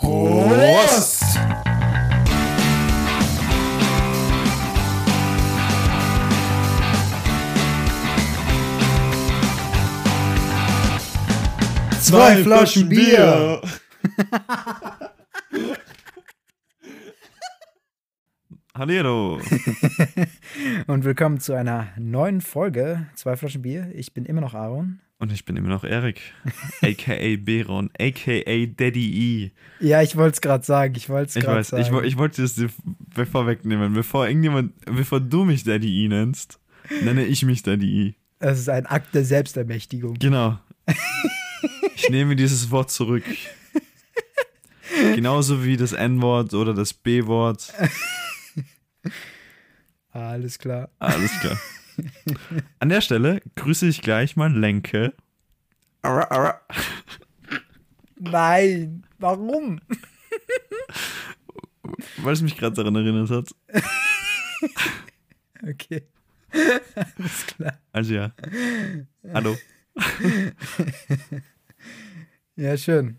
Prost! 0.00 1.24
Zwei 12.00 12.42
Flaschen 12.44 12.88
Bier! 12.88 13.60
Hallo. 18.74 19.40
Und 20.86 21.04
willkommen 21.04 21.40
zu 21.40 21.54
einer 21.54 21.88
neuen 21.98 22.40
Folge 22.40 23.08
Zwei 23.16 23.34
Flaschen 23.36 23.62
Bier. 23.62 23.90
Ich 23.92 24.14
bin 24.14 24.24
immer 24.24 24.40
noch 24.40 24.54
Aaron. 24.54 25.00
Und 25.20 25.32
ich 25.32 25.44
bin 25.44 25.56
immer 25.56 25.68
noch 25.68 25.82
Erik, 25.82 26.20
aka 26.82 27.36
Beron, 27.38 27.90
aka 27.98 28.66
Daddy 28.66 29.50
E. 29.80 29.84
Ja, 29.84 30.00
ich 30.00 30.14
wollte 30.16 30.34
es 30.34 30.40
gerade 30.40 30.64
sagen. 30.64 30.94
Ich 30.96 31.08
wollte 31.08 31.38
es 31.38 31.44
gerade 31.44 31.64
sagen. 31.64 31.82
ich, 31.82 32.04
ich 32.04 32.16
wollte 32.16 32.42
das 32.42 32.54
dir 32.54 32.70
bevor 33.14 33.48
irgendjemand, 33.48 34.72
bevor 34.84 35.20
du 35.20 35.44
mich 35.44 35.64
Daddy 35.64 36.04
E 36.04 36.08
nennst, 36.08 36.60
nenne 37.02 37.24
ich 37.24 37.44
mich 37.44 37.62
Daddy 37.62 38.08
E. 38.08 38.14
Es 38.38 38.60
ist 38.60 38.68
ein 38.68 38.86
Akt 38.86 39.14
der 39.14 39.24
Selbstermächtigung. 39.24 40.14
Genau. 40.14 40.58
Ich 41.96 42.08
nehme 42.10 42.36
dieses 42.36 42.70
Wort 42.70 42.92
zurück. 42.92 43.24
Genauso 45.14 45.64
wie 45.64 45.76
das 45.76 45.92
N-Wort 45.92 46.54
oder 46.54 46.72
das 46.72 46.94
B-Wort. 46.94 47.72
Alles 50.12 50.58
klar. 50.58 50.90
Alles 51.00 51.32
klar. 51.40 51.58
An 52.78 52.88
der 52.88 53.00
Stelle 53.00 53.40
grüße 53.56 53.86
ich 53.86 54.02
gleich 54.02 54.36
mal 54.36 54.52
Lenke. 54.52 55.14
Arra, 56.02 56.30
arra. 56.30 56.60
Nein, 58.18 59.06
warum? 59.18 59.80
Weil 62.18 62.32
es 62.32 62.42
mich 62.42 62.56
gerade 62.56 62.76
daran 62.76 62.96
erinnert 62.96 63.30
hat. 63.30 63.54
Okay. 65.60 66.04
Alles 66.52 67.46
klar. 67.46 67.78
Also 67.90 68.14
ja. 68.14 68.32
Hallo. 69.34 69.56
Ja, 72.54 72.76
schön. 72.76 73.18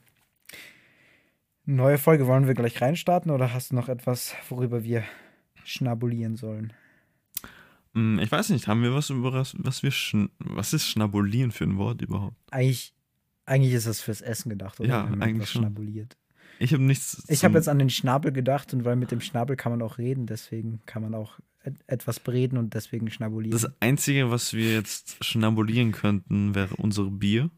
Neue 1.66 1.98
Folge, 1.98 2.28
wollen 2.28 2.48
wir 2.48 2.54
gleich 2.54 2.82
reinstarten 2.82 3.30
oder 3.30 3.54
hast 3.54 3.72
du 3.72 3.76
noch 3.76 3.90
etwas, 3.90 4.36
worüber 4.48 4.84
wir 4.84 5.04
schnabulieren 5.64 6.38
sollen? 6.38 6.74
Hm, 8.00 8.20
Ich 8.20 8.32
weiß 8.32 8.50
nicht, 8.50 8.68
haben 8.68 8.82
wir 8.84 8.94
was 8.94 9.10
über 9.10 9.34
was, 9.34 9.56
was 9.60 9.84
wir 9.84 9.92
schn 9.92 10.30
was 10.40 10.74
ist 10.74 10.88
schnabulieren 10.88 11.52
für 11.52 11.66
ein 11.66 11.78
Wort 11.78 12.02
überhaupt? 12.02 12.36
Eigentlich, 12.52 12.94
eigentlich 13.46 13.74
ist 13.74 13.88
das 13.88 14.02
fürs 14.02 14.22
Essen 14.22 14.50
gedacht, 14.50 14.80
oder? 14.80 14.90
Ja, 14.90 15.06
eigentlich 15.06 15.50
schon. 15.50 15.62
schnabuliert. 15.64 16.18
Ich 16.60 16.74
habe 16.74 16.84
nichts. 16.84 17.24
Ich 17.30 17.46
habe 17.46 17.56
jetzt 17.56 17.70
an 17.70 17.80
den 17.80 17.90
Schnabel 17.90 18.32
gedacht 18.32 18.74
und 18.74 18.84
weil 18.86 18.96
mit 18.98 19.12
dem 19.12 19.22
Schnabel 19.22 19.56
kann 19.56 19.72
man 19.72 19.82
auch 19.82 19.98
reden, 19.98 20.26
deswegen 20.26 20.82
kann 20.86 21.02
man 21.02 21.14
auch 21.16 21.40
et 21.64 21.76
etwas 21.88 22.20
bereden 22.20 22.58
und 22.58 22.74
deswegen 22.74 23.10
schnabulieren. 23.10 23.52
das 23.60 23.70
Einzige, 23.82 24.30
was 24.32 24.54
wir 24.54 24.74
jetzt 24.74 25.24
schnabulieren 25.24 25.92
könnten, 25.92 26.56
wäre 26.56 26.76
unser 26.78 27.06
Bier. 27.12 27.50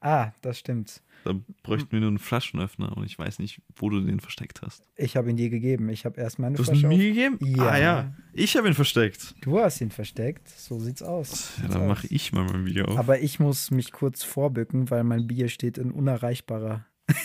ah, 0.00 0.32
das 0.42 0.58
stimmt. 0.58 1.02
Da 1.26 1.34
bräuchten 1.64 1.90
wir 1.90 1.98
nur 1.98 2.08
einen 2.10 2.18
Flaschenöffner 2.20 2.96
und 2.96 3.04
ich 3.04 3.18
weiß 3.18 3.40
nicht, 3.40 3.60
wo 3.74 3.90
du 3.90 4.00
den 4.00 4.20
versteckt 4.20 4.62
hast. 4.62 4.88
Ich 4.96 5.16
habe 5.16 5.28
ihn 5.28 5.36
dir 5.36 5.50
gegeben. 5.50 5.88
Ich 5.88 6.04
habe 6.04 6.20
erst 6.20 6.38
meine 6.38 6.54
Du 6.54 6.62
hast 6.62 6.68
Flasche 6.68 6.82
ihn 6.82 6.92
auf. 6.92 6.96
mir 6.96 7.04
gegeben? 7.08 7.38
Ja. 7.44 7.68
Ah 7.68 7.78
ja, 7.78 8.14
ich 8.32 8.56
habe 8.56 8.68
ihn 8.68 8.74
versteckt. 8.74 9.34
Du 9.40 9.58
hast 9.58 9.80
ihn 9.80 9.90
versteckt. 9.90 10.48
So 10.48 10.78
sieht's 10.78 11.02
aus. 11.02 11.52
Ja, 11.62 11.68
dann 11.68 11.88
mache 11.88 12.06
ich 12.08 12.32
mal 12.32 12.44
mein 12.44 12.64
Bier 12.64 12.88
auf. 12.88 12.96
Aber 12.96 13.20
ich 13.20 13.40
muss 13.40 13.70
mich 13.72 13.90
kurz 13.90 14.22
vorbücken, 14.22 14.88
weil 14.90 15.02
mein 15.02 15.26
Bier 15.26 15.48
steht 15.48 15.78
in 15.78 15.90
unerreichbarer. 15.90 16.86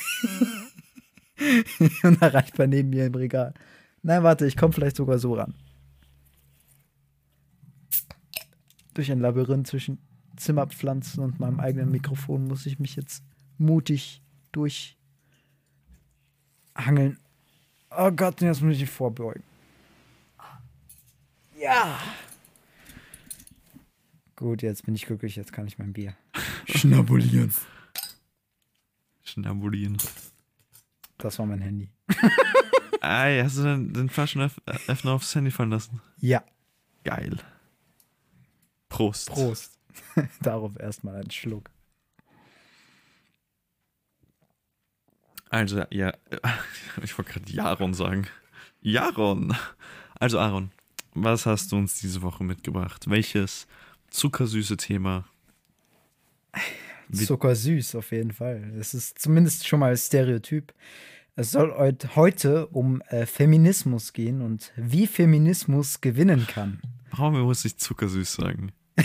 Unerreichbar 2.04 2.68
neben 2.68 2.90
mir 2.90 3.06
im 3.06 3.16
Regal. 3.16 3.54
Nein, 4.04 4.24
warte, 4.24 4.46
ich 4.46 4.58
komme 4.58 4.74
vielleicht 4.74 4.96
sogar 4.96 5.20
so 5.20 5.34
ran. 5.36 5.54
Durch 8.94 9.12
ein 9.12 9.20
Labyrinth 9.20 9.68
zwischen 9.68 10.00
Zimmerpflanzen 10.38 11.24
und 11.24 11.40
meinem 11.40 11.60
eigenen 11.60 11.92
Mikrofon 11.92 12.46
muss 12.46 12.66
ich 12.66 12.80
mich 12.80 12.96
jetzt 12.96 13.24
mutig 13.58 14.22
durchhangeln. 14.52 14.98
Oh 17.90 18.12
Gott, 18.12 18.42
jetzt 18.42 18.62
muss 18.62 18.78
ich 18.78 18.90
vorbeugen. 18.90 19.44
Ja. 21.58 22.00
Gut, 24.36 24.62
jetzt 24.64 24.86
bin 24.86 24.96
ich 24.96 25.06
glücklich, 25.06 25.36
jetzt 25.36 25.54
kann 25.54 25.68
ich 25.68 25.78
mein 25.78 25.94
Bier 25.94 26.16
schnabulieren. 26.66 27.54
Schnabulieren. 29.24 29.98
Das 31.18 31.38
war 31.38 31.46
mein 31.46 31.62
Handy. 31.62 31.90
Ey, 33.02 33.42
hast 33.42 33.58
du 33.58 33.64
denn 33.64 33.94
den 33.94 34.10
Flaschenöffner 34.10 35.12
aufs 35.12 35.36
Handy 35.36 35.52
fallen 35.52 35.70
lassen? 35.70 36.02
Ja, 36.18 36.44
Geil. 37.04 37.38
Prost. 38.90 39.30
Prost. 39.30 39.80
Darauf 40.42 40.78
erstmal 40.80 41.16
einen 41.16 41.32
Schluck. 41.32 41.70
Also, 45.52 45.84
ja, 45.92 46.14
ich 47.04 47.18
wollte 47.18 47.34
gerade 47.34 47.52
Jaron 47.52 47.94
sagen. 47.94 48.26
Jaron. 48.82 49.54
Also, 50.20 50.40
Aaron, 50.40 50.72
was 51.14 51.46
hast 51.46 51.72
du 51.72 51.76
uns 51.78 52.00
diese 52.00 52.22
Woche 52.22 52.44
mitgebracht? 52.44 53.10
Welches 53.10 53.68
zuckersüße 54.10 54.78
Thema? 54.78 55.26
Zuckersüß 57.14 57.96
auf 57.96 58.12
jeden 58.12 58.32
Fall. 58.32 58.74
Es 58.80 58.94
ist 58.94 59.20
zumindest 59.20 59.68
schon 59.68 59.82
mal 59.82 59.96
Stereotyp. 59.98 60.74
Es 61.36 61.52
soll 61.52 61.72
heut- 61.74 62.16
heute 62.16 62.68
um 62.68 63.02
äh, 63.10 63.26
Feminismus 63.26 64.14
gehen 64.14 64.42
und 64.42 64.72
wie 64.78 65.08
Feminismus 65.08 66.00
gewinnen 66.02 66.48
kann. 66.48 66.82
Warum 67.12 67.40
muss 67.42 67.66
ich 67.66 67.78
zuckersüß 67.78 68.34
sagen? 68.34 68.72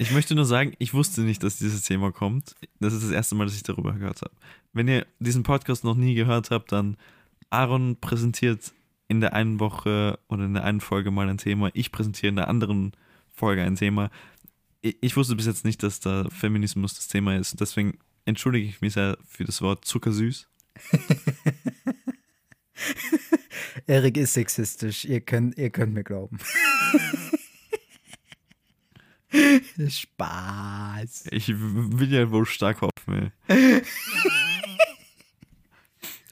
ich 0.00 0.12
möchte 0.12 0.34
nur 0.34 0.46
sagen, 0.46 0.72
ich 0.78 0.94
wusste 0.94 1.20
nicht, 1.20 1.42
dass 1.42 1.58
dieses 1.58 1.82
Thema 1.82 2.10
kommt. 2.10 2.56
Das 2.78 2.94
ist 2.94 3.04
das 3.04 3.10
erste 3.10 3.34
Mal, 3.34 3.44
dass 3.44 3.54
ich 3.54 3.62
darüber 3.62 3.92
gehört 3.92 4.22
habe. 4.22 4.32
Wenn 4.72 4.88
ihr 4.88 5.06
diesen 5.18 5.42
Podcast 5.42 5.84
noch 5.84 5.94
nie 5.94 6.14
gehört 6.14 6.50
habt, 6.50 6.72
dann 6.72 6.96
Aaron 7.50 7.98
präsentiert 8.00 8.72
in 9.08 9.20
der 9.20 9.34
einen 9.34 9.60
Woche 9.60 10.18
oder 10.28 10.46
in 10.46 10.54
der 10.54 10.64
einen 10.64 10.80
Folge 10.80 11.10
mal 11.10 11.28
ein 11.28 11.36
Thema. 11.36 11.68
Ich 11.74 11.92
präsentiere 11.92 12.30
in 12.30 12.36
der 12.36 12.48
anderen 12.48 12.92
Folge 13.34 13.62
ein 13.62 13.76
Thema. 13.76 14.10
Ich, 14.80 15.18
wusste 15.18 15.36
bis 15.36 15.44
jetzt 15.44 15.66
nicht, 15.66 15.82
dass 15.82 16.00
da 16.00 16.26
Feminismus 16.30 16.94
das 16.94 17.08
Thema 17.08 17.36
ist. 17.36 17.60
Deswegen 17.60 17.98
entschuldige 18.24 18.66
ich 18.66 18.80
mich 18.80 18.94
sehr 18.94 19.18
für 19.28 19.44
das 19.44 19.60
Wort 19.60 19.84
zuckersüß. 19.84 20.48
Erik 23.86 24.16
ist 24.16 24.32
sexistisch. 24.32 25.04
Ihr 25.04 25.20
könnt, 25.20 25.58
ihr 25.58 25.68
könnt 25.68 25.92
mir 25.92 26.04
glauben. 26.04 26.38
Spaß. 29.88 31.26
Ich 31.30 31.48
will 31.48 32.12
ja 32.12 32.30
wohl 32.30 32.46
stark 32.46 32.80
hoffen. 32.80 33.32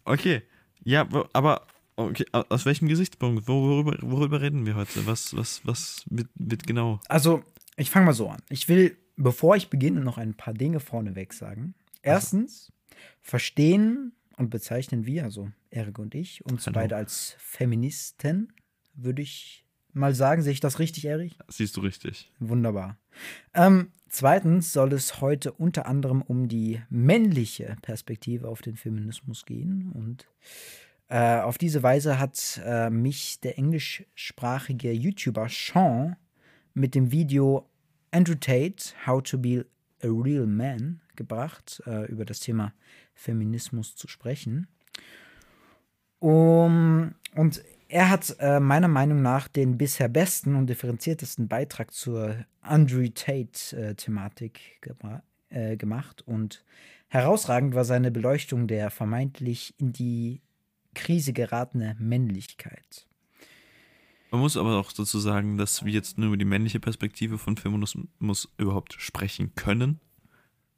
Okay, 0.05 0.43
ja, 0.85 1.07
aber 1.35 1.67
okay, 1.97 2.25
au- 2.33 2.45
aus 2.49 2.65
welchem 2.65 2.89
Gesichtspunkt? 2.89 3.47
Worüber, 3.47 3.97
worüber 4.01 4.41
reden 4.41 4.65
wir 4.65 4.75
heute? 4.75 5.07
Was, 5.07 5.37
was, 5.37 5.61
was 5.67 6.03
wird, 6.09 6.29
wird 6.35 6.67
genau? 6.67 7.01
Also, 7.09 7.43
ich 7.77 7.91
fange 7.91 8.07
mal 8.07 8.13
so 8.15 8.29
an. 8.31 8.41
Ich 8.49 8.69
will, 8.69 8.97
bevor 9.17 9.57
ich 9.57 9.69
beginne, 9.69 10.01
noch 10.01 10.17
ein 10.17 10.35
paar 10.35 10.55
Dinge 10.55 10.81
vorneweg 10.81 11.35
sagen. 11.35 11.75
Erstens, 12.03 12.73
verstehen 13.21 14.13
und 14.39 14.49
bezeichnen 14.51 15.05
wir, 15.05 15.25
also 15.25 15.51
Erik 15.71 15.99
und 15.99 16.15
ich, 16.15 16.43
uns 16.47 16.65
Hallo. 16.67 16.75
beide 16.75 16.97
als 16.97 17.35
Feministen, 17.39 18.53
würde 18.95 19.21
ich 19.21 19.67
mal 19.99 20.15
sagen. 20.15 20.43
Sehe 20.43 20.53
ich 20.53 20.61
das 20.61 20.79
richtig, 20.79 21.05
Erik? 21.05 21.37
Siehst 21.49 21.77
du 21.77 21.81
richtig? 21.81 22.33
Wunderbar. 22.39 22.97
Ähm, 23.55 23.93
zweitens 24.09 24.73
soll 24.73 24.93
es 24.93 25.21
heute 25.21 25.53
unter 25.53 25.87
anderem 25.87 26.23
um 26.23 26.49
die 26.49 26.81
männliche 26.89 27.77
Perspektive 27.83 28.49
auf 28.49 28.63
den 28.63 28.77
Feminismus 28.77 29.45
gehen. 29.45 29.93
Und 29.93 30.27
äh, 31.09 31.41
auf 31.41 31.59
diese 31.59 31.83
Weise 31.83 32.19
hat 32.19 32.61
äh, 32.65 32.91
mich 32.91 33.41
der 33.41 33.59
englischsprachige 33.59 34.93
YouTuber 34.93 35.49
Sean 35.49 36.17
mit 36.75 36.95
dem 36.95 37.11
Video 37.11 37.69
Andrew 38.11 38.37
Tate, 38.37 38.95
How 39.07 39.23
to 39.23 39.39
Be 39.39 39.67
a 40.03 40.09
Real 40.09 40.47
Man 40.47 41.01
gebracht, 41.17 41.83
äh, 41.87 42.07
über 42.07 42.25
das 42.25 42.41
Thema 42.41 42.73
Feminismus 43.15 43.97
zu 43.97 44.09
sprechen. 44.09 44.69
Um, 46.21 47.15
und 47.35 47.63
er 47.89 48.11
hat 48.11 48.37
äh, 48.39 48.61
meiner 48.61 48.89
Meinung 48.89 49.23
nach 49.23 49.49
den 49.49 49.79
bisher 49.79 50.09
besten 50.09 50.55
und 50.55 50.67
differenziertesten 50.69 51.49
Beitrag 51.49 51.93
zur 51.93 52.45
Andrew 52.61 53.09
Tate-Thematik 53.09 54.61
gebra- 54.83 55.23
äh, 55.49 55.77
gemacht. 55.77 56.23
Und 56.27 56.65
herausragend 57.09 57.75
war 57.75 57.85
seine 57.85 58.11
Beleuchtung 58.11 58.67
der 58.69 58.91
vermeintlich 58.91 59.75
in 59.79 59.93
die 59.93 60.43
Krise 60.95 61.33
geratene 61.33 61.97
Männlichkeit. 61.99 63.07
Man 64.31 64.43
muss 64.43 64.59
aber 64.59 64.79
auch 64.79 64.93
dazu 64.93 65.19
sagen, 65.19 65.57
dass 65.57 65.85
wir 65.87 65.93
jetzt 65.93 66.19
nur 66.19 66.29
über 66.29 66.37
die 66.37 66.45
männliche 66.45 66.81
Perspektive 66.81 67.39
von 67.39 67.57
Feminismus 67.57 68.53
überhaupt 68.59 68.95
sprechen 68.99 69.55
können, 69.55 70.01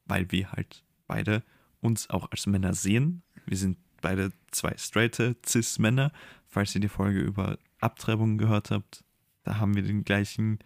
weil 0.04 0.30
wir 0.30 0.52
halt 0.52 0.84
beide 1.08 1.42
uns 1.80 2.08
auch 2.10 2.30
als 2.30 2.46
Männer 2.46 2.74
sehen. 2.74 3.22
Wir 3.46 3.56
sind 3.56 3.78
beide 4.00 4.30
zwei 4.52 4.76
straighte 4.76 5.36
Cis-Männer. 5.44 6.12
Falls 6.50 6.74
ihr 6.74 6.80
die 6.80 6.88
Folge 6.88 7.20
über 7.20 7.58
Abtreibungen 7.80 8.36
gehört 8.36 8.70
habt, 8.70 9.04
da 9.44 9.58
haben 9.58 9.74
wir 9.74 9.82
den 9.82 10.04
gleichen, 10.04 10.58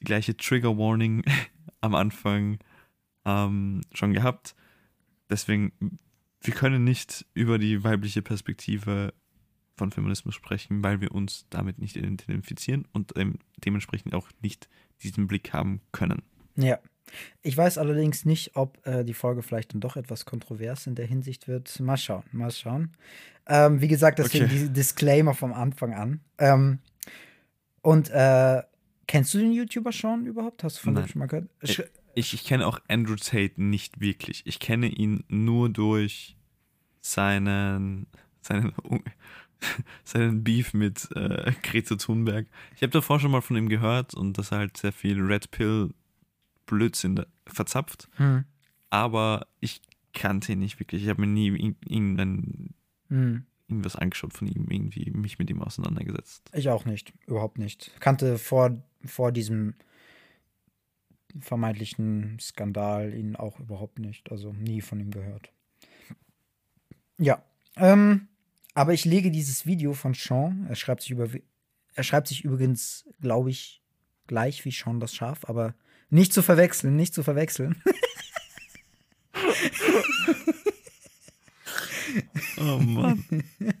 die 0.00 0.04
gleiche 0.04 0.36
Trigger 0.36 0.78
Warning 0.78 1.24
am 1.80 1.94
Anfang 1.94 2.58
ähm, 3.24 3.82
schon 3.92 4.12
gehabt. 4.12 4.54
Deswegen, 5.28 5.72
wir 6.40 6.54
können 6.54 6.84
nicht 6.84 7.26
über 7.34 7.58
die 7.58 7.82
weibliche 7.82 8.22
Perspektive 8.22 9.12
von 9.76 9.90
Feminismus 9.90 10.34
sprechen, 10.34 10.82
weil 10.82 11.00
wir 11.00 11.12
uns 11.12 11.46
damit 11.50 11.78
nicht 11.78 11.96
identifizieren 11.96 12.86
und 12.92 13.12
dementsprechend 13.56 14.14
auch 14.14 14.28
nicht 14.40 14.68
diesen 15.02 15.26
Blick 15.26 15.52
haben 15.52 15.80
können. 15.92 16.22
Ja. 16.54 16.78
Ich 17.42 17.56
weiß 17.56 17.78
allerdings 17.78 18.24
nicht, 18.24 18.56
ob 18.56 18.84
äh, 18.86 19.04
die 19.04 19.14
Folge 19.14 19.42
vielleicht 19.42 19.72
dann 19.72 19.80
doch 19.80 19.96
etwas 19.96 20.24
kontrovers 20.24 20.86
in 20.86 20.94
der 20.94 21.06
Hinsicht 21.06 21.48
wird. 21.48 21.78
Mal 21.80 21.96
schauen, 21.96 22.24
mal 22.32 22.50
schauen. 22.50 22.92
Ähm, 23.46 23.80
wie 23.80 23.88
gesagt, 23.88 24.18
deswegen 24.18 24.46
okay. 24.46 24.58
die 24.58 24.72
Disclaimer 24.72 25.34
vom 25.34 25.52
Anfang 25.52 25.94
an. 25.94 26.20
Ähm, 26.38 26.80
und 27.82 28.10
äh, 28.10 28.62
kennst 29.06 29.32
du 29.34 29.38
den 29.38 29.52
YouTuber 29.52 29.92
schon 29.92 30.26
überhaupt? 30.26 30.64
Hast 30.64 30.78
du 30.78 30.82
von 30.82 30.94
dem 30.94 31.06
schon 31.06 31.20
mal 31.20 31.26
gehört? 31.26 31.48
Sch 31.62 31.82
ich, 32.18 32.32
ich 32.32 32.44
kenne 32.44 32.66
auch 32.66 32.80
Andrew 32.88 33.16
Tate 33.16 33.62
nicht 33.62 34.00
wirklich. 34.00 34.42
Ich 34.46 34.58
kenne 34.58 34.86
ihn 34.86 35.22
nur 35.28 35.68
durch 35.68 36.34
seinen, 37.02 38.06
seinen 38.40 38.72
seinen 40.04 40.42
Beef 40.42 40.74
mit 40.74 41.08
äh, 41.14 41.52
Greta 41.62 41.96
Thunberg. 41.96 42.46
Ich 42.74 42.82
habe 42.82 42.90
davor 42.90 43.20
schon 43.20 43.30
mal 43.30 43.42
von 43.42 43.56
ihm 43.56 43.68
gehört 43.68 44.14
und 44.14 44.38
dass 44.38 44.52
er 44.52 44.58
halt 44.58 44.76
sehr 44.76 44.92
viel 44.92 45.20
Red 45.20 45.50
Pill 45.50 45.90
Blödsinn 46.66 47.24
verzapft. 47.46 48.08
Hm. 48.16 48.44
Aber 48.90 49.46
ich 49.60 49.82
kannte 50.12 50.52
ihn 50.52 50.58
nicht 50.58 50.78
wirklich. 50.80 51.02
Ich 51.02 51.08
habe 51.08 51.20
mir 51.20 51.26
nie 51.26 51.74
irgendein, 51.86 52.74
hm. 53.08 53.44
irgendwas 53.68 53.96
angeschaut 53.96 54.32
von 54.32 54.48
ihm, 54.48 54.66
irgendwie 54.68 55.10
mich 55.10 55.38
mit 55.38 55.50
ihm 55.50 55.62
auseinandergesetzt. 55.62 56.50
Ich 56.54 56.68
auch 56.68 56.84
nicht, 56.84 57.12
überhaupt 57.26 57.58
nicht. 57.58 57.92
Kannte 58.00 58.38
vor, 58.38 58.76
vor 59.04 59.32
diesem 59.32 59.74
vermeintlichen 61.40 62.38
Skandal 62.40 63.12
ihn 63.14 63.36
auch 63.36 63.60
überhaupt 63.60 63.98
nicht. 63.98 64.30
Also 64.30 64.52
nie 64.52 64.80
von 64.80 65.00
ihm 65.00 65.10
gehört. 65.10 65.52
Ja. 67.18 67.42
Ähm, 67.76 68.28
aber 68.74 68.92
ich 68.92 69.04
lege 69.04 69.30
dieses 69.30 69.66
Video 69.66 69.92
von 69.94 70.14
Sean, 70.14 70.66
er 70.68 70.74
schreibt 70.74 71.02
sich 71.02 71.10
über, 71.10 71.28
er 71.94 72.02
schreibt 72.02 72.28
sich 72.28 72.44
übrigens, 72.44 73.06
glaube 73.20 73.50
ich, 73.50 73.82
gleich 74.26 74.64
wie 74.64 74.70
Sean 74.70 75.00
das 75.00 75.14
Schaf, 75.14 75.44
aber 75.44 75.74
nicht 76.10 76.32
zu 76.32 76.42
verwechseln, 76.42 76.96
nicht 76.96 77.14
zu 77.14 77.22
verwechseln. 77.22 77.82
oh 82.58 82.78
Mann. 82.78 83.24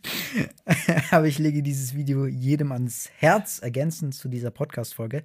aber 1.10 1.26
ich 1.26 1.38
lege 1.38 1.62
dieses 1.62 1.94
Video 1.94 2.26
jedem 2.26 2.72
ans 2.72 3.10
Herz, 3.18 3.58
ergänzend 3.60 4.14
zu 4.14 4.28
dieser 4.28 4.50
Podcast-Folge. 4.50 5.24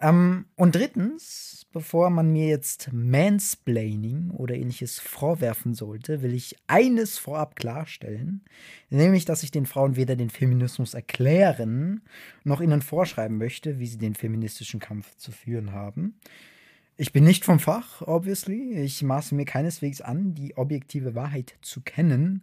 Ähm, 0.00 0.46
und 0.56 0.74
drittens, 0.74 1.66
bevor 1.72 2.10
man 2.10 2.32
mir 2.32 2.46
jetzt 2.46 2.90
Mansplaining 2.92 4.30
oder 4.30 4.54
ähnliches 4.54 4.98
vorwerfen 4.98 5.74
sollte, 5.74 6.22
will 6.22 6.34
ich 6.34 6.56
eines 6.66 7.18
vorab 7.18 7.56
klarstellen, 7.56 8.44
nämlich, 8.90 9.24
dass 9.24 9.42
ich 9.42 9.50
den 9.50 9.66
Frauen 9.66 9.96
weder 9.96 10.14
den 10.14 10.30
Feminismus 10.30 10.94
erklären, 10.94 12.02
noch 12.44 12.60
ihnen 12.60 12.82
vorschreiben 12.82 13.38
möchte, 13.38 13.78
wie 13.78 13.86
sie 13.86 13.98
den 13.98 14.14
feministischen 14.14 14.80
Kampf 14.80 15.16
zu 15.16 15.32
führen 15.32 15.72
haben. 15.72 16.14
Ich 17.00 17.12
bin 17.12 17.22
nicht 17.22 17.44
vom 17.44 17.60
Fach, 17.60 18.02
obviously. 18.02 18.72
Ich 18.72 19.04
maße 19.04 19.34
mir 19.36 19.44
keineswegs 19.44 20.00
an, 20.00 20.34
die 20.34 20.56
objektive 20.56 21.14
Wahrheit 21.14 21.54
zu 21.62 21.80
kennen. 21.80 22.42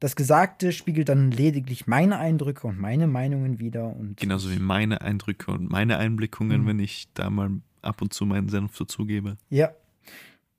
Das 0.00 0.16
Gesagte 0.16 0.72
spiegelt 0.72 1.08
dann 1.08 1.30
lediglich 1.30 1.86
meine 1.86 2.18
Eindrücke 2.18 2.66
und 2.66 2.78
meine 2.78 3.06
Meinungen 3.06 3.58
wider. 3.58 3.94
Und 3.94 4.16
Genauso 4.18 4.50
wie 4.50 4.58
meine 4.58 5.00
Eindrücke 5.00 5.50
und 5.52 5.70
meine 5.70 5.98
Einblickungen, 5.98 6.62
mhm. 6.62 6.66
wenn 6.66 6.78
ich 6.78 7.08
da 7.14 7.30
mal 7.30 7.50
ab 7.82 8.02
und 8.02 8.12
zu 8.12 8.26
meinen 8.26 8.48
Senf 8.48 8.76
dazugebe. 8.76 9.36
Ja. 9.50 9.72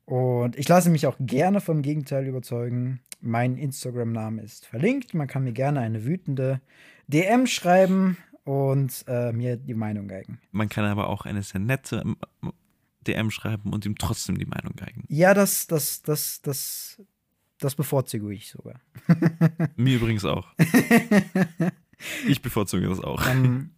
Und 0.06 0.56
ich 0.56 0.68
lasse 0.68 0.90
mich 0.90 1.08
auch 1.08 1.16
gerne 1.20 1.62
vom 1.62 1.82
Gegenteil 1.82 2.28
überzeugen. 2.28 3.02
Mein 3.22 3.58
Instagram-Name 3.58 4.44
ist 4.44 4.66
verlinkt. 4.66 5.14
Man 5.14 5.28
kann 5.28 5.44
mir 5.44 5.54
gerne 5.54 5.80
eine 5.80 6.06
wütende 6.06 6.62
DM 7.08 7.48
schreiben 7.48 8.18
und 8.44 9.04
äh, 9.08 9.32
mir 9.34 9.58
die 9.58 9.74
Meinung 9.74 10.08
geigen. 10.08 10.40
Man 10.52 10.70
kann 10.70 10.86
aber 10.86 11.10
auch 11.10 11.26
eine 11.26 11.42
sehr 11.42 11.60
nette 11.60 12.04
ähm, 12.04 12.18
DM 13.08 13.32
schreiben 13.32 13.74
und 13.74 13.86
ihm 13.86 13.98
trotzdem 13.98 14.38
die 14.38 14.46
Meinung 14.46 14.76
geigen. 14.76 15.04
Ja, 15.08 15.34
das, 15.34 15.68
das, 15.68 16.02
das, 16.04 16.42
das 16.42 17.02
das 17.60 17.76
bevorzuge 17.76 18.34
ich 18.34 18.50
sogar. 18.50 18.80
Mir 19.76 19.96
übrigens 19.96 20.26
auch. 20.26 20.48
Ich 22.28 22.42
bevorzuge 22.42 22.88
das 22.88 23.00
auch. 23.00 23.26
Ähm, 23.26 23.72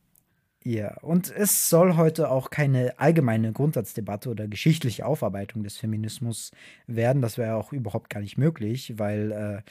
ja, 0.64 0.98
und 1.02 1.30
es 1.30 1.70
soll 1.70 1.96
heute 1.96 2.30
auch 2.30 2.50
keine 2.50 3.00
allgemeine 3.00 3.54
Grundsatzdebatte 3.54 4.30
oder 4.30 4.48
geschichtliche 4.48 5.06
Aufarbeitung 5.06 5.64
des 5.64 5.78
Feminismus 5.78 6.52
werden. 6.88 7.22
Das 7.22 7.38
wäre 7.38 7.56
auch 7.56 7.72
überhaupt 7.72 8.10
gar 8.10 8.20
nicht 8.20 8.38
möglich, 8.38 8.96
weil 8.98 9.32
äh, 9.32 9.62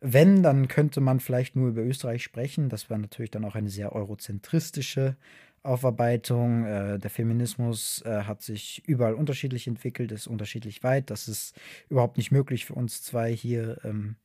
wenn, 0.00 0.42
dann 0.42 0.68
könnte 0.68 1.00
man 1.00 1.20
vielleicht 1.20 1.54
nur 1.56 1.68
über 1.68 1.82
Österreich 1.82 2.22
sprechen. 2.24 2.68
Das 2.68 2.90
wäre 2.90 3.00
natürlich 3.00 3.30
dann 3.30 3.44
auch 3.44 3.54
eine 3.54 3.70
sehr 3.70 3.92
eurozentristische 3.92 5.16
Aufarbeitung. 5.62 6.64
Äh, 6.64 6.98
der 6.98 7.10
Feminismus 7.10 8.02
äh, 8.04 8.22
hat 8.24 8.42
sich 8.42 8.82
überall 8.86 9.14
unterschiedlich 9.14 9.66
entwickelt, 9.66 10.12
ist 10.12 10.26
unterschiedlich 10.26 10.82
weit. 10.82 11.10
Das 11.10 11.28
ist 11.28 11.56
überhaupt 11.88 12.16
nicht 12.16 12.32
möglich 12.32 12.64
für 12.64 12.74
uns 12.74 13.02
zwei 13.02 13.32
hier 13.32 13.78
ähm, 13.84 14.16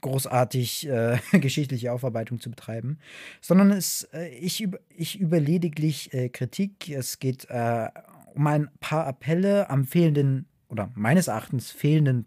großartig 0.00 0.88
äh, 0.88 1.18
geschichtliche 1.38 1.92
Aufarbeitung 1.92 2.40
zu 2.40 2.50
betreiben, 2.50 2.98
sondern 3.40 3.70
es, 3.70 4.04
äh, 4.12 4.28
ich, 4.28 4.60
über, 4.60 4.78
ich 4.96 5.18
über 5.18 5.40
lediglich 5.40 6.12
äh, 6.14 6.28
Kritik. 6.28 6.88
Es 6.88 7.18
geht 7.18 7.46
äh, 7.50 7.88
um 8.34 8.46
ein 8.46 8.68
paar 8.80 9.06
Appelle 9.06 9.70
am 9.70 9.84
fehlenden 9.84 10.46
oder 10.68 10.90
meines 10.94 11.28
Erachtens 11.28 11.70
fehlenden 11.70 12.26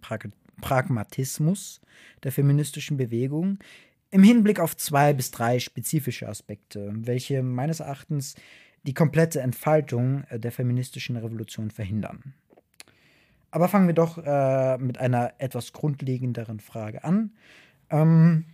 Pragmatismus 0.61 1.81
der 2.23 2.31
feministischen 2.31 2.97
Bewegung 2.97 3.59
im 4.11 4.23
Hinblick 4.23 4.59
auf 4.59 4.77
zwei 4.77 5.13
bis 5.13 5.31
drei 5.31 5.59
spezifische 5.59 6.27
Aspekte, 6.27 6.91
welche 6.93 7.41
meines 7.41 7.79
Erachtens 7.79 8.35
die 8.83 8.93
komplette 8.93 9.41
Entfaltung 9.41 10.23
äh, 10.29 10.39
der 10.39 10.51
feministischen 10.51 11.15
Revolution 11.15 11.71
verhindern. 11.71 12.33
Aber 13.51 13.67
fangen 13.67 13.87
wir 13.87 13.93
doch 13.93 14.17
äh, 14.17 14.77
mit 14.77 14.97
einer 14.97 15.33
etwas 15.37 15.73
grundlegenderen 15.73 16.59
Frage 16.59 17.03
an. 17.03 17.31
Ähm, 17.89 18.45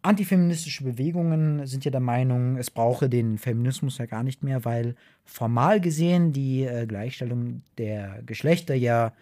antifeministische 0.00 0.84
Bewegungen 0.84 1.66
sind 1.66 1.84
ja 1.84 1.90
der 1.90 2.00
Meinung, 2.00 2.56
es 2.56 2.70
brauche 2.70 3.08
den 3.08 3.38
Feminismus 3.38 3.98
ja 3.98 4.06
gar 4.06 4.22
nicht 4.22 4.42
mehr, 4.42 4.64
weil 4.64 4.96
formal 5.24 5.80
gesehen 5.80 6.32
die 6.32 6.64
äh, 6.64 6.86
Gleichstellung 6.86 7.62
der 7.78 8.22
Geschlechter 8.24 8.74
ja 8.74 9.12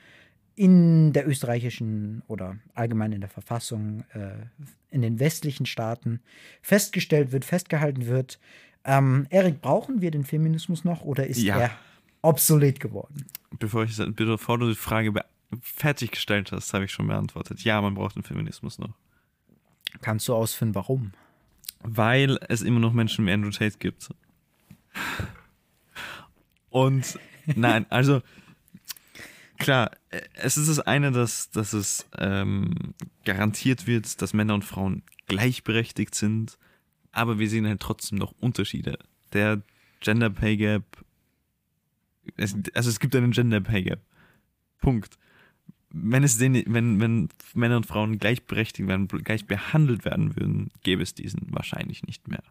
in 0.61 1.15
der 1.15 1.27
österreichischen 1.27 2.23
oder 2.29 2.59
allgemein 2.75 3.13
in 3.13 3.23
der 3.23 3.31
Verfassung 3.31 4.05
äh, 4.13 4.33
in 4.91 5.01
den 5.01 5.19
westlichen 5.19 5.65
Staaten 5.65 6.21
festgestellt 6.61 7.33
wird, 7.33 7.47
festgehalten 7.47 8.05
wird. 8.05 8.39
Ähm, 8.85 9.27
Erik, 9.31 9.63
brauchen 9.63 10.03
wir 10.03 10.11
den 10.11 10.23
Feminismus 10.23 10.85
noch 10.85 11.01
oder 11.01 11.27
ist 11.27 11.41
ja. 11.41 11.59
er 11.59 11.71
obsolet 12.21 12.79
geworden? 12.79 13.25
Bevor, 13.59 13.85
ich, 13.85 13.97
bevor 14.15 14.59
du 14.59 14.69
die 14.69 14.75
Frage 14.75 15.15
fertiggestellt 15.63 16.53
hast, 16.53 16.75
habe 16.75 16.85
ich 16.85 16.93
schon 16.93 17.07
beantwortet. 17.07 17.65
Ja, 17.65 17.81
man 17.81 17.95
braucht 17.95 18.17
den 18.17 18.23
Feminismus 18.23 18.79
noch. 18.79 18.93
Kannst 20.03 20.29
du 20.29 20.35
ausführen, 20.35 20.75
warum? 20.75 21.13
Weil 21.83 22.39
es 22.51 22.61
immer 22.61 22.81
noch 22.81 22.93
Menschen 22.93 23.25
wie 23.25 23.33
Andrew 23.33 23.51
Tate 23.51 23.79
gibt. 23.79 24.11
Und 26.69 27.19
nein, 27.47 27.87
also 27.89 28.21
klar, 29.61 29.93
äh, 30.11 30.23
es 30.35 30.57
ist 30.57 30.69
das 30.69 30.81
eine, 30.81 31.13
dass, 31.13 31.51
dass 31.51 31.73
es 31.73 32.07
ähm, 32.19 32.95
garantiert 33.25 33.87
wird, 33.87 34.21
dass 34.21 34.35
Männer 34.35 34.55
und 34.55 34.65
Frauen 34.65 35.03
gleichberechtigt 35.29 36.17
sind, 36.17 36.59
aber 37.13 37.39
wir 37.39 37.49
sehen 37.49 37.67
halt 37.67 37.81
trotzdem 37.81 38.19
noch 38.19 38.33
Unterschiede. 38.41 38.99
Der 39.33 39.63
Gender 40.01 40.31
Pay 40.31 40.57
Gap, 40.57 41.05
es, 42.37 42.57
also 42.75 42.91
es 42.91 42.99
gibt 42.99 43.15
einen 43.15 43.31
Gender 43.31 43.61
Pay 43.61 43.85
Gap. 43.85 44.01
Punkt. 44.81 45.19
Wenn 45.93 46.23
es 46.23 46.39
den, 46.39 46.63
wenn, 46.73 47.01
wenn 47.01 47.29
Männer 47.55 47.77
und 47.77 47.87
Frauen 47.87 48.19
gleichberechtigt 48.19 48.89
werden, 48.89 49.09
gleich 49.09 49.47
behandelt 49.47 50.05
werden 50.05 50.37
würden, 50.37 50.71
gäbe 50.83 51.03
es 51.03 51.15
diesen 51.15 51.49
wahrscheinlich 51.51 52.05
nicht 52.05 52.29
mehr. 52.29 52.43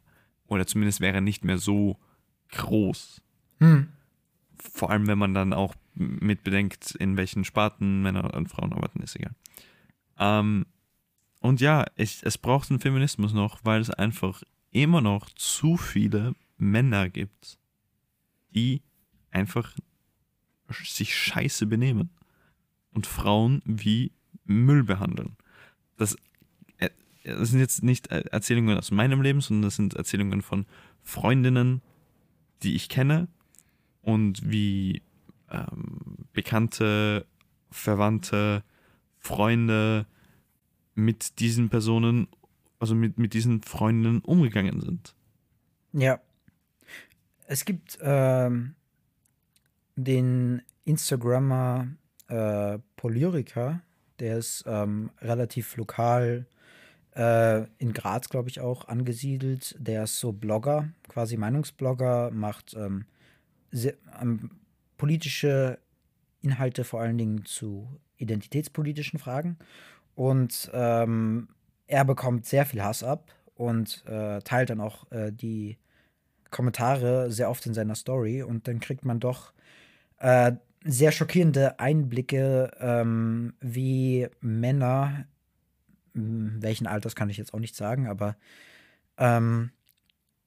Oder 0.48 0.68
zumindest 0.68 1.00
wäre 1.00 1.16
er 1.16 1.22
nicht 1.22 1.46
mehr 1.46 1.58
so 1.58 1.98
groß. 2.52 3.22
Hm. 3.60 3.88
Vor 4.58 4.92
allem, 4.92 5.08
wenn 5.08 5.18
man 5.18 5.34
dann 5.34 5.54
auch 5.54 5.76
mit 6.00 6.44
bedenkt, 6.44 6.96
in 6.96 7.18
welchen 7.18 7.44
Sparten 7.44 8.02
Männer 8.02 8.34
und 8.34 8.48
Frauen 8.48 8.74
arbeiten, 8.74 9.02
ist 9.02 9.16
egal. 9.16 9.36
Ähm, 10.18 10.66
und 11.42 11.62
ja, 11.62 11.86
ich, 11.96 12.24
es 12.24 12.38
braucht 12.38 12.70
einen 12.70 12.80
Feminismus 12.80 13.34
noch, 13.34 13.60
weil 13.64 13.82
es 13.82 13.90
einfach 13.90 14.44
immer 14.72 15.02
noch 15.02 15.30
zu 15.30 15.78
viele 15.78 16.36
Männer 16.58 17.10
gibt, 17.10 17.58
die 18.54 18.82
einfach 19.32 19.76
sich 20.70 21.16
scheiße 21.16 21.66
benehmen. 21.66 22.10
Und 22.92 23.08
Frauen 23.08 23.62
wie 23.66 24.12
Müll 24.46 24.84
behandeln. 24.84 25.38
Das, 25.98 26.18
äh, 26.78 26.90
das 27.24 27.50
sind 27.50 27.60
jetzt 27.60 27.84
nicht 27.84 28.08
Erzählungen 28.08 28.78
aus 28.78 28.92
meinem 28.92 29.22
Leben, 29.22 29.42
sondern 29.42 29.64
das 29.64 29.76
sind 29.76 29.94
Erzählungen 29.94 30.42
von 30.42 30.66
Freundinnen, 31.04 31.82
die 32.64 32.76
ich 32.76 32.90
kenne 32.90 33.28
und 34.02 34.50
wie 34.50 35.04
ähm, 35.52 36.28
Bekannte, 36.34 37.26
Verwandte, 37.72 38.64
Freunde 39.18 40.06
mit 40.96 41.40
diesen 41.40 41.70
Personen, 41.70 42.28
also 42.80 42.96
mit, 42.96 43.18
mit 43.18 43.34
diesen 43.34 43.62
Freundinnen 43.62 44.22
umgegangen 44.22 44.82
sind. 44.82 45.16
Ja. 45.94 46.20
Es 47.48 47.66
gibt 47.66 47.98
ähm, 48.02 48.76
den 49.96 50.62
Instagrammer 50.86 51.88
äh, 52.28 52.78
Polyrica, 52.96 53.82
der 54.20 54.38
ist 54.38 54.64
ähm, 54.68 55.10
relativ 55.22 55.78
lokal 55.78 56.46
äh, 57.16 57.66
in 57.78 57.94
Graz, 57.94 58.30
glaube 58.30 58.50
ich, 58.50 58.60
auch 58.60 58.88
angesiedelt. 58.88 59.76
Der 59.80 60.04
ist 60.04 60.20
so 60.20 60.32
Blogger, 60.32 60.90
quasi 61.08 61.38
Meinungsblogger, 61.38 62.32
macht 62.32 62.76
ähm, 62.76 63.06
sehr, 63.72 63.96
ähm, 64.22 64.52
politische 65.00 65.80
Inhalte 66.42 66.84
vor 66.84 67.02
allen 67.02 67.18
Dingen 67.18 67.46
zu 67.46 68.00
identitätspolitischen 68.18 69.18
Fragen. 69.18 69.58
Und 70.14 70.70
ähm, 70.74 71.48
er 71.88 72.06
bekommt 72.06 72.46
sehr 72.46 72.68
viel 72.68 72.84
Hass 72.84 73.04
ab 73.04 73.34
und 73.56 74.04
äh, 74.06 74.40
teilt 74.42 74.70
dann 74.70 74.82
auch 74.82 75.12
äh, 75.12 75.32
die 75.32 75.80
Kommentare 76.52 77.32
sehr 77.32 77.50
oft 77.50 77.66
in 77.66 77.74
seiner 77.74 77.96
Story. 77.96 78.44
Und 78.44 78.68
dann 78.68 78.80
kriegt 78.80 79.06
man 79.06 79.20
doch 79.20 79.54
äh, 80.20 80.52
sehr 80.84 81.12
schockierende 81.12 81.80
Einblicke, 81.80 82.72
ähm, 82.80 83.54
wie 83.62 84.28
Männer, 84.42 85.26
hm, 86.14 86.58
welchen 86.62 86.88
Alters 86.88 87.16
kann 87.16 87.30
ich 87.30 87.38
jetzt 87.38 87.54
auch 87.54 87.60
nicht 87.60 87.76
sagen, 87.76 88.08
aber 88.08 88.36
ähm, 89.18 89.72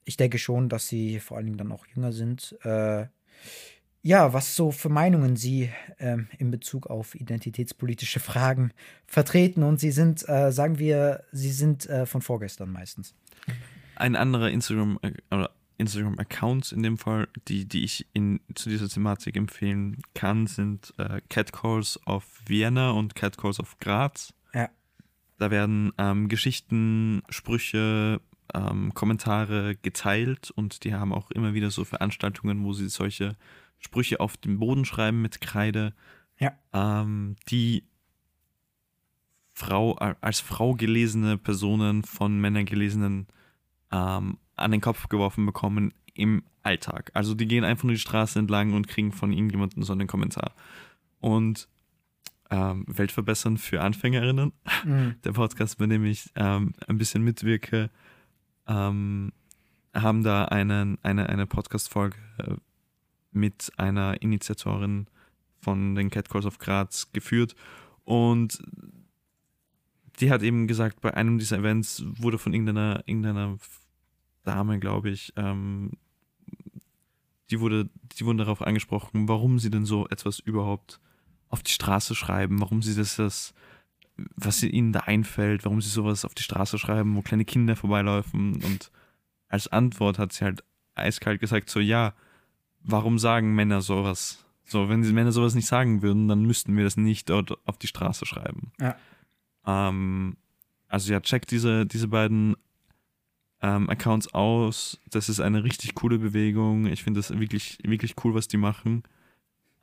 ich 0.05 0.17
denke 0.17 0.39
schon, 0.39 0.69
dass 0.69 0.89
sie 0.89 1.21
vor 1.21 1.37
allen 1.37 1.47
Dingen 1.47 1.59
dann 1.59 1.73
auch 1.73 1.87
jünger 1.87 2.13
sind, 2.13 2.57
äh, 2.63 3.07
ja, 4.03 4.33
was 4.33 4.57
so 4.57 4.73
für 4.73 4.89
Meinungen 4.89 5.37
Sie 5.37 5.71
ähm, 5.99 6.29
in 6.39 6.51
Bezug 6.51 6.89
auf 6.89 7.15
identitätspolitische 7.15 8.21
Fragen 8.21 8.73
vertreten. 9.07 9.63
Und 9.63 9.79
Sie 9.79 9.93
sind, 9.93 10.29
äh, 10.29 10.51
sagen 10.53 10.79
wir, 10.79 11.25
Sie 11.31 11.53
sind 11.53 11.89
äh, 11.89 12.05
von 12.05 12.21
vorgestern 12.21 12.71
meistens. 12.71 13.15
Ein 13.95 14.17
anderer 14.17 14.51
Instagram 14.51 14.99
äh, 15.03 15.13
oder 15.31 15.51
Instagram 15.79 16.17
in 16.73 16.83
dem 16.83 16.99
Fall, 16.99 17.29
die, 17.49 17.67
die 17.67 17.85
ich 17.85 18.07
in, 18.13 18.41
zu 18.55 18.69
dieser 18.69 18.89
Thematik 18.89 19.37
empfehlen 19.37 20.03
kann, 20.15 20.47
sind 20.47 20.93
äh, 20.99 21.21
Catcalls 21.29 22.01
of 22.07 22.25
Vienna 22.47 22.91
und 22.91 23.15
Catcalls 23.15 23.59
of 23.59 23.79
Graz. 23.79 24.35
Ja. 24.55 24.69
Da 25.39 25.51
werden 25.51 25.93
ähm, 25.99 26.29
Geschichten, 26.29 27.23
Sprüche, 27.29 28.21
ähm, 28.55 28.95
Kommentare 28.95 29.77
geteilt 29.77 30.51
und 30.51 30.85
die 30.85 30.95
haben 30.95 31.13
auch 31.13 31.31
immer 31.31 31.55
wieder 31.55 31.71
so 31.71 31.85
Veranstaltungen, 31.85 32.65
wo 32.65 32.73
sie 32.73 32.89
solche 32.89 33.37
Sprüche 33.83 34.21
auf 34.21 34.37
den 34.37 34.59
Boden 34.59 34.85
schreiben 34.85 35.21
mit 35.21 35.41
Kreide, 35.41 35.93
ja. 36.39 36.53
ähm, 36.73 37.37
die 37.49 37.85
Frau, 39.53 39.95
als 39.95 40.41
Frau 40.41 40.75
gelesene 40.75 41.37
Personen 41.37 42.05
von 42.05 42.41
Männern 42.41 42.65
gelesenen 42.65 43.27
ähm, 43.91 44.39
an 44.57 44.71
den 44.71 44.81
Kopf 44.81 45.09
geworfen 45.09 45.45
bekommen 45.45 45.93
im 46.15 46.43
Alltag. 46.63 47.11
Also 47.15 47.35
die 47.35 47.47
gehen 47.47 47.65
einfach 47.65 47.85
nur 47.85 47.95
die 47.95 47.99
Straße 47.99 48.39
entlang 48.39 48.73
und 48.73 48.89
kriegen 48.89 49.13
von 49.13 49.33
irgendjemandem 49.33 49.83
so 49.83 49.93
einen 49.93 50.07
Kommentar. 50.07 50.55
Und 51.21 51.69
ähm, 52.51 52.85
Weltverbessern 52.87 53.57
für 53.57 53.83
Anfängerinnen, 53.83 54.53
mhm. 54.85 55.17
der 55.25 55.33
Podcast, 55.33 55.79
bei 55.79 55.87
dem 55.87 56.05
ich 56.05 56.31
ähm, 56.37 56.75
ein 56.87 56.99
bisschen 56.99 57.23
mitwirke, 57.23 57.91
ähm, 58.67 59.33
haben 59.95 60.23
da 60.23 60.47
einen, 60.47 60.99
eine, 61.03 61.29
eine 61.29 61.47
Podcast-Folge 61.47 62.17
äh, 62.39 62.55
mit 63.33 63.73
einer 63.77 64.21
Initiatorin 64.23 65.07
von 65.61 65.95
den 65.95 66.11
Catcalls 66.11 66.47
of 66.47 66.59
Graz 66.59 67.13
geführt. 67.13 67.55
Und 68.05 68.63
die 70.21 70.31
hat 70.31 70.43
eben 70.43 70.67
gesagt, 70.67 71.01
bei 71.01 71.15
einem 71.15 71.39
dieser 71.39 71.59
Events 71.59 72.05
wurde 72.07 72.39
von 72.39 72.53
irgendeiner, 72.53 73.03
irgendeiner 73.07 73.57
Dame, 74.45 74.79
glaube 74.79 75.11
ich, 75.11 75.33
ähm, 75.37 75.93
die 77.51 77.61
wurde, 77.61 77.89
die 78.19 78.25
wurden 78.25 78.39
darauf 78.39 78.63
angesprochen, 78.63 79.29
warum 79.29 79.59
sie 79.59 79.71
denn 79.71 79.85
so 79.85 80.09
etwas 80.09 80.39
überhaupt 80.39 81.01
auf 81.49 81.63
die 81.63 81.73
Straße 81.73 82.15
schreiben, 82.15 82.61
warum 82.61 82.83
sie 82.83 82.95
das, 82.95 83.17
das 83.17 83.55
was 84.37 84.63
ihnen 84.63 84.93
da 84.93 85.01
einfällt, 85.01 85.65
warum 85.65 85.81
sie 85.81 85.89
sowas 85.89 86.25
auf 86.25 86.35
die 86.35 86.43
Straße 86.43 86.79
schreiben, 86.79 87.17
wo 87.17 87.23
kleine 87.23 87.45
Kinder 87.45 87.77
vorbeilaufen 87.77 88.63
und 88.63 88.91
als 89.49 89.69
Antwort 89.69 90.19
hat 90.19 90.33
sie 90.33 90.45
halt 90.45 90.65
eiskalt 90.95 91.41
gesagt, 91.41 91.69
so 91.69 91.81
ja, 91.81 92.15
warum 92.85 93.19
sagen 93.19 93.55
Männer 93.55 93.81
sowas? 93.81 94.45
So, 94.65 94.89
wenn 94.89 95.03
die 95.03 95.13
Männer 95.13 95.33
sowas 95.33 95.55
nicht 95.55 95.67
sagen 95.67 96.03
würden, 96.03 96.29
dann 96.29 96.43
müssten 96.43 96.77
wir 96.77 96.85
das 96.85 96.97
nicht 96.97 97.29
dort 97.29 97.59
auf 97.67 97.79
die 97.79 97.89
Straße 97.89 98.25
schreiben. 98.27 98.73
Ja. 98.81 98.97
Ähm, 99.67 100.37
also 100.89 101.13
ja, 101.13 101.21
checkt 101.21 101.51
diese, 101.51 101.87
diese 101.87 102.09
beiden 102.09 102.57
ähm, 103.61 103.89
Accounts 103.89 104.33
aus. 104.35 105.01
Das 105.11 105.29
ist 105.29 105.41
eine 105.41 105.65
richtig 105.65 105.95
coole 105.95 106.19
Bewegung. 106.19 106.87
Ich 106.87 107.03
finde 107.03 107.19
das 107.19 107.39
wirklich, 107.39 107.79
wirklich 107.85 108.15
cool, 108.25 108.35
was 108.35 108.49
die 108.49 108.57
machen. 108.57 109.03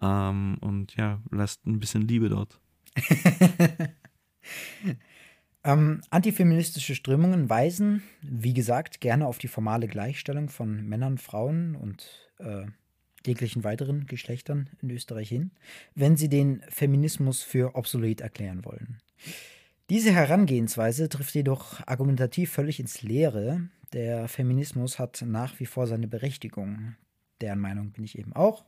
Ähm, 0.02 0.58
und 0.62 0.96
ja, 0.96 1.20
lasst 1.32 1.66
ein 1.66 1.80
bisschen 1.80 2.08
Liebe 2.08 2.30
dort. 2.30 2.60
ähm, 5.64 6.02
antifeministische 6.10 6.96
Strömungen 6.96 7.50
weisen, 7.50 8.04
wie 8.22 8.54
gesagt, 8.54 9.02
gerne 9.02 9.28
auf 9.28 9.38
die 9.38 9.48
formale 9.48 9.88
Gleichstellung 9.88 10.50
von 10.50 10.88
Männern, 10.88 11.18
Frauen 11.18 11.76
und 11.76 12.08
äh, 12.40 12.66
jeglichen 13.26 13.64
weiteren 13.64 14.06
Geschlechtern 14.06 14.70
in 14.82 14.90
Österreich 14.90 15.30
hin, 15.30 15.52
wenn 15.96 16.18
sie 16.18 16.30
den 16.30 16.62
Feminismus 16.70 17.42
für 17.42 17.76
obsolet 17.76 18.22
erklären 18.22 18.66
wollen. 18.66 18.98
Diese 19.90 20.12
Herangehensweise 20.12 21.10
trifft 21.10 21.34
jedoch 21.34 21.86
argumentativ 21.88 22.52
völlig 22.52 22.80
ins 22.80 23.02
Leere. 23.02 23.70
Der 23.92 24.28
Feminismus 24.28 25.00
hat 25.00 25.24
nach 25.26 25.60
wie 25.60 25.66
vor 25.66 25.88
seine 25.88 26.08
Berechtigung. 26.08 26.96
Deren 27.42 27.60
Meinung 27.60 27.92
bin 27.92 28.04
ich 28.04 28.18
eben 28.18 28.34
auch. 28.34 28.66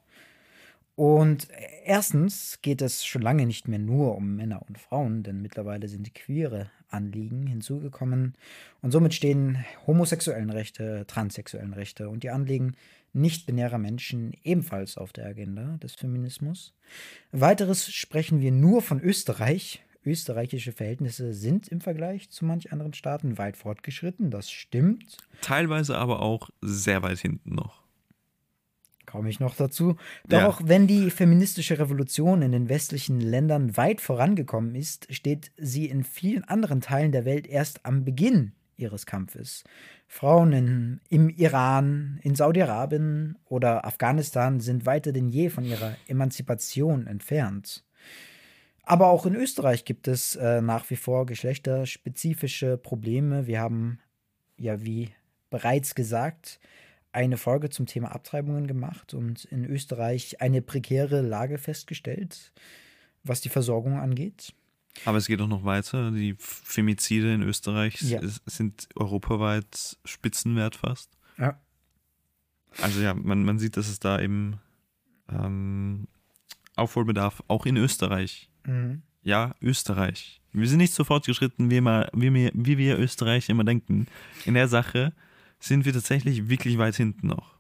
Und 0.96 1.48
erstens 1.86 2.60
geht 2.62 2.82
es 2.82 3.06
schon 3.06 3.22
lange 3.22 3.46
nicht 3.46 3.68
mehr 3.68 3.80
nur 3.80 4.16
um 4.16 4.36
Männer 4.36 4.62
und 4.68 4.78
Frauen, 4.78 5.24
denn 5.24 5.42
mittlerweile 5.42 5.88
sind 5.88 6.14
queere 6.14 6.70
Anliegen 6.90 7.48
hinzugekommen 7.48 8.36
und 8.82 8.92
somit 8.92 9.14
stehen 9.14 9.64
homosexuellen 9.88 10.50
Rechte, 10.50 11.06
transsexuellen 11.08 11.74
Rechte 11.74 12.10
und 12.10 12.24
die 12.24 12.30
Anliegen 12.30 12.76
nicht-binärer 13.14 13.78
Menschen 13.78 14.34
ebenfalls 14.44 14.98
auf 14.98 15.14
der 15.14 15.26
Agenda 15.26 15.78
des 15.78 15.96
Feminismus. 15.96 16.74
Weiteres 17.32 17.92
sprechen 17.92 18.42
wir 18.42 18.52
nur 18.52 18.82
von 18.82 19.02
Österreich. 19.02 19.84
Österreichische 20.04 20.72
Verhältnisse 20.72 21.34
sind 21.34 21.68
im 21.68 21.80
Vergleich 21.80 22.30
zu 22.32 22.46
manch 22.46 22.72
anderen 22.72 22.94
Staaten 22.94 23.38
weit 23.38 23.56
fortgeschritten, 23.56 24.32
das 24.32 24.50
stimmt. 24.50 25.18
Teilweise 25.42 25.98
aber 25.98 26.22
auch 26.22 26.50
sehr 26.62 27.04
weit 27.04 27.20
hinten 27.20 27.54
noch. 27.54 27.82
Komme 29.06 29.30
ich 29.30 29.40
noch 29.40 29.56
dazu. 29.56 29.98
Doch 30.28 30.40
ja. 30.40 30.48
auch 30.48 30.62
wenn 30.64 30.88
die 30.88 31.12
feministische 31.12 31.78
Revolution 31.78 32.42
in 32.42 32.52
den 32.52 32.70
westlichen 32.70 33.20
Ländern 33.20 33.76
weit 33.76 34.00
vorangekommen 34.00 34.74
ist, 34.74 35.14
steht 35.14 35.52
sie 35.58 35.88
in 35.88 36.04
vielen 36.04 36.46
anderen 36.46 36.82
Teilen 36.82 37.12
der 37.12 37.26
Welt 37.26 37.46
erst 37.46 37.86
am 37.86 38.06
Beginn 38.06 38.54
ihres 38.82 39.06
Kampfes. 39.06 39.64
Frauen 40.08 40.52
in, 40.54 41.02
im 41.10 41.30
Iran, 41.30 42.20
in 42.24 42.36
Saudi-Arabien 42.36 43.38
oder 43.46 43.86
Afghanistan 43.86 44.60
sind 44.60 44.86
weiter 44.86 45.12
denn 45.12 45.30
je 45.30 45.50
von 45.50 45.64
ihrer 45.64 45.96
Emanzipation 46.08 47.08
entfernt. 47.08 47.84
Aber 48.84 49.08
auch 49.08 49.26
in 49.26 49.36
Österreich 49.36 49.86
gibt 49.86 50.08
es 50.08 50.36
äh, 50.36 50.62
nach 50.62 50.90
wie 50.90 50.96
vor 50.96 51.26
geschlechterspezifische 51.26 52.78
Probleme. 52.78 53.48
Wir 53.48 53.62
haben 53.62 54.00
ja, 54.58 54.84
wie 54.84 55.10
bereits 55.50 55.96
gesagt, 55.96 56.60
eine 57.12 57.38
Folge 57.38 57.70
zum 57.70 57.86
Thema 57.86 58.12
Abtreibungen 58.14 58.68
gemacht 58.68 59.14
und 59.14 59.46
in 59.46 59.66
Österreich 59.66 60.42
eine 60.42 60.62
prekäre 60.62 61.22
Lage 61.22 61.58
festgestellt, 61.58 62.54
was 63.24 63.42
die 63.42 63.50
Versorgung 63.50 64.00
angeht. 64.00 64.54
Aber 65.06 65.18
es 65.18 65.28
geht 65.28 65.42
auch 65.42 65.48
noch 65.48 65.64
weiter. 65.64 66.12
Die 66.12 66.36
Femizide 66.38 67.34
in 67.34 67.42
Österreich 67.44 68.02
ja. 68.02 68.20
sind 68.46 68.90
europaweit 68.96 69.98
Spitzenwert 70.06 70.76
fast. 70.76 71.18
Ja. 71.38 71.60
Also 72.82 73.02
ja, 73.02 73.14
man, 73.14 73.44
man 73.44 73.60
sieht, 73.60 73.78
dass 73.78 73.88
es 73.88 74.00
da 74.00 74.20
eben 74.20 74.60
ähm, 75.30 76.08
Aufholbedarf 76.76 77.44
auch 77.48 77.66
in 77.66 77.78
Österreich. 77.78 78.50
Mhm. 78.66 79.02
Ja, 79.24 79.56
Österreich. 79.62 80.42
Wir 80.52 80.68
sind 80.68 80.80
nicht 80.80 80.94
so 80.94 81.04
fortgeschritten, 81.04 81.70
wie, 81.70 81.78
immer, 81.78 82.10
wie, 82.14 82.34
wir, 82.34 82.52
wie 82.54 82.78
wir 82.78 83.00
Österreich 83.00 83.50
immer 83.50 83.64
denken. 83.64 84.08
In 84.46 84.56
der 84.56 84.68
Sache 84.68 85.14
sind 85.60 85.86
wir 85.86 85.94
tatsächlich 85.94 86.50
wirklich 86.50 86.78
weit 86.78 86.96
hinten 86.96 87.28
noch. 87.28 87.56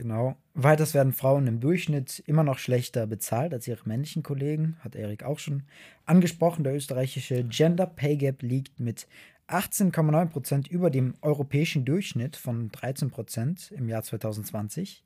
Genau. 0.00 0.34
Weiters 0.54 0.94
werden 0.94 1.12
Frauen 1.12 1.46
im 1.46 1.60
Durchschnitt 1.60 2.22
immer 2.26 2.42
noch 2.42 2.56
schlechter 2.56 3.06
bezahlt 3.06 3.52
als 3.52 3.68
ihre 3.68 3.86
männlichen 3.86 4.22
Kollegen, 4.22 4.78
hat 4.80 4.96
Erik 4.96 5.24
auch 5.24 5.38
schon 5.38 5.64
angesprochen. 6.06 6.64
Der 6.64 6.74
österreichische 6.74 7.44
Gender 7.44 7.84
Pay 7.86 8.16
Gap 8.16 8.40
liegt 8.40 8.80
mit 8.80 9.06
18,9 9.48 10.26
Prozent 10.30 10.68
über 10.68 10.88
dem 10.88 11.16
europäischen 11.20 11.84
Durchschnitt 11.84 12.36
von 12.36 12.70
13 12.70 13.10
Prozent 13.10 13.72
im 13.72 13.90
Jahr 13.90 14.02
2020. 14.02 15.04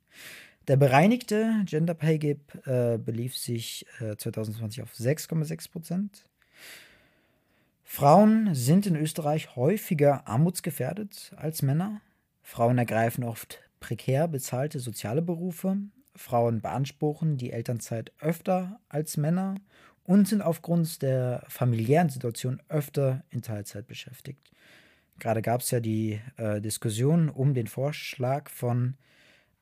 Der 0.69 0.77
bereinigte 0.77 1.65
Gender 1.65 1.95
Pay 1.95 2.19
Gap 2.19 2.65
äh, 2.65 2.97
belief 2.97 3.37
sich 3.37 3.87
äh, 3.99 4.15
2020 4.15 4.85
auf 4.85 4.93
6,6 4.95 5.73
Prozent. 5.73 6.25
Frauen 7.83 8.55
sind 8.55 8.87
in 8.87 8.95
Österreich 8.95 9.57
häufiger 9.57 10.29
armutsgefährdet 10.29 11.33
als 11.35 11.63
Männer. 11.63 12.01
Frauen 12.45 12.79
ergreifen 12.79 13.25
oft 13.25 13.64
prekär 13.85 14.29
bezahlte 14.29 14.81
soziale 14.81 15.21
Berufe. 15.21 15.77
Frauen 16.17 16.63
beanspruchen 16.63 17.37
die 17.37 17.53
Elternzeit 17.53 18.13
öfter 18.19 18.81
als 18.89 19.19
Männer 19.19 19.57
und 20.05 20.27
sind 20.27 20.41
aufgrund 20.41 21.03
der 21.03 21.45
familiären 21.49 22.09
Situation 22.09 22.63
öfter 22.71 23.25
in 23.29 23.43
Teilzeit 23.43 23.87
beschäftigt. 23.87 24.51
Gerade 25.19 25.43
gab 25.43 25.61
es 25.61 25.71
ja 25.71 25.81
die 25.81 26.19
äh, 26.39 26.63
Diskussion 26.63 27.29
um 27.29 27.53
den 27.53 27.67
Vorschlag 27.67 28.49
von 28.49 28.97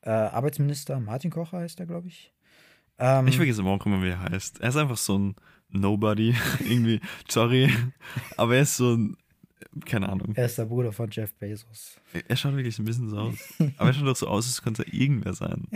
äh, 0.01 0.09
Arbeitsminister 0.09 1.01
Martin 1.01 1.29
Kocher, 1.29 1.59
heißt 1.59 1.81
er, 1.81 1.85
glaube 1.85 2.07
ich. 2.07 2.33
Ähm, 2.99 3.27
ich 3.27 3.35
vergesse 3.35 3.61
auch 3.61 3.85
immer, 3.85 4.01
wie 4.01 4.09
er 4.09 4.21
heißt. 4.21 4.61
Er 4.61 4.69
ist 4.69 4.77
einfach 4.77 4.97
so 4.97 5.17
ein 5.17 5.35
Nobody, 5.67 6.33
irgendwie, 6.61 7.01
sorry, 7.27 7.69
aber 8.37 8.55
er 8.55 8.61
ist 8.61 8.77
so 8.77 8.95
ein, 8.95 9.17
keine 9.85 10.09
Ahnung. 10.09 10.33
Er 10.35 10.45
ist 10.45 10.57
der 10.57 10.65
Bruder 10.65 10.91
von 10.91 11.09
Jeff 11.11 11.33
Bezos. 11.35 11.99
Er 12.27 12.35
schaut 12.35 12.55
wirklich 12.55 12.79
ein 12.79 12.85
bisschen 12.85 13.09
so 13.09 13.17
aus. 13.17 13.35
Aber 13.77 13.89
er 13.89 13.93
schaut 13.93 14.07
doch 14.07 14.15
so 14.15 14.27
aus, 14.27 14.45
als 14.45 14.61
könnte 14.61 14.83
er 14.83 14.93
irgendwer 14.93 15.33
sein. 15.33 15.67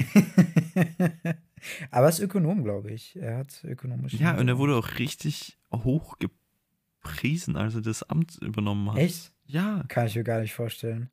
aber 1.92 2.06
er 2.06 2.10
ist 2.10 2.20
Ökonom, 2.20 2.64
glaube 2.64 2.92
ich. 2.92 3.16
Er 3.16 3.38
hat 3.38 3.64
ökonomisch. 3.64 4.14
Ja, 4.14 4.38
und 4.38 4.48
er 4.48 4.58
wurde 4.58 4.76
auch 4.76 5.00
richtig 5.00 5.58
hoch 5.74 6.18
gepriesen, 6.20 7.56
als 7.56 7.76
er 7.76 7.82
das 7.82 8.04
Amt 8.04 8.38
übernommen 8.42 8.92
hat. 8.92 9.00
Echt? 9.00 9.32
Ja. 9.46 9.84
Kann 9.88 10.08
ich 10.08 10.16
mir 10.16 10.24
gar 10.24 10.42
nicht 10.42 10.54
vorstellen. 10.54 11.10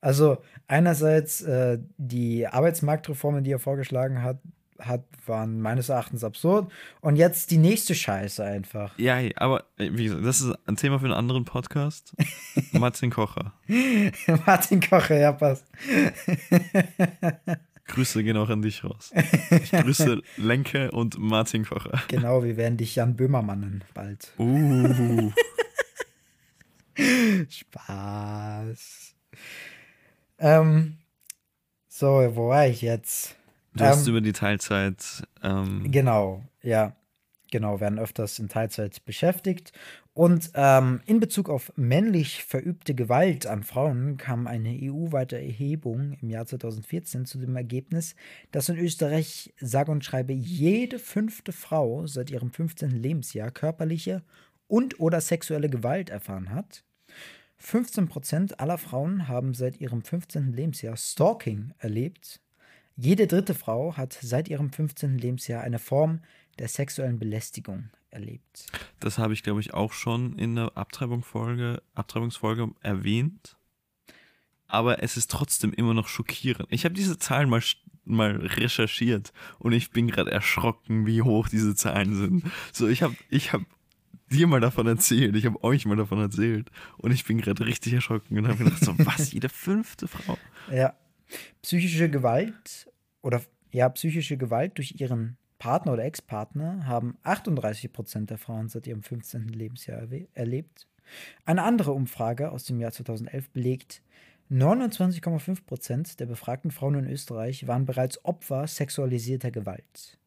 Also 0.00 0.38
einerseits 0.66 1.42
äh, 1.42 1.78
die 1.98 2.46
Arbeitsmarktreformen, 2.46 3.44
die 3.44 3.52
er 3.52 3.58
vorgeschlagen 3.58 4.22
hat, 4.22 4.40
hat, 4.80 5.04
waren 5.26 5.60
meines 5.60 5.88
Erachtens 5.88 6.24
absurd. 6.24 6.70
Und 7.00 7.16
jetzt 7.16 7.50
die 7.50 7.58
nächste 7.58 7.94
Scheiße 7.94 8.44
einfach. 8.44 8.98
Ja, 8.98 9.18
aber 9.36 9.64
äh, 9.78 9.90
wie 9.92 10.04
gesagt, 10.04 10.24
das 10.24 10.40
ist 10.40 10.54
ein 10.66 10.76
Thema 10.76 10.98
für 10.98 11.06
einen 11.06 11.14
anderen 11.14 11.44
Podcast. 11.44 12.14
Martin 12.72 13.10
Kocher. 13.10 13.52
Martin 14.46 14.80
Kocher, 14.80 15.18
ja, 15.18 15.32
passt. 15.32 15.66
Grüße 17.86 18.22
gehen 18.22 18.36
auch 18.36 18.48
an 18.48 18.62
dich 18.62 18.84
raus. 18.84 19.12
Ich 19.50 19.72
grüße 19.72 20.22
Lenke 20.36 20.92
und 20.92 21.18
Martin 21.18 21.64
Kocher. 21.64 22.00
Genau, 22.06 22.44
wir 22.44 22.56
werden 22.56 22.76
dich 22.76 22.94
Jan 22.94 23.16
Böhmermannen 23.16 23.82
bald. 23.94 24.32
Uh. 24.38 25.32
Spaß. 27.48 29.14
Ähm, 30.38 30.98
so, 31.88 32.06
wo 32.34 32.48
war 32.48 32.66
ich 32.66 32.82
jetzt? 32.82 33.36
Du 33.80 33.86
hast 33.86 34.06
ähm, 34.06 34.10
über 34.10 34.20
die 34.20 34.32
Teilzeit. 34.32 35.22
Ähm, 35.42 35.90
genau, 35.90 36.42
ja. 36.62 36.94
Genau, 37.52 37.80
werden 37.80 37.98
öfters 37.98 38.38
in 38.38 38.48
Teilzeit 38.48 39.04
beschäftigt. 39.04 39.72
Und 40.12 40.52
ähm, 40.54 41.00
in 41.06 41.18
Bezug 41.18 41.48
auf 41.48 41.72
männlich 41.74 42.44
verübte 42.44 42.94
Gewalt 42.94 43.46
an 43.46 43.64
Frauen 43.64 44.16
kam 44.18 44.46
eine 44.46 44.70
EU-weite 44.70 45.36
Erhebung 45.36 46.12
im 46.20 46.30
Jahr 46.30 46.46
2014 46.46 47.26
zu 47.26 47.38
dem 47.38 47.56
Ergebnis, 47.56 48.14
dass 48.52 48.68
in 48.68 48.78
Österreich 48.78 49.52
sage 49.58 49.90
und 49.90 50.04
schreibe 50.04 50.32
jede 50.32 51.00
fünfte 51.00 51.50
Frau 51.50 52.06
seit 52.06 52.30
ihrem 52.30 52.52
15. 52.52 52.90
Lebensjahr 52.90 53.50
körperliche 53.50 54.22
und 54.68 55.00
oder 55.00 55.20
sexuelle 55.20 55.68
Gewalt 55.68 56.08
erfahren 56.10 56.50
hat. 56.50 56.84
15 57.58 58.08
Prozent 58.08 58.60
aller 58.60 58.78
Frauen 58.78 59.28
haben 59.28 59.54
seit 59.54 59.80
ihrem 59.80 60.02
15. 60.02 60.52
Lebensjahr 60.52 60.96
Stalking 60.96 61.72
erlebt. 61.78 62.40
Jede 63.02 63.26
dritte 63.26 63.54
Frau 63.54 63.96
hat 63.96 64.18
seit 64.20 64.48
ihrem 64.48 64.70
15. 64.70 65.16
Lebensjahr 65.16 65.62
eine 65.62 65.78
Form 65.78 66.20
der 66.58 66.68
sexuellen 66.68 67.18
Belästigung 67.18 67.88
erlebt. 68.10 68.66
Das 68.98 69.16
habe 69.16 69.32
ich, 69.32 69.42
glaube 69.42 69.60
ich, 69.60 69.72
auch 69.72 69.94
schon 69.94 70.38
in 70.38 70.54
der 70.56 70.76
Abtreibungsfolge, 70.76 71.80
Abtreibungsfolge 71.94 72.72
erwähnt. 72.82 73.56
Aber 74.66 75.02
es 75.02 75.16
ist 75.16 75.30
trotzdem 75.30 75.72
immer 75.72 75.94
noch 75.94 76.08
schockierend. 76.08 76.68
Ich 76.70 76.84
habe 76.84 76.94
diese 76.94 77.18
Zahlen 77.18 77.48
mal, 77.48 77.62
mal 78.04 78.36
recherchiert 78.36 79.32
und 79.58 79.72
ich 79.72 79.92
bin 79.92 80.08
gerade 80.08 80.30
erschrocken, 80.30 81.06
wie 81.06 81.22
hoch 81.22 81.48
diese 81.48 81.74
Zahlen 81.74 82.14
sind. 82.14 82.44
So, 82.70 82.86
ich 82.86 83.02
habe 83.02 83.16
ich 83.30 83.54
hab 83.54 83.62
dir 84.30 84.46
mal 84.46 84.60
davon 84.60 84.86
erzählt, 84.86 85.34
ich 85.36 85.46
habe 85.46 85.64
euch 85.64 85.86
mal 85.86 85.96
davon 85.96 86.18
erzählt 86.18 86.70
und 86.98 87.12
ich 87.12 87.24
bin 87.24 87.40
gerade 87.40 87.64
richtig 87.64 87.94
erschrocken 87.94 88.36
und 88.36 88.46
habe 88.46 88.62
gedacht, 88.62 88.84
so 88.84 88.94
was, 88.98 89.32
jede 89.32 89.48
fünfte 89.48 90.06
Frau? 90.06 90.36
Ja. 90.70 90.94
Psychische 91.62 92.10
Gewalt 92.10 92.89
oder 93.22 93.42
ja, 93.72 93.88
psychische 93.88 94.36
Gewalt 94.36 94.78
durch 94.78 95.00
ihren 95.00 95.36
Partner 95.58 95.92
oder 95.92 96.04
Ex-Partner 96.04 96.86
haben 96.86 97.18
38 97.22 97.92
Prozent 97.92 98.30
der 98.30 98.38
Frauen 98.38 98.68
seit 98.68 98.86
ihrem 98.86 99.02
15. 99.02 99.48
Lebensjahr 99.48 100.08
erlebt. 100.34 100.88
Eine 101.44 101.64
andere 101.64 101.92
Umfrage 101.92 102.50
aus 102.50 102.64
dem 102.64 102.80
Jahr 102.80 102.92
2011 102.92 103.50
belegt, 103.50 104.02
29,5 104.50 105.64
Prozent 105.64 106.18
der 106.18 106.26
befragten 106.26 106.72
Frauen 106.72 106.94
in 106.96 107.10
Österreich 107.10 107.68
waren 107.68 107.86
bereits 107.86 108.24
Opfer 108.24 108.66
sexualisierter 108.66 109.52
Gewalt. 109.52 110.18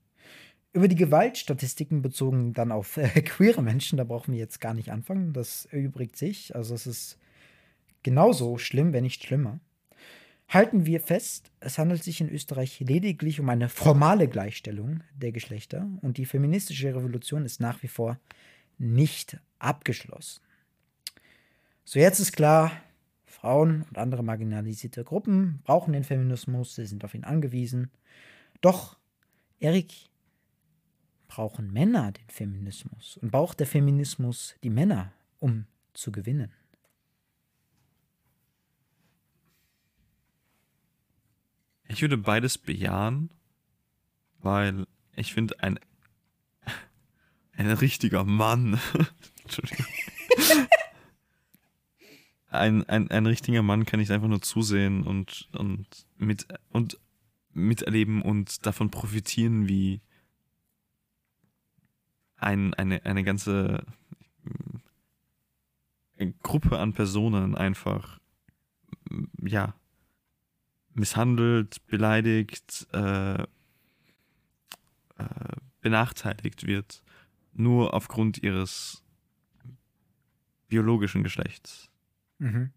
Über 0.71 0.88
die 0.88 0.95
Gewaltstatistiken 0.95 2.01
bezogen 2.01 2.53
dann 2.53 2.71
auf 2.71 2.97
äh, 2.97 3.08
queere 3.21 3.62
Menschen, 3.62 3.97
da 3.97 4.06
brauchen 4.06 4.32
wir 4.32 4.39
jetzt 4.39 4.62
gar 4.62 4.73
nicht 4.73 4.91
anfangen. 4.91 5.34
Das 5.34 5.65
erübrigt 5.65 6.15
sich. 6.15 6.56
Also 6.56 6.73
es 6.73 6.88
ist 6.88 7.19
genauso 8.01 8.58
schlimm, 8.58 8.93
wenn 8.93 9.03
nicht 9.03 9.23
schlimmer. 9.23 9.60
Halten 10.54 10.86
wir 10.86 11.00
fest, 11.00 11.52
es 11.62 11.80
handelt 11.80 12.04
sich 12.04 12.22
in 12.22 12.30
Österreich 12.30 12.80
lediglich 12.80 13.39
um 13.39 13.50
eine 13.50 13.70
formale 13.70 14.28
Gleichstellung 14.28 15.02
der 15.16 15.32
Geschlechter 15.32 15.89
und 16.02 16.20
die 16.20 16.28
feministische 16.28 16.94
Revolution 16.94 17.44
ist 17.44 17.60
nach 17.60 17.82
wie 17.82 17.88
vor 17.88 18.20
nicht 18.78 19.39
abgeschlossen. 19.58 20.44
So, 21.86 21.98
jetzt 21.98 22.20
ist 22.20 22.34
klar, 22.34 22.72
Frauen 23.26 23.82
und 23.89 23.98
andere 23.98 24.22
marginalisierte 24.22 25.04
Gruppen 25.04 25.60
brauchen 25.63 25.92
den 25.92 26.04
Feminismus, 26.04 26.76
sie 26.76 26.86
sind 26.86 27.04
auf 27.04 27.16
ihn 27.16 27.24
angewiesen. 27.24 27.89
Doch, 28.62 29.00
Erik, 29.60 29.92
brauchen 31.28 31.74
Männer 31.74 32.12
den 32.12 32.30
Feminismus 32.30 33.18
und 33.18 33.32
braucht 33.32 33.60
der 33.60 33.66
Feminismus 33.66 34.54
die 34.62 34.70
Männer, 34.70 35.13
um 35.39 35.66
zu 35.94 36.12
gewinnen? 36.12 36.52
Ich 41.93 42.01
würde 42.01 42.17
beides 42.17 42.58
bejahen, 42.58 43.29
weil 44.39 44.88
ich 45.15 45.32
finde, 45.32 45.62
ein, 45.62 45.79
ein 47.56 47.69
richtiger 47.69 48.23
Mann, 48.23 48.79
Entschuldigung. 49.43 49.86
ein, 52.49 52.89
ein, 52.89 53.12
ein 53.12 53.25
richtiger 53.27 53.62
Mann 53.62 53.86
kann 53.86 53.99
nicht 53.99 54.10
einfach 54.10 54.27
nur 54.27 54.41
zusehen 54.41 55.03
und, 55.03 55.47
und, 55.51 55.86
mit, 56.17 56.47
und 56.71 56.97
miterleben 57.51 58.23
und 58.23 58.65
davon 58.65 58.89
profitieren, 58.89 59.67
wie 59.67 60.01
ein, 62.38 62.73
eine, 62.73 63.06
eine 63.06 63.23
ganze 63.23 63.86
Gruppe 66.41 66.79
an 66.79 66.93
Personen 66.93 67.53
einfach 67.56 68.19
ja 69.39 69.75
misshandelt, 70.93 71.86
beleidigt, 71.88 72.88
äh, 72.93 73.41
äh, 73.41 73.45
benachteiligt 75.82 76.65
wird, 76.65 77.03
nur 77.53 77.93
aufgrund 77.93 78.41
ihres 78.41 79.03
biologischen 80.67 81.23
Geschlechts. 81.23 81.89
Mhm. 82.39 82.71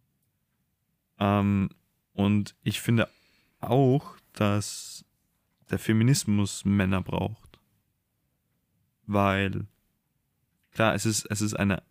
Ähm, 1.18 1.70
und 2.12 2.54
ich 2.62 2.80
finde 2.80 3.08
auch, 3.60 4.16
dass 4.32 5.04
der 5.70 5.78
Feminismus 5.78 6.64
Männer 6.64 7.02
braucht. 7.02 7.58
Weil, 9.06 9.66
klar, 10.72 10.94
es 10.94 11.06
ist, 11.06 11.24
es 11.26 11.40
ist 11.40 11.54
eine, 11.54 11.82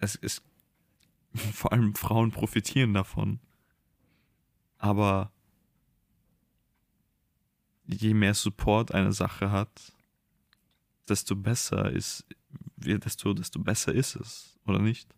es 0.00 0.14
ist, 0.14 0.42
vor 1.34 1.72
allem 1.72 1.94
Frauen 1.94 2.30
profitieren 2.30 2.94
davon. 2.94 3.40
Aber 4.80 5.30
je 7.86 8.14
mehr 8.14 8.34
Support 8.34 8.92
eine 8.92 9.12
Sache 9.12 9.52
hat, 9.52 9.92
desto 11.08 11.36
besser 11.36 11.92
ist, 11.92 12.24
desto, 12.76 13.34
desto 13.34 13.60
besser 13.60 13.92
ist 13.92 14.16
es, 14.16 14.58
oder 14.66 14.80
nicht? 14.80 15.08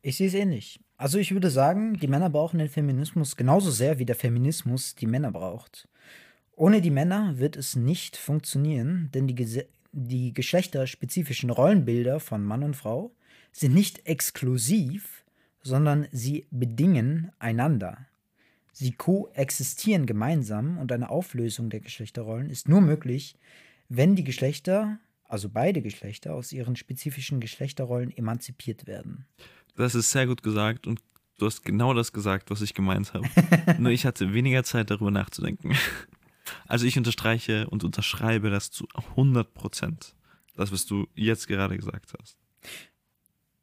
Ich 0.00 0.16
sehe 0.16 0.28
es 0.28 0.34
ähnlich. 0.34 0.80
Also 0.96 1.18
ich 1.18 1.32
würde 1.32 1.50
sagen, 1.50 1.98
die 1.98 2.06
Männer 2.06 2.30
brauchen 2.30 2.58
den 2.58 2.70
Feminismus 2.70 3.36
genauso 3.36 3.70
sehr, 3.70 3.98
wie 3.98 4.06
der 4.06 4.14
Feminismus 4.14 4.94
die 4.94 5.06
Männer 5.06 5.30
braucht. 5.30 5.88
Ohne 6.52 6.80
die 6.80 6.90
Männer 6.90 7.38
wird 7.38 7.54
es 7.54 7.76
nicht 7.76 8.16
funktionieren, 8.16 9.10
denn 9.12 9.26
die, 9.26 9.66
die 9.92 10.32
geschlechterspezifischen 10.32 11.50
Rollenbilder 11.50 12.18
von 12.18 12.42
Mann 12.42 12.62
und 12.62 12.76
Frau 12.76 13.14
sind 13.52 13.74
nicht 13.74 14.06
exklusiv, 14.06 15.24
sondern 15.62 16.06
sie 16.12 16.46
bedingen 16.50 17.30
einander. 17.38 18.06
Sie 18.78 18.92
koexistieren 18.92 20.04
gemeinsam 20.04 20.76
und 20.76 20.92
eine 20.92 21.08
Auflösung 21.08 21.70
der 21.70 21.80
Geschlechterrollen 21.80 22.50
ist 22.50 22.68
nur 22.68 22.82
möglich, 22.82 23.38
wenn 23.88 24.16
die 24.16 24.22
Geschlechter, 24.22 24.98
also 25.24 25.48
beide 25.48 25.80
Geschlechter, 25.80 26.34
aus 26.34 26.52
ihren 26.52 26.76
spezifischen 26.76 27.40
Geschlechterrollen 27.40 28.14
emanzipiert 28.14 28.86
werden. 28.86 29.24
Das 29.76 29.94
ist 29.94 30.10
sehr 30.10 30.26
gut 30.26 30.42
gesagt 30.42 30.86
und 30.86 31.00
du 31.38 31.46
hast 31.46 31.64
genau 31.64 31.94
das 31.94 32.12
gesagt, 32.12 32.50
was 32.50 32.60
ich 32.60 32.74
gemeint 32.74 33.14
habe. 33.14 33.26
Nur 33.78 33.92
ich 33.92 34.04
hatte 34.04 34.34
weniger 34.34 34.62
Zeit 34.62 34.90
darüber 34.90 35.10
nachzudenken. 35.10 35.74
Also 36.66 36.84
ich 36.84 36.98
unterstreiche 36.98 37.70
und 37.70 37.82
unterschreibe 37.82 38.50
das 38.50 38.70
zu 38.70 38.86
100 38.94 39.54
Prozent. 39.54 40.14
Das, 40.54 40.70
was 40.70 40.84
du 40.84 41.06
jetzt 41.14 41.48
gerade 41.48 41.78
gesagt 41.78 42.12
hast. 42.20 42.36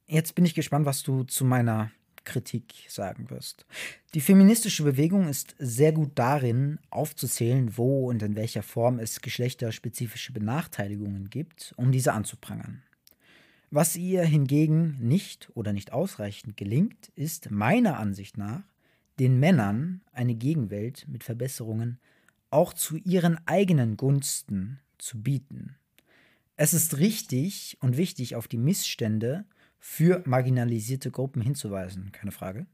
Jetzt 0.07 0.33
bin 0.33 0.43
ich 0.43 0.55
gespannt, 0.55 0.87
was 0.87 1.03
du 1.03 1.23
zu 1.23 1.45
meiner 1.45 1.91
Kritik 2.25 2.73
sagen 2.87 3.29
wirst. 3.29 3.65
Die 4.13 4.21
feministische 4.21 4.83
Bewegung 4.83 5.27
ist 5.27 5.55
sehr 5.59 5.91
gut 5.91 6.11
darin, 6.15 6.79
aufzuzählen, 6.89 7.77
wo 7.77 8.09
und 8.09 8.23
in 8.23 8.35
welcher 8.35 8.63
Form 8.63 8.99
es 8.99 9.21
geschlechterspezifische 9.21 10.33
Benachteiligungen 10.33 11.29
gibt, 11.29 11.73
um 11.77 11.91
diese 11.91 12.13
anzuprangern. 12.13 12.83
Was 13.71 13.95
ihr 13.95 14.23
hingegen 14.23 14.97
nicht 14.99 15.49
oder 15.55 15.73
nicht 15.73 15.93
ausreichend 15.93 16.57
gelingt, 16.57 17.11
ist 17.15 17.49
meiner 17.49 17.99
Ansicht 17.99 18.37
nach, 18.37 18.61
den 19.19 19.39
Männern 19.39 20.01
eine 20.11 20.35
Gegenwelt 20.35 21.07
mit 21.07 21.23
Verbesserungen 21.23 21.99
auch 22.49 22.73
zu 22.73 22.97
ihren 22.97 23.39
eigenen 23.47 23.97
Gunsten 23.97 24.79
zu 24.99 25.21
bieten. 25.23 25.75
Es 26.55 26.73
ist 26.73 26.97
richtig 26.97 27.77
und 27.81 27.97
wichtig, 27.97 28.35
auf 28.35 28.47
die 28.47 28.59
Missstände 28.59 29.45
für 29.85 30.23
marginalisierte 30.25 31.11
Gruppen 31.11 31.41
hinzuweisen, 31.41 32.13
keine 32.13 32.31
Frage. 32.31 32.67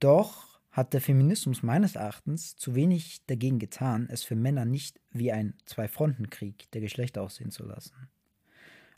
Doch 0.00 0.60
hat 0.72 0.94
der 0.94 1.00
Feminismus 1.00 1.62
meines 1.62 1.94
Erachtens 1.94 2.56
zu 2.56 2.74
wenig 2.74 3.24
dagegen 3.26 3.60
getan, 3.60 4.08
es 4.10 4.24
für 4.24 4.34
Männer 4.34 4.64
nicht 4.64 5.00
wie 5.12 5.30
ein 5.30 5.54
Zwei-Fronten-Krieg 5.64 6.68
der 6.72 6.80
Geschlechter 6.80 7.22
aussehen 7.22 7.52
zu 7.52 7.64
lassen. 7.64 7.94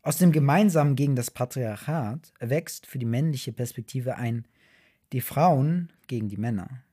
Aus 0.01 0.17
dem 0.17 0.33
Gemeinsamen 0.33 0.97
gegen 0.97 1.14
das 1.14 1.31
Patriarchat 1.31 2.33
erwächst 2.38 2.87
für 2.87 2.99
die 2.99 3.05
männliche 3.05 3.53
Perspektive 3.53 4.17
ein 4.17 4.49
die 5.12 5.21
Frauen 5.21 5.93
gegen 6.07 6.31
die 6.31 6.38
Männer. 6.38 6.85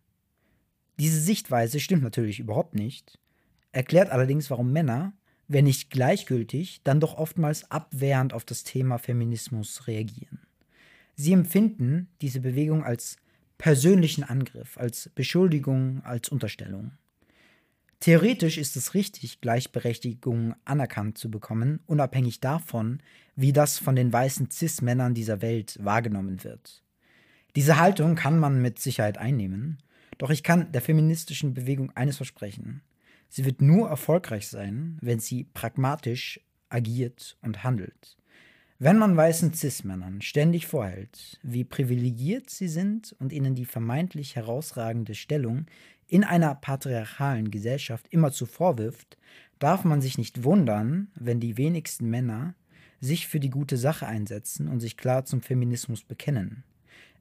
Diese 0.99 1.21
Sichtweise 1.21 1.79
stimmt 1.79 2.03
natürlich 2.03 2.41
überhaupt 2.41 2.75
nicht, 2.75 3.17
erklärt 3.71 4.09
allerdings, 4.09 4.49
warum 4.49 4.73
Männer, 4.73 5.13
wenn 5.51 5.65
nicht 5.65 5.89
gleichgültig, 5.89 6.81
dann 6.83 6.99
doch 6.99 7.17
oftmals 7.17 7.69
abwehrend 7.69 8.33
auf 8.33 8.45
das 8.45 8.63
Thema 8.63 8.97
Feminismus 8.97 9.87
reagieren. 9.87 10.39
Sie 11.15 11.33
empfinden 11.33 12.07
diese 12.21 12.39
Bewegung 12.39 12.83
als 12.83 13.17
persönlichen 13.57 14.23
Angriff, 14.23 14.77
als 14.77 15.09
Beschuldigung, 15.13 16.01
als 16.03 16.29
Unterstellung. 16.29 16.93
Theoretisch 17.99 18.57
ist 18.57 18.75
es 18.75 18.95
richtig, 18.95 19.41
Gleichberechtigung 19.41 20.55
anerkannt 20.65 21.19
zu 21.19 21.29
bekommen, 21.29 21.81
unabhängig 21.85 22.39
davon, 22.39 23.03
wie 23.35 23.53
das 23.53 23.77
von 23.77 23.95
den 23.95 24.11
weißen 24.11 24.49
Cis-Männern 24.49 25.13
dieser 25.13 25.43
Welt 25.43 25.77
wahrgenommen 25.83 26.43
wird. 26.43 26.81
Diese 27.55 27.77
Haltung 27.77 28.15
kann 28.15 28.39
man 28.39 28.61
mit 28.61 28.79
Sicherheit 28.79 29.17
einnehmen, 29.17 29.83
doch 30.17 30.31
ich 30.31 30.41
kann 30.41 30.71
der 30.71 30.81
feministischen 30.81 31.53
Bewegung 31.53 31.91
eines 31.95 32.17
versprechen. 32.17 32.81
Sie 33.33 33.45
wird 33.45 33.61
nur 33.61 33.87
erfolgreich 33.87 34.49
sein, 34.49 34.97
wenn 34.99 35.19
sie 35.19 35.45
pragmatisch 35.45 36.41
agiert 36.67 37.37
und 37.41 37.63
handelt. 37.63 38.17
Wenn 38.77 38.97
man 38.97 39.15
weißen 39.15 39.53
Cis-Männern 39.53 40.21
ständig 40.21 40.67
vorhält, 40.67 41.39
wie 41.41 41.63
privilegiert 41.63 42.49
sie 42.49 42.67
sind 42.67 43.15
und 43.19 43.31
ihnen 43.31 43.55
die 43.55 43.63
vermeintlich 43.63 44.35
herausragende 44.35 45.15
Stellung 45.15 45.67
in 46.07 46.25
einer 46.25 46.55
patriarchalen 46.55 47.51
Gesellschaft 47.51 48.09
immerzu 48.09 48.45
vorwirft, 48.45 49.17
darf 49.59 49.85
man 49.85 50.01
sich 50.01 50.17
nicht 50.17 50.43
wundern, 50.43 51.09
wenn 51.15 51.39
die 51.39 51.55
wenigsten 51.55 52.09
Männer 52.09 52.53
sich 52.99 53.27
für 53.27 53.39
die 53.39 53.49
gute 53.49 53.77
Sache 53.77 54.07
einsetzen 54.07 54.67
und 54.67 54.81
sich 54.81 54.97
klar 54.97 55.23
zum 55.23 55.41
Feminismus 55.41 56.03
bekennen. 56.03 56.65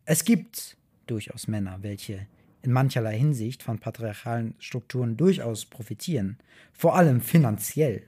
Es 0.06 0.24
gibt 0.24 0.76
durchaus 1.06 1.46
Männer, 1.46 1.78
welche 1.82 2.26
in 2.62 2.72
mancherlei 2.72 3.16
Hinsicht 3.16 3.62
von 3.62 3.78
patriarchalen 3.78 4.54
Strukturen 4.58 5.16
durchaus 5.16 5.64
profitieren, 5.64 6.38
vor 6.72 6.96
allem 6.96 7.20
finanziell. 7.20 8.02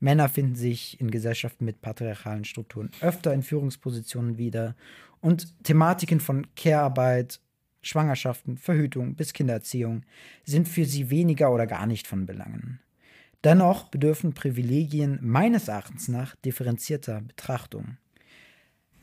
Männer 0.00 0.28
finden 0.28 0.56
sich 0.56 1.00
in 1.00 1.10
Gesellschaften 1.10 1.64
mit 1.64 1.80
patriarchalen 1.80 2.44
Strukturen 2.44 2.90
öfter 3.00 3.32
in 3.32 3.42
Führungspositionen 3.42 4.36
wieder 4.36 4.74
und 5.20 5.54
Thematiken 5.62 6.18
von 6.18 6.46
Care-Arbeit, 6.56 7.40
Schwangerschaften, 7.82 8.58
Verhütung 8.58 9.14
bis 9.14 9.32
Kindererziehung 9.32 10.02
sind 10.44 10.68
für 10.68 10.84
sie 10.84 11.10
weniger 11.10 11.52
oder 11.52 11.66
gar 11.66 11.86
nicht 11.86 12.06
von 12.06 12.26
Belangen. 12.26 12.80
Dennoch 13.44 13.84
bedürfen 13.88 14.34
Privilegien 14.34 15.18
meines 15.20 15.68
Erachtens 15.68 16.08
nach 16.08 16.36
differenzierter 16.36 17.22
Betrachtung. 17.22 17.96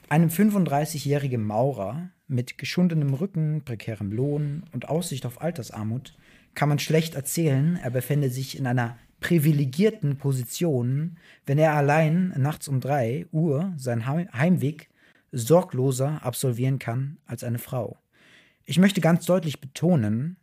Einem 0.08 0.30
35-jährigen 0.30 1.44
Maurer 1.44 2.10
mit 2.30 2.58
geschundenem 2.58 3.13
Rücken, 3.13 3.63
prekärem 3.65 4.12
Lohn 4.12 4.63
und 4.72 4.88
Aussicht 4.88 5.26
auf 5.26 5.42
Altersarmut 5.42 6.15
kann 6.56 6.70
man 6.70 6.80
schlecht 6.80 7.15
erzählen, 7.15 7.78
er 7.82 7.92
befände 7.92 8.30
sich 8.30 8.58
in 8.58 8.68
einer 8.68 8.98
privilegierten 9.20 10.18
Position, 10.18 11.18
wenn 11.46 11.58
er 11.58 11.74
allein 11.74 12.34
nachts 12.38 12.68
um 12.68 12.80
drei 12.80 13.28
Uhr 13.32 13.74
seinen 13.78 14.06
Heimweg 14.06 14.89
sorgloser 15.32 16.24
absolvieren 16.24 16.80
kann 16.80 17.18
als 17.26 17.44
eine 17.44 17.60
Frau. 17.60 17.98
Ich 18.65 18.80
möchte 18.80 19.02
ganz 19.02 19.26
deutlich 19.26 19.62
betonen, 19.62 20.38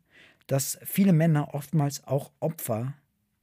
dass 0.47 0.79
viele 0.85 1.13
Männer 1.13 1.55
oftmals 1.55 2.05
auch 2.05 2.33
Opfer 2.41 2.95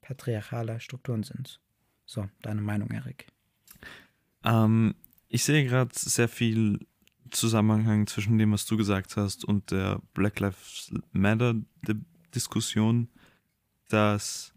patriarchaler 0.01 0.79
Strukturen 0.79 1.23
sind. 1.23 1.60
So, 2.06 2.29
deine 2.41 2.62
Meinung, 2.62 2.91
Erik? 2.91 3.27
Ähm, 4.43 4.95
ich 5.29 5.43
sehe 5.43 5.65
gerade 5.65 5.91
sehr 5.93 6.27
viel 6.27 6.79
Zusammenhang 7.33 8.07
zwischen 8.07 8.37
dem, 8.37 8.51
was 8.51 8.65
du 8.65 8.77
gesagt 8.77 9.17
hast, 9.17 9.45
und 9.45 9.71
der 9.71 10.01
Black 10.13 10.39
Lives 10.39 10.93
Matter 11.11 11.55
Diskussion, 12.33 13.09
dass 13.89 14.53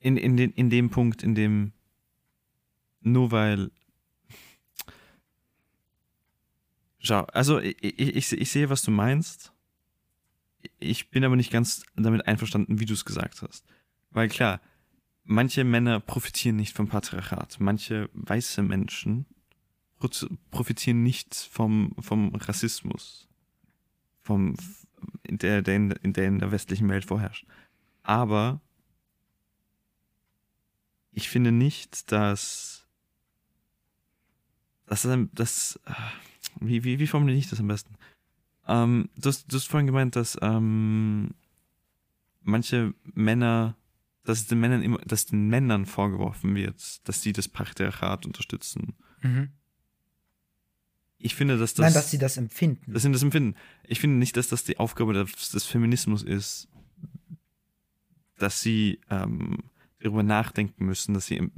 in, 0.00 0.16
in, 0.16 0.36
den, 0.36 0.50
in 0.52 0.70
dem 0.70 0.90
Punkt, 0.90 1.22
in 1.22 1.34
dem 1.34 1.72
nur 3.02 3.30
weil 3.30 3.70
Schau, 7.02 7.20
also 7.32 7.58
ich, 7.58 7.82
ich, 7.82 8.32
ich 8.32 8.50
sehe, 8.50 8.68
was 8.68 8.82
du 8.82 8.90
meinst. 8.90 9.52
Ich 10.78 11.10
bin 11.10 11.24
aber 11.24 11.36
nicht 11.36 11.50
ganz 11.50 11.82
damit 11.96 12.26
einverstanden, 12.26 12.78
wie 12.78 12.84
du 12.84 12.92
es 12.92 13.06
gesagt 13.06 13.40
hast. 13.40 13.64
Weil 14.10 14.28
klar, 14.28 14.60
manche 15.24 15.64
Männer 15.64 15.98
profitieren 16.00 16.56
nicht 16.56 16.76
vom 16.76 16.88
Patriarchat. 16.88 17.58
Manche 17.58 18.10
weiße 18.12 18.62
Menschen 18.62 19.24
profitieren 20.50 21.02
nicht 21.02 21.34
vom, 21.34 21.94
vom 21.98 22.34
Rassismus, 22.34 23.28
vom, 24.20 24.56
der, 25.28 25.62
der, 25.62 25.76
in, 25.76 26.12
der 26.12 26.26
in 26.26 26.38
der 26.38 26.52
westlichen 26.52 26.88
Welt 26.88 27.04
vorherrscht. 27.04 27.46
Aber 28.02 28.60
ich 31.12 31.28
finde 31.28 31.52
nicht, 31.52 32.10
dass 32.12 32.86
das, 34.86 35.06
das 35.32 35.80
wie, 36.60 36.84
wie, 36.84 36.98
wie 36.98 37.06
formuliere 37.06 37.38
ich 37.38 37.50
das 37.50 37.60
am 37.60 37.68
besten? 37.68 37.94
Ähm, 38.66 39.08
du, 39.16 39.28
hast, 39.28 39.52
du 39.52 39.56
hast 39.56 39.66
vorhin 39.66 39.86
gemeint, 39.86 40.16
dass 40.16 40.38
ähm, 40.42 41.34
manche 42.42 42.94
Männer, 43.14 43.76
dass 44.24 44.46
den 44.46 44.60
Männern 44.60 44.82
immer, 44.82 44.98
dass 44.98 45.26
den 45.26 45.48
Männern 45.48 45.86
vorgeworfen 45.86 46.54
wird, 46.54 47.08
dass 47.08 47.22
sie 47.22 47.32
das 47.32 47.48
Patriarchat 47.48 48.26
unterstützen. 48.26 48.94
Mhm. 49.22 49.50
Ich 51.22 51.34
finde, 51.34 51.58
dass 51.58 51.74
das. 51.74 51.84
Nein, 51.84 51.92
dass 51.92 52.10
sie 52.10 52.18
das 52.18 52.38
empfinden. 52.38 52.92
Dass 52.92 53.02
sie 53.02 53.12
das 53.12 53.22
empfinden. 53.22 53.54
Ich 53.86 54.00
finde 54.00 54.16
nicht, 54.16 54.36
dass 54.36 54.48
das 54.48 54.64
die 54.64 54.78
Aufgabe 54.78 55.12
des, 55.12 55.50
des 55.50 55.64
Feminismus 55.66 56.22
ist, 56.22 56.66
dass 58.38 58.62
sie 58.62 59.00
ähm, 59.10 59.58
darüber 60.00 60.22
nachdenken 60.22 60.86
müssen, 60.86 61.12
dass 61.12 61.26
sie 61.26 61.50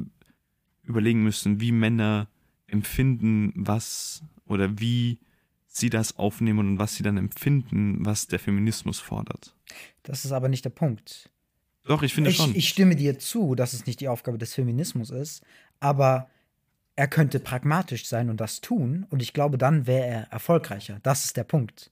überlegen 0.82 1.22
müssen, 1.22 1.60
wie 1.60 1.70
Männer 1.70 2.28
empfinden, 2.66 3.52
was 3.54 4.24
oder 4.46 4.80
wie 4.80 5.20
sie 5.68 5.90
das 5.90 6.18
aufnehmen 6.18 6.58
und 6.58 6.78
was 6.78 6.96
sie 6.96 7.04
dann 7.04 7.16
empfinden, 7.16 8.04
was 8.04 8.26
der 8.26 8.40
Feminismus 8.40 8.98
fordert. 8.98 9.54
Das 10.02 10.24
ist 10.24 10.32
aber 10.32 10.48
nicht 10.48 10.64
der 10.64 10.70
Punkt. 10.70 11.30
Doch, 11.84 12.02
ich 12.02 12.14
finde 12.14 12.30
ich, 12.30 12.36
schon. 12.36 12.54
Ich 12.54 12.68
stimme 12.68 12.96
dir 12.96 13.18
zu, 13.18 13.54
dass 13.54 13.72
es 13.72 13.86
nicht 13.86 14.00
die 14.00 14.08
Aufgabe 14.08 14.38
des 14.38 14.54
Feminismus 14.54 15.10
ist, 15.10 15.44
aber 15.80 16.28
er 16.96 17.08
könnte 17.08 17.40
pragmatisch 17.40 18.06
sein 18.06 18.30
und 18.30 18.40
das 18.40 18.60
tun. 18.60 19.06
Und 19.10 19.22
ich 19.22 19.32
glaube, 19.32 19.58
dann 19.58 19.86
wäre 19.86 20.06
er 20.06 20.22
erfolgreicher. 20.32 20.98
Das 21.02 21.24
ist 21.24 21.36
der 21.36 21.44
Punkt. 21.44 21.90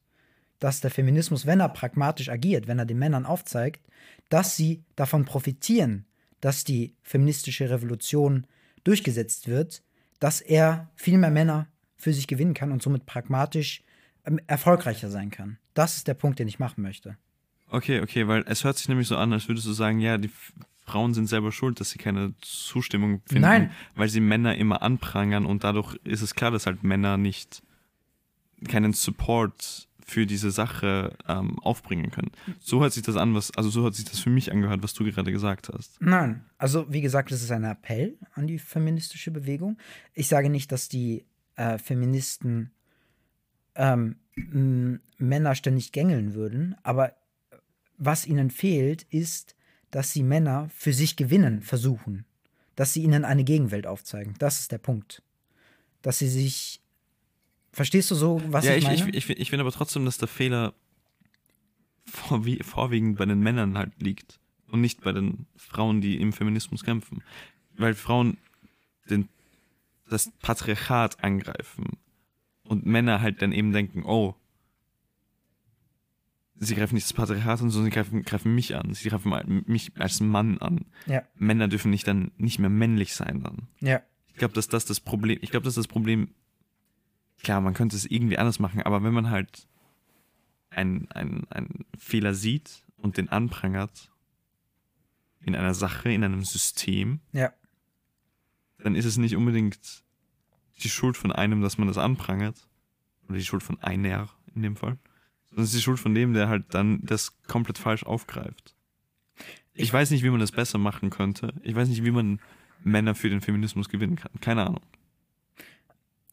Dass 0.59 0.81
der 0.81 0.91
Feminismus, 0.91 1.47
wenn 1.47 1.61
er 1.61 1.71
pragmatisch 1.71 2.29
agiert, 2.29 2.67
wenn 2.67 2.79
er 2.79 2.87
den 2.87 2.99
Männern 2.99 3.25
aufzeigt, 3.25 3.81
dass 4.29 4.57
sie 4.57 4.85
davon 4.97 5.25
profitieren, 5.25 6.05
dass 6.41 6.65
die 6.65 6.95
feministische 7.03 7.71
Revolution 7.71 8.47
durchgesetzt 8.85 9.49
wird, 9.49 9.83
dass 10.21 10.41
er 10.41 10.91
viel 10.97 11.19
mehr 11.19 11.31
Männer 11.31 11.67
für 11.97 12.13
sich 12.13 12.27
gewinnen 12.27 12.55
kann 12.55 12.73
und 12.73 12.83
somit 12.83 13.07
pragmatisch 13.07 13.83
ähm, 14.25 14.41
erfolgreicher 14.47 15.11
sein 15.11 15.31
kann. 15.31 15.59
Das 15.75 15.97
ist 15.97 16.09
der 16.09 16.15
Punkt, 16.15 16.39
den 16.39 16.49
ich 16.49 16.59
machen 16.59 16.83
möchte. 16.83 17.17
Okay, 17.69 18.01
okay, 18.01 18.27
weil 18.27 18.45
es 18.47 18.65
hört 18.65 18.77
sich 18.79 18.89
nämlich 18.89 19.09
so 19.09 19.17
an, 19.17 19.33
als 19.33 19.49
würdest 19.49 19.67
du 19.67 19.73
sagen, 19.73 20.01
ja, 20.01 20.19
die 20.19 20.31
Frauen 20.90 21.14
sind 21.14 21.29
selber 21.29 21.53
schuld, 21.53 21.79
dass 21.81 21.90
sie 21.90 21.98
keine 21.98 22.35
Zustimmung 22.40 23.22
finden, 23.26 23.42
Nein. 23.42 23.70
weil 23.94 24.09
sie 24.09 24.20
Männer 24.20 24.57
immer 24.57 24.83
anprangern 24.83 25.46
und 25.46 25.62
dadurch 25.62 25.96
ist 26.05 26.22
es 26.22 26.35
klar, 26.35 26.50
dass 26.50 26.66
halt 26.66 26.83
Männer 26.83 27.16
nicht 27.16 27.62
keinen 28.68 28.92
Support 28.92 29.88
für 30.05 30.26
diese 30.26 30.50
Sache 30.50 31.16
ähm, 31.29 31.59
aufbringen 31.61 32.11
können. 32.11 32.33
So 32.59 32.81
hört 32.81 32.92
sich 32.92 33.05
das 33.05 33.16
an, 33.16 33.35
was, 33.35 33.53
also 33.57 33.70
so 33.70 33.85
hat 33.85 33.94
sich 33.94 34.05
das 34.05 34.18
für 34.18 34.31
mich 34.31 34.50
angehört, 34.50 34.83
was 34.83 34.92
du 34.92 35.05
gerade 35.05 35.31
gesagt 35.31 35.70
hast. 35.72 36.00
Nein, 36.00 36.44
also 36.59 36.92
wie 36.92 37.00
gesagt, 37.00 37.31
es 37.31 37.42
ist 37.42 37.53
ein 37.53 37.64
Appell 37.64 38.18
an 38.35 38.48
die 38.48 38.59
feministische 38.59 39.31
Bewegung. 39.31 39.79
Ich 40.12 40.26
sage 40.26 40.50
nicht, 40.50 40.72
dass 40.72 40.88
die 40.88 41.24
äh, 41.55 41.79
Feministen 41.79 42.72
ähm, 43.76 44.16
Männer 45.18 45.55
ständig 45.55 45.92
gängeln 45.92 46.35
würden, 46.35 46.74
aber 46.83 47.12
was 47.98 48.26
ihnen 48.26 48.50
fehlt, 48.50 49.03
ist, 49.11 49.55
dass 49.90 50.12
sie 50.12 50.22
Männer 50.22 50.68
für 50.74 50.92
sich 50.92 51.16
gewinnen 51.16 51.62
versuchen. 51.62 52.24
Dass 52.76 52.92
sie 52.92 53.03
ihnen 53.03 53.24
eine 53.24 53.44
Gegenwelt 53.44 53.87
aufzeigen. 53.87 54.35
Das 54.38 54.61
ist 54.61 54.72
der 54.72 54.79
Punkt. 54.79 55.22
Dass 56.03 56.18
sie 56.18 56.29
sich. 56.29 56.81
Verstehst 57.72 58.11
du 58.11 58.14
so, 58.14 58.42
was 58.46 58.64
ja, 58.64 58.72
ich 58.72 58.79
ich, 58.79 58.85
meine? 58.85 59.11
ich, 59.11 59.31
ich, 59.31 59.38
ich 59.38 59.50
finde 59.50 59.62
aber 59.62 59.72
trotzdem, 59.72 60.05
dass 60.05 60.18
der 60.18 60.29
Fehler 60.29 60.74
vorwie 62.05 62.62
vorwiegend 62.62 63.18
bei 63.18 63.26
den 63.26 63.40
Männern 63.40 63.79
halt 63.79 63.92
liegt 64.00 64.40
und 64.68 64.81
nicht 64.81 65.03
bei 65.03 65.12
den 65.12 65.46
Frauen, 65.57 66.00
die 66.00 66.20
im 66.20 66.33
Feminismus 66.33 66.85
kämpfen. 66.85 67.22
Weil 67.76 67.94
Frauen 67.94 68.38
den, 69.09 69.29
das 70.09 70.33
Patriarchat 70.40 71.22
angreifen 71.22 71.98
und 72.64 72.87
Männer 72.87 73.20
halt 73.20 73.42
dann 73.42 73.53
eben 73.53 73.72
denken, 73.72 74.05
oh, 74.05 74.35
sie 76.62 76.75
greifen 76.75 76.94
nicht 76.94 77.07
das 77.07 77.12
Patriarchat 77.14 77.62
an, 77.62 77.70
sondern 77.70 77.85
sie 77.90 77.90
greifen, 77.94 78.23
greifen 78.23 78.55
mich 78.55 78.77
an. 78.77 78.92
Sie 78.94 79.09
greifen 79.09 79.64
mich 79.66 79.92
als 79.99 80.20
Mann 80.20 80.59
an. 80.59 80.85
ja, 81.07 81.23
Männer 81.35 81.68
dürfen 81.68 81.90
nicht 81.90 82.07
dann 82.07 82.31
nicht 82.37 82.59
mehr 82.59 82.70
männlich 82.70 83.14
sein 83.14 83.42
dann. 83.42 83.68
ja. 83.81 84.01
Ich 84.29 84.37
glaube, 84.37 84.55
dass 84.55 84.68
das 84.68 84.85
das 84.87 85.01
Problem, 85.01 85.38
ich 85.42 85.51
glaube, 85.51 85.64
dass 85.64 85.75
das 85.75 85.88
Problem, 85.88 86.33
klar, 87.42 87.61
man 87.61 87.75
könnte 87.75 87.96
es 87.96 88.07
irgendwie 88.07 88.38
anders 88.38 88.59
machen, 88.59 88.81
aber 88.83 89.03
wenn 89.03 89.12
man 89.12 89.29
halt 89.29 89.66
einen, 90.70 91.11
einen, 91.11 91.46
einen 91.51 91.85
Fehler 91.99 92.33
sieht 92.33 92.85
und 92.96 93.16
den 93.18 93.29
anprangert 93.29 94.11
in 95.42 95.55
einer 95.57 95.75
Sache, 95.75 96.11
in 96.12 96.25
einem 96.25 96.42
System, 96.44 97.20
Ja. 97.33 97.53
dann 98.79 98.94
ist 98.94 99.05
es 99.05 99.18
nicht 99.18 99.37
unbedingt 99.37 100.05
die 100.83 100.88
Schuld 100.88 101.18
von 101.18 101.33
einem, 101.33 101.61
dass 101.61 101.77
man 101.77 101.88
das 101.88 101.99
anprangert, 101.99 102.66
oder 103.29 103.37
die 103.37 103.44
Schuld 103.44 103.62
von 103.62 103.79
einer 103.83 104.29
in 104.55 104.62
dem 104.62 104.77
Fall, 104.77 104.96
sondern 105.51 105.65
es 105.65 105.71
ist 105.71 105.79
die 105.79 105.83
Schuld 105.83 106.01
von 106.01 106.15
dem, 106.15 106.33
der 106.33 106.49
halt 106.49 106.65
dann 106.71 107.01
das 107.03 107.41
komplett 107.43 107.79
falsch 107.79 108.05
aufgreift. 108.05 108.75
Ich 109.75 109.93
weiß 109.93 110.11
nicht, 110.11 110.23
wie 110.23 110.31
man 110.31 110.41
das 110.41 110.53
besser 110.53 110.79
machen 110.79 111.11
könnte. 111.11 111.55
Ich 111.63 111.75
weiß 111.75 111.89
nicht, 111.89 112.05
wie 112.05 112.11
man 112.11 112.41
Männer 112.83 113.15
für 113.15 113.31
den 113.31 113.41
Feminismus 113.41 113.89
gewinnen 113.89 114.17
kann. 114.17 114.33
Keine 114.41 114.67
Ahnung. 114.67 114.83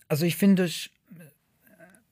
Also 0.08 0.26
ich 0.26 0.36
finde 0.36 0.64
es 0.64 0.90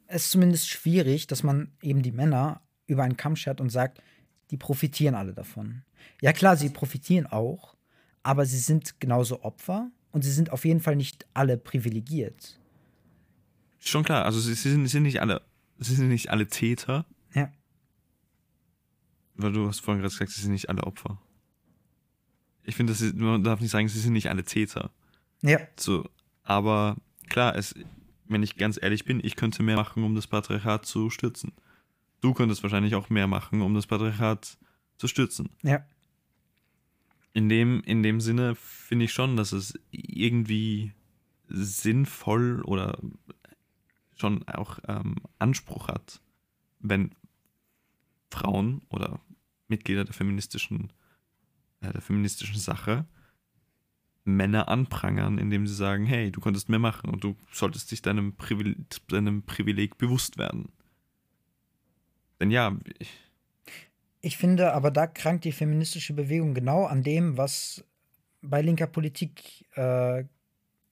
ist 0.08 0.32
zumindest 0.32 0.70
schwierig, 0.70 1.28
dass 1.28 1.44
man 1.44 1.72
eben 1.82 2.02
die 2.02 2.12
Männer 2.12 2.62
über 2.88 3.04
einen 3.04 3.18
Kamm 3.18 3.36
schert 3.36 3.60
und 3.60 3.70
sagt, 3.70 4.02
die 4.52 4.58
profitieren 4.58 5.16
alle 5.16 5.34
davon. 5.34 5.82
Ja 6.22 6.32
klar, 6.34 6.56
sie 6.56 6.70
profitieren 6.70 7.26
auch, 7.26 7.76
aber 8.22 8.46
sie 8.46 8.60
sind 8.60 9.00
genauso 9.00 9.44
Opfer 9.44 9.90
und 10.12 10.24
sie 10.24 10.32
sind 10.32 10.52
auf 10.52 10.66
jeden 10.66 10.80
Fall 10.80 10.96
nicht 10.96 11.26
alle 11.34 11.58
privilegiert. 11.58 12.60
Schon 13.80 14.04
klar, 14.04 14.26
also 14.26 14.40
sie, 14.40 14.54
sind, 14.54 14.86
sie 14.86 14.92
sind 14.92 15.04
nicht 15.04 15.22
alle, 15.22 15.42
sie 15.78 15.96
sind 15.96 16.10
nicht 16.10 16.30
alle 16.30 16.48
Täter, 16.48 17.06
Ja. 17.34 17.52
weil 19.36 19.52
du 19.54 19.68
hast 19.68 19.80
vorhin 19.82 20.02
gerade 20.02 20.14
gesagt, 20.14 20.32
sie 20.32 20.42
sind 20.42 20.52
nicht 20.54 20.70
alle 20.70 20.84
Opfer. 20.84 21.22
Ich 22.64 22.76
finde, 22.76 22.94
man 23.16 23.44
darf 23.44 23.60
nicht 23.62 23.72
sagen, 23.72 23.88
sie 23.88 24.00
sind 24.00 24.14
nicht 24.14 24.30
alle 24.30 24.44
Täter. 24.44 24.92
Ja, 25.42 25.60
So, 25.78 26.10
aber 26.44 26.96
klar, 27.30 27.56
es, 27.56 27.76
wenn 28.28 28.42
ich 28.42 28.56
ganz 28.58 28.80
ehrlich 28.82 29.06
bin, 29.06 29.20
ich 29.24 29.36
könnte 29.36 29.62
mehr 29.62 29.76
machen, 29.76 30.04
um 30.04 30.16
das 30.16 30.28
Patriarchat 30.28 30.86
zu 30.86 31.10
stützen. 31.10 31.52
Du 32.22 32.34
könntest 32.34 32.64
wahrscheinlich 32.64 32.96
auch 32.96 33.10
mehr 33.10 33.28
machen, 33.28 33.62
um 33.62 33.76
das 33.76 33.86
Patriarchat 33.86 34.58
zu 34.98 35.08
stützen. 35.08 35.50
ja, 35.62 35.86
In 37.34 37.50
dem, 37.50 37.82
in 37.82 38.02
dem 38.02 38.20
Sinne 38.22 38.56
finde 38.56 39.06
ich 39.06 39.14
schon, 39.14 39.36
dass 39.38 39.52
es 39.52 39.78
irgendwie 39.92 40.94
sinnvoll 41.48 42.62
oder 42.64 42.98
schon 44.16 44.48
auch 44.48 44.80
ähm, 44.88 45.16
Anspruch 45.40 45.88
hat, 45.88 46.22
wenn 46.80 47.14
Frauen 48.30 48.82
oder 48.90 49.20
Mitglieder 49.68 50.06
der 50.06 50.14
feministischen, 50.14 50.92
äh, 51.82 51.92
der 51.92 52.02
feministischen 52.02 52.60
Sache 52.60 53.06
Männer 54.26 54.68
anprangern, 54.70 55.38
indem 55.38 55.68
sie 55.68 55.76
sagen, 55.76 56.06
hey, 56.06 56.32
du 56.32 56.42
könntest 56.42 56.68
mehr 56.68 56.80
machen 56.80 57.12
und 57.12 57.24
du 57.24 57.36
solltest 57.52 57.92
dich 57.92 58.02
deinem, 58.02 58.36
Privil 58.36 58.76
deinem 59.08 59.44
Privileg 59.44 59.98
bewusst 59.98 60.38
werden. 60.38 60.70
Denn 62.40 62.50
ja, 62.50 62.76
ich, 62.98 63.12
Ich 64.22 64.38
finde, 64.38 64.74
aber 64.74 64.90
da 64.90 65.06
krankt 65.06 65.46
die 65.46 65.52
feministische 65.52 66.14
Bewegung 66.14 66.56
genau 66.56 66.86
an 66.86 67.04
dem, 67.04 67.38
was 67.38 67.86
bei 68.42 68.64
linker 68.64 68.88
Politik 68.88 69.66
äh, 69.76 70.26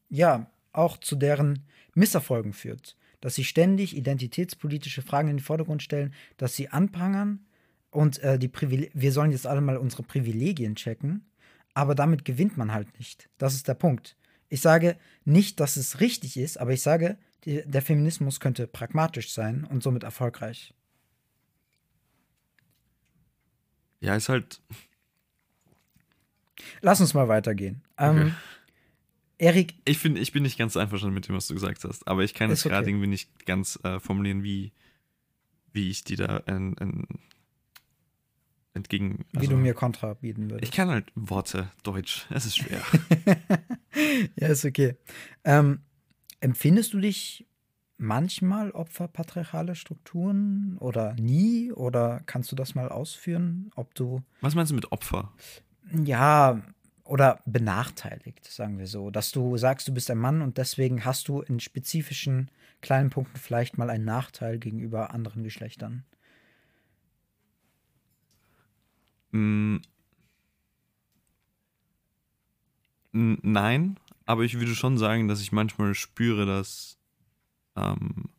ja 0.09 0.51
auch 0.71 0.97
zu 0.97 1.15
deren 1.15 1.65
Misserfolgen 1.95 2.53
führt. 2.53 2.95
Dass 3.23 3.35
sie 3.35 3.45
ständig 3.45 3.95
identitätspolitische 3.95 5.01
Fragen 5.01 5.29
in 5.29 5.37
den 5.37 5.43
Vordergrund 5.43 5.81
stellen, 5.81 6.13
dass 6.35 6.57
sie 6.57 6.67
anprangern 6.67 7.45
und 7.89 8.19
äh, 8.19 8.37
die 8.37 8.49
Privile 8.49 8.89
wir 8.93 9.13
sollen 9.13 9.31
jetzt 9.31 9.47
alle 9.47 9.61
mal 9.61 9.77
unsere 9.77 10.03
Privilegien 10.03 10.75
checken, 10.75 11.25
aber 11.73 11.95
damit 11.95 12.25
gewinnt 12.25 12.57
man 12.57 12.73
halt 12.73 12.99
nicht. 12.99 13.29
Das 13.37 13.53
ist 13.53 13.69
der 13.69 13.75
Punkt. 13.75 14.17
Ich 14.49 14.59
sage 14.59 14.97
nicht, 15.23 15.61
dass 15.61 15.77
es 15.77 16.01
richtig 16.01 16.35
ist, 16.35 16.59
aber 16.59 16.73
ich 16.73 16.81
sage, 16.81 17.17
die, 17.45 17.63
der 17.65 17.81
Feminismus 17.81 18.41
könnte 18.41 18.67
pragmatisch 18.67 19.31
sein 19.31 19.63
und 19.63 19.83
somit 19.83 20.03
erfolgreich. 20.03 20.73
ja, 24.01 24.17
ist 24.17 24.27
halt, 24.27 24.61
Lass 26.81 26.99
uns 26.99 27.13
mal 27.13 27.29
weitergehen. 27.29 27.83
Okay. 27.95 28.21
Ähm, 28.21 28.35
Erik, 29.43 29.75
Ich 29.85 29.97
finde, 29.97 30.21
ich 30.21 30.31
bin 30.31 30.43
nicht 30.43 30.57
ganz 30.57 30.77
einverstanden 30.77 31.13
mit 31.15 31.27
dem, 31.27 31.35
was 31.35 31.47
du 31.47 31.53
gesagt 31.53 31.83
hast, 31.83 32.07
aber 32.07 32.23
ich 32.23 32.33
kann 32.33 32.49
jetzt 32.49 32.63
gerade 32.63 32.77
okay. 32.83 32.89
irgendwie 32.91 33.07
nicht 33.07 33.45
ganz 33.45 33.77
äh, 33.83 33.99
formulieren, 33.99 34.41
wie, 34.43 34.71
wie 35.73 35.89
ich 35.89 36.03
die 36.03 36.15
da 36.15 36.37
en- 36.45 36.77
en- 36.77 37.07
entgegen. 38.73 39.25
wie 39.31 39.39
also, 39.39 39.51
du 39.51 39.57
mir 39.57 39.73
Kontra 39.73 40.13
bieten 40.13 40.43
Ich 40.45 40.51
würdest. 40.51 40.73
kann 40.73 40.89
halt 40.89 41.11
Worte 41.15 41.69
Deutsch. 41.83 42.25
Es 42.29 42.45
ist 42.45 42.57
schwer. 42.57 42.81
ja, 44.35 44.47
ist 44.47 44.65
okay. 44.65 44.95
Ähm, 45.43 45.81
empfindest 46.39 46.93
du 46.93 46.99
dich 46.99 47.45
manchmal 47.97 48.71
Opfer 48.71 49.07
patriarchaler 49.07 49.75
Strukturen 49.75 50.77
oder 50.79 51.13
nie? 51.15 51.71
Oder 51.71 52.21
kannst 52.25 52.51
du 52.51 52.55
das 52.55 52.75
mal 52.75 52.89
ausführen, 52.89 53.71
ob 53.75 53.93
du, 53.95 54.21
was 54.41 54.55
meinst 54.55 54.71
du 54.71 54.75
mit 54.75 54.91
Opfer? 54.91 55.33
ja, 56.03 56.61
oder 57.03 57.41
benachteiligt, 57.45 58.45
sagen 58.45 58.77
wir 58.77 58.87
so, 58.87 59.09
dass 59.09 59.31
du 59.31 59.57
sagst, 59.57 59.87
du 59.87 59.93
bist 59.93 60.09
ein 60.09 60.17
Mann 60.17 60.41
und 60.41 60.57
deswegen 60.57 61.03
hast 61.05 61.27
du 61.27 61.41
in 61.41 61.59
spezifischen 61.59 62.49
kleinen 62.81 63.09
Punkten 63.09 63.37
vielleicht 63.37 63.77
mal 63.77 63.89
einen 63.89 64.05
Nachteil 64.05 64.57
gegenüber 64.59 65.13
anderen 65.13 65.43
Geschlechtern. 65.43 66.05
Mm. 69.31 69.77
Nein, 73.11 73.99
aber 74.25 74.41
ich 74.43 74.59
würde 74.59 74.73
schon 74.73 74.97
sagen, 74.97 75.27
dass 75.27 75.39
ich 75.39 75.51
manchmal 75.51 75.93
spüre, 75.93 76.47
dass 76.47 76.97
ähm, 77.75 78.29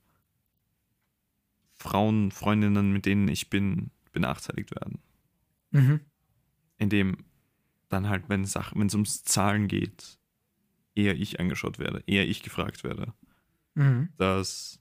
Frauen, 1.74 2.32
Freundinnen, 2.32 2.92
mit 2.92 3.06
denen 3.06 3.28
ich 3.28 3.50
bin, 3.50 3.90
benachteiligt 4.12 4.74
werden. 4.74 5.00
Mhm. 5.74 6.00
indem 6.78 7.16
dann 7.88 8.08
halt, 8.08 8.28
wenn 8.28 8.42
es 8.42 8.54
wenn 8.54 8.86
es 8.86 8.94
ums 8.94 9.24
Zahlen 9.24 9.68
geht, 9.68 10.18
eher 10.94 11.14
ich 11.16 11.40
angeschaut 11.40 11.78
werde, 11.78 12.02
eher 12.06 12.26
ich 12.26 12.42
gefragt 12.42 12.84
werde, 12.84 13.12
Mhm. 13.74 14.08
dass 14.16 14.78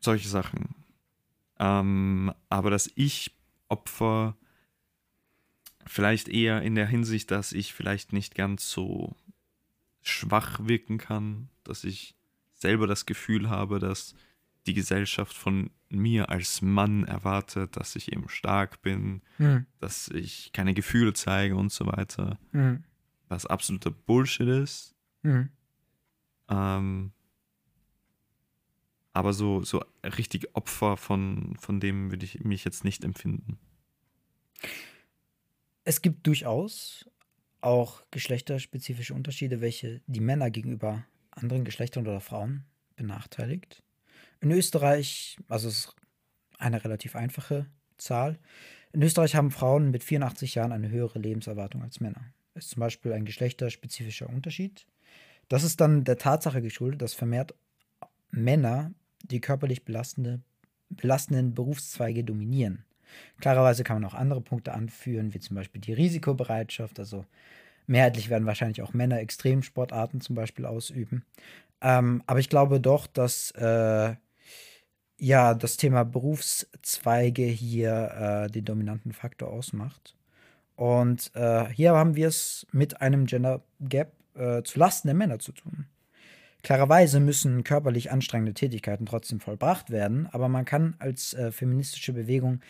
solche 0.00 0.28
Sachen. 0.28 0.74
Ähm, 1.58 2.32
aber 2.48 2.70
dass 2.70 2.90
ich 2.94 3.36
Opfer 3.68 4.36
vielleicht 5.86 6.28
eher 6.28 6.62
in 6.62 6.74
der 6.74 6.86
Hinsicht, 6.86 7.30
dass 7.30 7.52
ich 7.52 7.74
vielleicht 7.74 8.12
nicht 8.12 8.34
ganz 8.34 8.70
so 8.70 9.16
schwach 10.02 10.60
wirken 10.62 10.98
kann, 10.98 11.48
dass 11.64 11.84
ich 11.84 12.14
selber 12.54 12.86
das 12.86 13.06
Gefühl 13.06 13.50
habe, 13.50 13.78
dass 13.78 14.14
die 14.68 14.74
Gesellschaft 14.74 15.34
von 15.36 15.70
mir 15.88 16.28
als 16.28 16.62
Mann 16.62 17.04
erwartet, 17.04 17.76
dass 17.76 17.96
ich 17.96 18.12
eben 18.12 18.28
stark 18.28 18.82
bin, 18.82 19.22
Mhm. 19.38 19.66
dass 19.80 20.08
ich 20.08 20.52
keine 20.52 20.74
Gefühle 20.74 21.14
zeige 21.14 21.56
und 21.56 21.72
so 21.72 21.86
weiter. 21.86 22.38
Mhm. 22.52 22.84
Was 23.28 23.46
absoluter 23.46 23.90
Bullshit 23.90 24.46
ist. 24.48 24.94
Mhm. 25.22 25.48
Ähm, 26.50 27.12
aber 29.12 29.32
so, 29.32 29.62
so 29.64 29.82
richtig 30.04 30.54
Opfer 30.54 30.96
von, 30.96 31.56
von 31.58 31.80
dem 31.80 32.10
würde 32.10 32.24
ich 32.24 32.40
mich 32.44 32.64
jetzt 32.64 32.84
nicht 32.84 33.04
empfinden. 33.04 33.58
Es 35.84 36.02
gibt 36.02 36.26
durchaus 36.26 37.08
auch 37.60 38.02
geschlechterspezifische 38.10 39.14
Unterschiede, 39.14 39.60
welche 39.60 40.02
die 40.06 40.20
Männer 40.20 40.50
gegenüber 40.50 41.04
anderen 41.30 41.64
Geschlechtern 41.64 42.06
oder 42.06 42.20
Frauen 42.20 42.64
benachteiligt. 42.96 43.82
In 44.40 44.50
Österreich, 44.52 45.36
also 45.48 45.68
es 45.68 45.78
ist 45.78 45.96
eine 46.58 46.84
relativ 46.84 47.16
einfache 47.16 47.66
Zahl, 47.96 48.38
in 48.92 49.02
Österreich 49.02 49.34
haben 49.34 49.50
Frauen 49.50 49.90
mit 49.90 50.02
84 50.02 50.54
Jahren 50.54 50.72
eine 50.72 50.88
höhere 50.88 51.18
Lebenserwartung 51.18 51.82
als 51.82 52.00
Männer. 52.00 52.24
Das 52.54 52.64
ist 52.64 52.70
zum 52.70 52.80
Beispiel 52.80 53.12
ein 53.12 53.24
geschlechterspezifischer 53.24 54.28
Unterschied. 54.28 54.86
Das 55.48 55.62
ist 55.62 55.80
dann 55.80 56.04
der 56.04 56.18
Tatsache 56.18 56.62
geschuldet, 56.62 57.02
dass 57.02 57.14
vermehrt 57.14 57.54
Männer 58.30 58.92
die 59.22 59.40
körperlich 59.40 59.84
belastende, 59.84 60.40
belastenden 60.90 61.54
Berufszweige 61.54 62.24
dominieren. 62.24 62.84
Klarerweise 63.40 63.84
kann 63.84 64.00
man 64.00 64.10
auch 64.10 64.14
andere 64.14 64.40
Punkte 64.40 64.74
anführen, 64.74 65.34
wie 65.34 65.40
zum 65.40 65.56
Beispiel 65.56 65.80
die 65.80 65.92
Risikobereitschaft. 65.92 66.98
Also 66.98 67.24
mehrheitlich 67.86 68.28
werden 68.28 68.46
wahrscheinlich 68.46 68.82
auch 68.82 68.92
Männer 68.92 69.18
Extremsportarten 69.18 70.20
zum 70.20 70.34
Beispiel 70.34 70.66
ausüben. 70.66 71.24
Ähm, 71.80 72.22
aber 72.26 72.40
ich 72.40 72.48
glaube 72.48 72.80
doch, 72.80 73.06
dass 73.06 73.50
äh, 73.52 74.14
ja 75.18 75.54
das 75.54 75.76
Thema 75.76 76.04
Berufszweige 76.04 77.44
hier 77.44 78.46
äh, 78.46 78.50
den 78.50 78.64
dominanten 78.64 79.12
Faktor 79.12 79.50
ausmacht. 79.50 80.16
Und 80.76 81.32
äh, 81.34 81.66
hier 81.70 81.92
haben 81.92 82.14
wir 82.14 82.28
es 82.28 82.66
mit 82.70 83.00
einem 83.00 83.26
Gender 83.26 83.62
Gap 83.80 84.12
äh, 84.34 84.62
zu 84.62 84.78
Lasten 84.78 85.08
der 85.08 85.16
Männer 85.16 85.38
zu 85.38 85.52
tun. 85.52 85.86
Klarerweise 86.62 87.20
müssen 87.20 87.64
körperlich 87.64 88.10
anstrengende 88.10 88.54
Tätigkeiten 88.54 89.06
trotzdem 89.06 89.40
vollbracht 89.40 89.90
werden, 89.90 90.28
aber 90.32 90.48
man 90.48 90.64
kann 90.64 90.96
als 90.98 91.34
äh, 91.34 91.52
feministische 91.52 92.12
Bewegung 92.12 92.60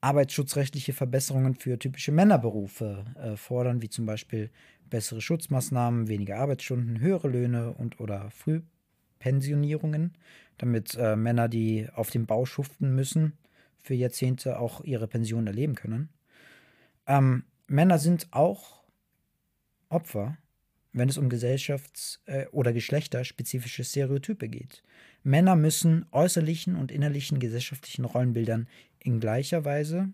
arbeitsschutzrechtliche 0.00 0.92
Verbesserungen 0.92 1.54
für 1.54 1.78
typische 1.78 2.12
Männerberufe 2.12 3.04
äh, 3.14 3.36
fordern, 3.36 3.82
wie 3.82 3.88
zum 3.88 4.06
Beispiel 4.06 4.50
bessere 4.90 5.20
Schutzmaßnahmen, 5.20 6.08
weniger 6.08 6.38
Arbeitsstunden, 6.38 7.00
höhere 7.00 7.28
Löhne 7.28 7.72
und 7.72 8.00
oder 8.00 8.30
Frühpensionierungen, 8.30 10.14
damit 10.58 10.94
äh, 10.94 11.16
Männer, 11.16 11.48
die 11.48 11.88
auf 11.94 12.10
dem 12.10 12.26
Bau 12.26 12.44
schuften 12.44 12.94
müssen, 12.94 13.38
für 13.78 13.94
Jahrzehnte 13.94 14.58
auch 14.58 14.82
ihre 14.82 15.08
Pension 15.08 15.46
erleben 15.46 15.74
können. 15.74 16.08
Ähm, 17.06 17.44
Männer 17.66 17.98
sind 17.98 18.28
auch 18.30 18.84
Opfer, 19.88 20.38
wenn 20.92 21.08
es 21.08 21.18
um 21.18 21.28
gesellschafts- 21.28 22.20
äh, 22.26 22.46
oder 22.48 22.72
geschlechterspezifische 22.72 23.84
Stereotype 23.84 24.48
geht. 24.48 24.82
Männer 25.22 25.56
müssen 25.56 26.06
äußerlichen 26.12 26.76
und 26.76 26.92
innerlichen 26.92 27.38
gesellschaftlichen 27.38 28.04
Rollenbildern 28.04 28.68
in 28.98 29.20
gleicher 29.20 29.64
Weise 29.64 30.12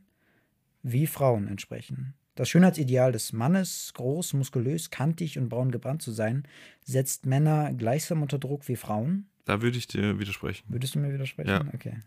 wie 0.83 1.07
Frauen 1.07 1.49
entsprechen. 1.49 2.15
Das 2.35 2.49
Schönheitsideal 2.49 3.11
des 3.11 3.33
Mannes, 3.33 3.93
groß, 3.95 4.35
muskulös, 4.35 4.91
kantig 4.91 5.39
und 5.39 5.49
braun 5.49 5.73
gebrannt 5.73 6.03
zu 6.03 6.13
sein, 6.13 6.47
setzt 6.85 7.27
Männer 7.27 7.73
gleichsam 7.73 8.23
unter 8.23 8.39
Druck 8.39 8.69
wie 8.69 8.77
Frauen. 8.77 9.27
Da 9.49 9.63
würde 9.63 9.79
ich 9.79 9.87
dir 9.87 10.19
widersprechen. 10.19 10.67
Würdest 10.69 10.95
du 10.95 10.99
mir 10.99 11.11
widersprechen? 11.11 11.49
Ja. 11.49 11.65
Okay. 11.73 12.03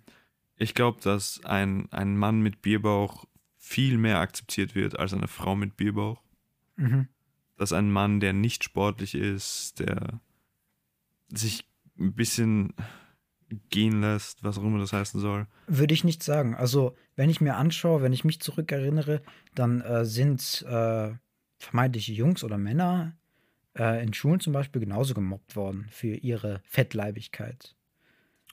Ich 0.58 0.76
glaube, 0.76 1.02
dass 1.02 1.44
ein, 1.44 1.92
ein 1.92 2.16
Mann 2.16 2.42
mit 2.42 2.62
Bierbauch 2.62 3.26
viel 3.58 3.98
mehr 3.98 4.20
akzeptiert 4.20 4.76
wird 4.76 5.00
als 5.00 5.12
eine 5.12 5.28
Frau 5.28 5.56
mit 5.56 5.76
Bierbauch. 5.76 6.22
Mhm. 6.76 7.08
Dass 7.58 7.74
ein 7.74 7.90
Mann, 7.92 8.20
der 8.20 8.34
nicht 8.34 8.64
sportlich 8.64 9.16
ist, 9.16 9.80
der 9.80 10.22
sich 11.30 11.68
ein 11.98 12.14
bisschen 12.14 12.76
gehen 13.72 14.02
lässt, 14.02 14.44
was 14.44 14.60
auch 14.60 14.64
immer 14.64 14.78
das 14.78 14.94
heißen 14.94 15.20
soll. 15.20 15.48
Würde 15.66 15.96
ich 15.96 16.04
nicht 16.04 16.22
sagen. 16.22 16.54
Also, 16.54 16.96
wenn 17.16 17.32
ich 17.32 17.42
mir 17.42 17.56
anschaue, 17.56 18.04
wenn 18.04 18.14
ich 18.14 18.24
mich 18.24 18.40
zurückerinnere, 18.40 19.24
dann 19.56 19.82
äh, 19.82 20.06
sind 20.06 20.64
äh, 20.70 21.10
vermeintliche 21.58 22.14
Jungs 22.14 22.44
oder 22.44 22.60
Männer 22.60 23.18
äh, 23.78 24.04
in 24.04 24.14
Schulen 24.14 24.40
zum 24.40 24.54
Beispiel 24.54 24.82
genauso 24.82 25.14
gemobbt 25.14 25.56
worden 25.56 25.88
für 25.92 26.16
ihre 26.16 26.62
Fettleibigkeit. 26.66 27.76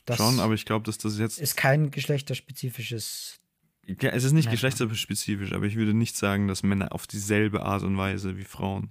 Das 0.05 0.17
Schon, 0.17 0.41
aber 0.41 0.55
ich 0.55 0.65
glaube, 0.65 0.85
dass 0.87 0.99
das 0.99 1.19
jetzt. 1.19 1.39
ist 1.39 1.57
kein 1.57 1.91
geschlechterspezifisches. 1.91 3.41
ja, 3.87 4.11
es 4.11 4.25
ist 4.25 4.33
nicht 4.33 4.47
Merkmal. 4.47 4.53
geschlechterspezifisch, 4.53 5.53
aber 5.53 5.67
ich 5.67 5.77
würde 5.77 5.93
nicht 5.95 6.17
sagen, 6.17 6.49
dass 6.49 6.63
Männer 6.63 6.93
auf 6.93 7.07
dieselbe 7.07 7.63
Art 7.63 7.83
und 7.83 7.97
Weise 7.99 8.37
wie 8.39 8.45
Frauen. 8.45 8.91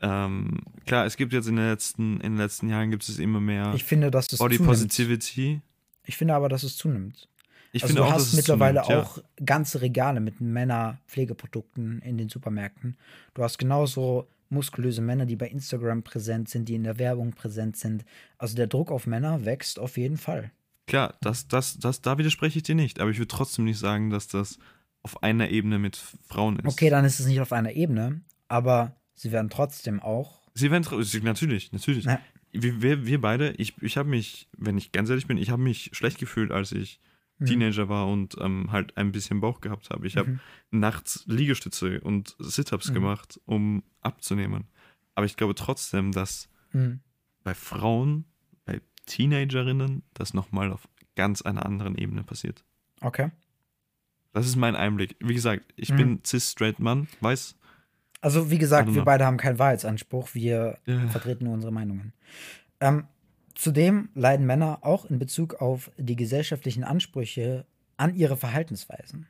Ähm, 0.00 0.60
klar, 0.86 1.06
es 1.06 1.16
gibt 1.16 1.32
jetzt 1.32 1.48
in 1.48 1.56
den 1.56 1.66
letzten, 1.66 2.20
in 2.20 2.32
den 2.34 2.36
letzten 2.36 2.68
Jahren 2.68 2.90
gibt 2.90 3.08
es 3.08 3.18
immer 3.18 3.40
mehr 3.40 3.72
Ich 3.74 3.82
finde, 3.84 4.10
dass 4.12 4.32
es 4.32 4.38
Body 4.38 4.56
zunimmt. 4.56 4.70
Positivity. 4.72 5.60
Ich 6.04 6.16
finde 6.16 6.34
aber, 6.34 6.48
dass 6.48 6.62
es 6.62 6.76
zunimmt. 6.76 7.28
Ich 7.72 7.82
also 7.82 7.94
finde 7.94 8.02
du 8.02 8.08
auch, 8.08 8.14
hast 8.14 8.34
mittlerweile 8.34 8.82
zunimmt, 8.82 9.06
ja. 9.06 9.10
auch 9.10 9.18
ganze 9.44 9.80
Regale 9.80 10.20
mit 10.20 10.40
Männerpflegeprodukten 10.40 12.00
in 12.02 12.16
den 12.16 12.28
Supermärkten. 12.28 12.96
Du 13.34 13.42
hast 13.42 13.58
genauso 13.58 14.26
muskulöse 14.50 15.02
Männer, 15.02 15.26
die 15.26 15.36
bei 15.36 15.48
Instagram 15.48 16.02
präsent 16.02 16.48
sind, 16.48 16.68
die 16.68 16.74
in 16.74 16.84
der 16.84 16.98
Werbung 16.98 17.32
präsent 17.32 17.76
sind. 17.76 18.04
Also 18.38 18.56
der 18.56 18.66
Druck 18.66 18.90
auf 18.90 19.06
Männer 19.06 19.44
wächst 19.44 19.78
auf 19.78 19.96
jeden 19.98 20.16
Fall. 20.16 20.50
Klar, 20.86 21.14
das, 21.20 21.48
das, 21.48 21.78
das, 21.78 22.00
da 22.00 22.16
widerspreche 22.16 22.58
ich 22.58 22.62
dir 22.62 22.74
nicht, 22.74 23.00
aber 23.00 23.10
ich 23.10 23.18
würde 23.18 23.28
trotzdem 23.28 23.66
nicht 23.66 23.78
sagen, 23.78 24.08
dass 24.08 24.26
das 24.26 24.58
auf 25.02 25.22
einer 25.22 25.50
Ebene 25.50 25.78
mit 25.78 25.96
Frauen 25.96 26.58
ist. 26.58 26.66
Okay, 26.66 26.88
dann 26.88 27.04
ist 27.04 27.20
es 27.20 27.26
nicht 27.26 27.40
auf 27.40 27.52
einer 27.52 27.72
Ebene, 27.72 28.22
aber 28.48 28.96
sie 29.14 29.30
werden 29.30 29.50
trotzdem 29.50 30.00
auch. 30.00 30.40
Sie 30.54 30.70
werden 30.70 30.86
natürlich, 31.22 31.72
natürlich. 31.72 32.04
Na. 32.06 32.20
Wir, 32.52 32.80
wir, 32.80 33.06
wir 33.06 33.20
beide, 33.20 33.50
ich, 33.52 33.80
ich 33.82 33.98
habe 33.98 34.08
mich, 34.08 34.48
wenn 34.56 34.78
ich 34.78 34.90
ganz 34.90 35.10
ehrlich 35.10 35.26
bin, 35.26 35.36
ich 35.36 35.50
habe 35.50 35.62
mich 35.62 35.90
schlecht 35.92 36.18
gefühlt, 36.18 36.50
als 36.50 36.72
ich. 36.72 37.00
Teenager 37.44 37.88
war 37.88 38.08
und 38.08 38.36
ähm, 38.40 38.72
halt 38.72 38.96
ein 38.96 39.12
bisschen 39.12 39.40
Bauch 39.40 39.60
gehabt 39.60 39.90
habe. 39.90 40.06
Ich 40.06 40.16
habe 40.16 40.30
Mhm. 40.30 40.40
nachts 40.80 41.24
Liegestütze 41.26 42.00
und 42.00 42.34
Sit-ups 42.38 42.90
Mhm. 42.90 42.94
gemacht, 42.94 43.40
um 43.46 43.82
abzunehmen. 44.00 44.66
Aber 45.14 45.26
ich 45.26 45.36
glaube 45.36 45.54
trotzdem, 45.54 46.12
dass 46.12 46.48
Mhm. 46.72 47.00
bei 47.44 47.54
Frauen, 47.54 48.24
bei 48.64 48.80
Teenagerinnen, 49.06 50.02
das 50.14 50.34
nochmal 50.34 50.72
auf 50.72 50.88
ganz 51.16 51.42
einer 51.42 51.64
anderen 51.64 51.96
Ebene 51.96 52.22
passiert. 52.24 52.64
Okay. 53.00 53.30
Das 54.32 54.46
ist 54.46 54.56
mein 54.56 54.76
Einblick. 54.76 55.16
Wie 55.20 55.34
gesagt, 55.34 55.72
ich 55.76 55.90
Mhm. 55.90 55.96
bin 55.96 56.20
cis-straight 56.24 56.78
Mann, 56.80 57.08
weiß. 57.20 57.56
Also, 58.20 58.50
wie 58.50 58.58
gesagt, 58.58 58.92
wir 58.94 59.04
beide 59.04 59.24
haben 59.24 59.36
keinen 59.36 59.58
Wahrheitsanspruch. 59.58 60.34
Wir 60.34 60.78
Ja. 60.86 61.06
vertreten 61.08 61.44
nur 61.44 61.54
unsere 61.54 61.72
Meinungen. 61.72 62.12
Ähm, 62.80 63.04
zudem 63.58 64.08
leiden 64.14 64.46
Männer 64.46 64.78
auch 64.82 65.04
in 65.04 65.18
Bezug 65.18 65.54
auf 65.54 65.90
die 65.98 66.14
gesellschaftlichen 66.14 66.84
Ansprüche 66.84 67.66
an 67.96 68.14
ihre 68.14 68.36
Verhaltensweisen. 68.36 69.26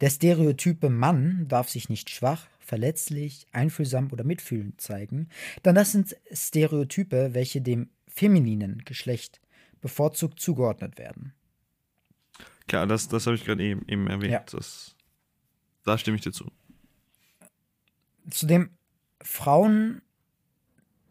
Der 0.00 0.08
stereotype 0.08 0.88
Mann 0.88 1.46
darf 1.48 1.68
sich 1.68 1.88
nicht 1.88 2.10
schwach, 2.10 2.46
verletzlich, 2.60 3.48
einfühlsam 3.50 4.10
oder 4.12 4.22
mitfühlend 4.22 4.80
zeigen, 4.80 5.28
denn 5.64 5.74
das 5.74 5.90
sind 5.90 6.16
Stereotype, 6.32 7.34
welche 7.34 7.60
dem 7.60 7.90
femininen 8.06 8.84
Geschlecht 8.84 9.40
bevorzugt 9.80 10.38
zugeordnet 10.38 10.96
werden. 10.96 11.34
Klar, 12.68 12.86
das, 12.86 13.08
das 13.08 13.26
habe 13.26 13.34
ich 13.34 13.44
gerade 13.44 13.64
eben, 13.64 13.84
eben 13.88 14.06
erwähnt. 14.06 14.32
Ja. 14.32 14.44
Das, 14.48 14.94
da 15.84 15.98
stimme 15.98 16.16
ich 16.16 16.22
dir 16.22 16.32
zu. 16.32 16.52
Zudem, 18.30 18.70
Frauen 19.20 20.02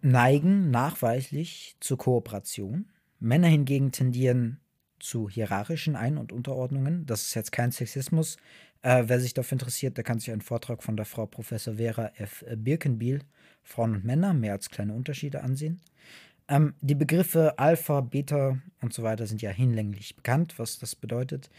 neigen 0.02 0.72
nachweislich 0.72 1.76
zur 1.80 1.98
Kooperation. 1.98 2.90
Männer 3.20 3.48
hingegen 3.48 3.92
tendieren 3.92 4.60
zu 5.00 5.30
hierarchischen 5.30 5.96
Ein- 5.96 6.18
und 6.18 6.32
Unterordnungen. 6.32 7.06
Das 7.06 7.24
ist 7.24 7.34
jetzt 7.34 7.52
kein 7.52 7.72
Sexismus. 7.72 8.38
Äh, 8.82 9.04
wer 9.08 9.20
sich 9.20 9.34
dafür 9.34 9.56
interessiert, 9.56 9.98
der 9.98 10.04
kann 10.04 10.20
sich 10.20 10.32
einen 10.32 10.42
Vortrag 10.42 10.84
von 10.84 10.96
der 10.96 11.06
Frau 11.06 11.26
Professor 11.26 11.76
Vera 11.76 12.12
F. 12.16 12.46
Birkenbiel, 12.56 13.22
Frauen 13.62 13.96
und 13.96 14.06
Männer, 14.06 14.34
mehr 14.34 14.54
als 14.54 14.70
kleine 14.70 14.94
Unterschiede 14.94 15.42
ansehen. 15.42 15.82
Ähm, 16.48 16.74
die 16.82 16.96
Begriffe 16.96 17.60
Alpha, 17.60 18.02
Beta 18.02 18.58
und 18.82 18.94
so 18.94 19.04
weiter 19.04 19.28
sind 19.28 19.42
ja 19.42 19.52
hinlänglich 19.52 20.16
bekannt, 20.16 20.58
was 20.58 20.80
das 20.80 20.96
bedeutet. 20.96 21.50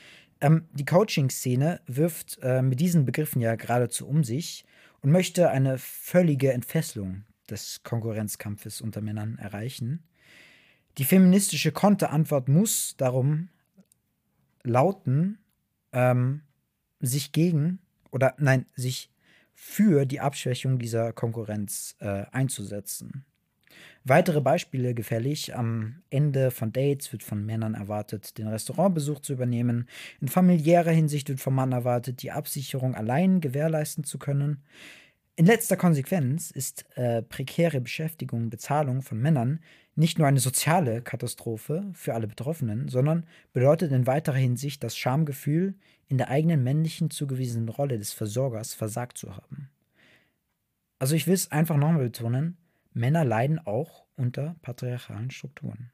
Ähm, 0.41 0.66
die 0.72 0.86
Coaching-Szene 0.86 1.80
wirft 1.86 2.38
äh, 2.43 2.62
mit 2.62 2.80
diesen 2.80 3.05
Begriffen 3.05 3.43
ja 3.43 3.55
geradezu 3.55 4.09
um 4.09 4.24
sich 4.24 4.64
und 5.03 5.12
möchte 5.12 5.51
eine 5.51 5.78
völlige 5.78 6.53
Entfesselung 6.53 7.24
des 7.51 7.82
Konkurrenzkampfes 7.82 8.80
unter 8.80 9.01
Männern 9.01 9.38
erreichen. 9.38 10.05
Die 10.98 11.05
feministische 11.05 11.72
Konterantwort 11.72 12.48
muss 12.48 12.96
darum 12.96 13.48
lauten, 14.62 15.38
ähm, 15.92 16.42
sich 17.01 17.32
gegen 17.32 17.78
oder 18.11 18.34
nein, 18.38 18.66
sich 18.74 19.11
für 19.55 20.07
die 20.07 20.20
Abschwächung 20.20 20.78
dieser 20.78 21.12
Konkurrenz 21.12 21.96
äh, 22.01 22.24
einzusetzen. 22.32 23.24
Weitere 24.05 24.40
Beispiele 24.40 24.94
gefällig. 24.94 25.55
Am 25.55 26.03
Ende 26.09 26.51
von 26.51 26.72
Dates 26.72 27.12
wird 27.12 27.22
von 27.22 27.44
Männern 27.44 27.74
erwartet, 27.74 28.38
den 28.38 28.48
Restaurantbesuch 28.48 29.20
zu 29.20 29.34
übernehmen. 29.34 29.88
In 30.20 30.28
familiärer 30.28 30.90
Hinsicht 30.90 31.28
wird 31.28 31.40
vom 31.40 31.55
Mann 31.55 31.72
erwartet, 31.72 32.22
die 32.22 32.30
Absicherung 32.30 32.94
allein 32.94 33.40
gewährleisten 33.40 34.05
zu 34.05 34.18
können. 34.18 34.62
In 35.37 35.47
letzter 35.47 35.76
Konsequenz 35.76 36.51
ist 36.51 36.85
äh, 36.97 37.22
prekäre 37.22 37.81
Beschäftigung, 37.81 38.51
Bezahlung 38.51 39.03
von 39.03 39.18
Männern 39.18 39.61
nicht 39.95 40.18
nur 40.18 40.26
eine 40.26 40.41
soziale 40.41 41.03
Katastrophe 41.03 41.91
für 41.95 42.14
alle 42.14 42.26
Betroffenen, 42.26 42.89
sondern 42.89 43.26
bedeutet 43.53 43.93
in 43.93 44.07
weiterer 44.07 44.37
Hinsicht 44.37 44.83
das 44.83 44.97
Schamgefühl, 44.97 45.74
in 46.09 46.18
der 46.18 46.28
eigenen 46.28 46.62
männlichen 46.62 47.11
zugewiesenen 47.11 47.68
Rolle 47.68 47.99
des 47.99 48.12
Versorgers 48.12 48.74
versagt 48.74 49.18
zu 49.18 49.37
haben. 49.37 49.70
Also 50.99 51.14
ich 51.14 51.26
will 51.26 51.35
es 51.35 51.51
einfach 51.51 51.76
nochmal 51.76 52.05
betonen, 52.05 52.57
Männer 52.93 53.24
leiden 53.24 53.59
auch 53.59 54.05
unter 54.16 54.57
patriarchalen 54.62 55.31
Strukturen. 55.31 55.91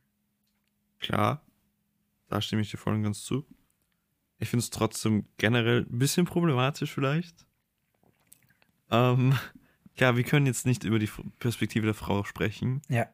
Klar, 0.99 1.43
da 2.29 2.41
stimme 2.41 2.63
ich 2.63 2.71
dir 2.71 2.79
voll 2.79 2.95
und 2.95 3.03
ganz 3.03 3.23
zu. 3.23 3.47
Ich 4.39 4.49
finde 4.49 4.63
es 4.63 4.71
trotzdem 4.71 5.27
generell 5.37 5.83
ein 5.83 5.99
bisschen 5.99 6.27
problematisch 6.27 6.93
vielleicht. 6.93 7.46
Ähm, 8.91 9.35
ja, 9.97 10.17
wir 10.17 10.25
können 10.25 10.47
jetzt 10.47 10.67
nicht 10.67 10.85
über 10.85 10.99
die 10.99 11.11
Perspektive 11.39 11.87
der 11.87 11.95
Frau 11.95 12.25
sprechen. 12.25 12.83
Ja. 12.89 13.07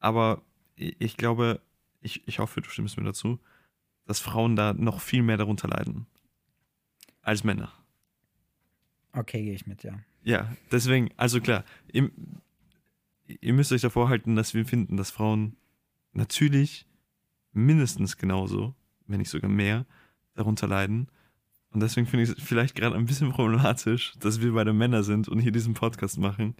Aber 0.00 0.42
ich 0.76 1.16
glaube, 1.16 1.60
ich, 2.00 2.26
ich 2.26 2.38
hoffe, 2.38 2.60
du 2.60 2.68
stimmst 2.68 2.96
mir 2.96 3.04
dazu, 3.04 3.38
dass 4.04 4.18
Frauen 4.18 4.56
da 4.56 4.72
noch 4.72 5.00
viel 5.00 5.22
mehr 5.22 5.36
darunter 5.36 5.68
leiden. 5.68 6.06
Als 7.22 7.44
Männer. 7.44 7.72
Okay, 9.12 9.44
gehe 9.44 9.54
ich 9.54 9.66
mit, 9.66 9.84
ja. 9.84 9.98
Ja, 10.24 10.56
deswegen, 10.70 11.10
also 11.16 11.40
klar, 11.40 11.64
im, 11.88 12.10
ihr 13.26 13.52
müsst 13.52 13.72
euch 13.72 13.82
davor 13.82 14.08
halten, 14.08 14.36
dass 14.36 14.54
wir 14.54 14.66
finden, 14.66 14.96
dass 14.96 15.10
Frauen 15.10 15.56
natürlich 16.12 16.86
mindestens 17.52 18.16
genauso, 18.16 18.74
wenn 19.06 19.18
nicht 19.18 19.30
sogar 19.30 19.50
mehr, 19.50 19.86
darunter 20.34 20.66
leiden. 20.66 21.08
Und 21.72 21.80
deswegen 21.80 22.06
finde 22.06 22.24
ich 22.24 22.30
es 22.30 22.42
vielleicht 22.42 22.74
gerade 22.74 22.96
ein 22.96 23.06
bisschen 23.06 23.32
problematisch, 23.32 24.12
dass 24.20 24.40
wir 24.40 24.52
beide 24.52 24.72
Männer 24.72 25.02
sind 25.02 25.28
und 25.28 25.40
hier 25.40 25.52
diesen 25.52 25.74
Podcast 25.74 26.18
machen 26.18 26.54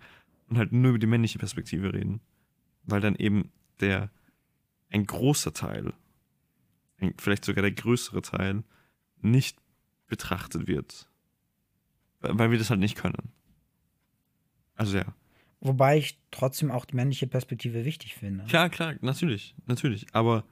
und 0.48 0.58
halt 0.58 0.72
nur 0.72 0.90
über 0.90 0.98
die 0.98 1.06
männliche 1.06 1.38
Perspektive 1.38 1.92
reden. 1.92 2.20
Weil 2.84 3.00
dann 3.00 3.14
eben 3.16 3.50
der, 3.80 4.10
ein 4.90 5.06
großer 5.06 5.52
Teil, 5.52 5.92
vielleicht 7.18 7.44
sogar 7.44 7.62
der 7.62 7.72
größere 7.72 8.22
Teil, 8.22 8.64
nicht 9.20 9.58
betrachtet 10.06 10.66
wird. 10.66 11.08
Weil 12.20 12.50
wir 12.50 12.58
das 12.58 12.70
halt 12.70 12.80
nicht 12.80 12.96
können. 12.96 13.32
Also 14.74 14.98
ja. 14.98 15.14
Wobei 15.60 15.98
ich 15.98 16.18
trotzdem 16.30 16.70
auch 16.70 16.84
die 16.84 16.96
männliche 16.96 17.26
Perspektive 17.26 17.84
wichtig 17.84 18.14
finde. 18.14 18.44
Klar, 18.44 18.68
klar, 18.68 18.94
natürlich, 19.00 19.54
natürlich. 19.66 20.06
Aber 20.12 20.44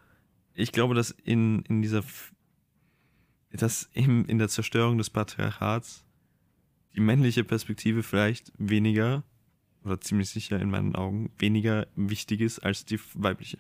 ich 0.55 0.73
glaube, 0.73 0.95
dass 0.95 1.11
in, 1.11 1.63
in 1.63 1.83
dieser, 1.83 2.05
dass 3.53 3.89
in, 3.93 4.25
in 4.27 4.39
der 4.39 4.49
Zerstörung 4.49 4.99
des 4.99 5.11
Patriarchats 5.11 6.05
die 6.95 7.01
männliche 7.01 7.45
Perspektive 7.45 8.03
vielleicht 8.03 8.53
weniger, 8.59 9.25
oder 9.85 10.01
ziemlich 10.01 10.31
sicher 10.31 10.61
in 10.61 10.71
meinen 10.71 10.95
Augen, 10.95 11.33
weniger 11.39 11.87
wichtig 11.97 12.41
ist 12.41 12.61
als 12.61 12.85
die 12.85 13.01
weibliche. 13.15 13.59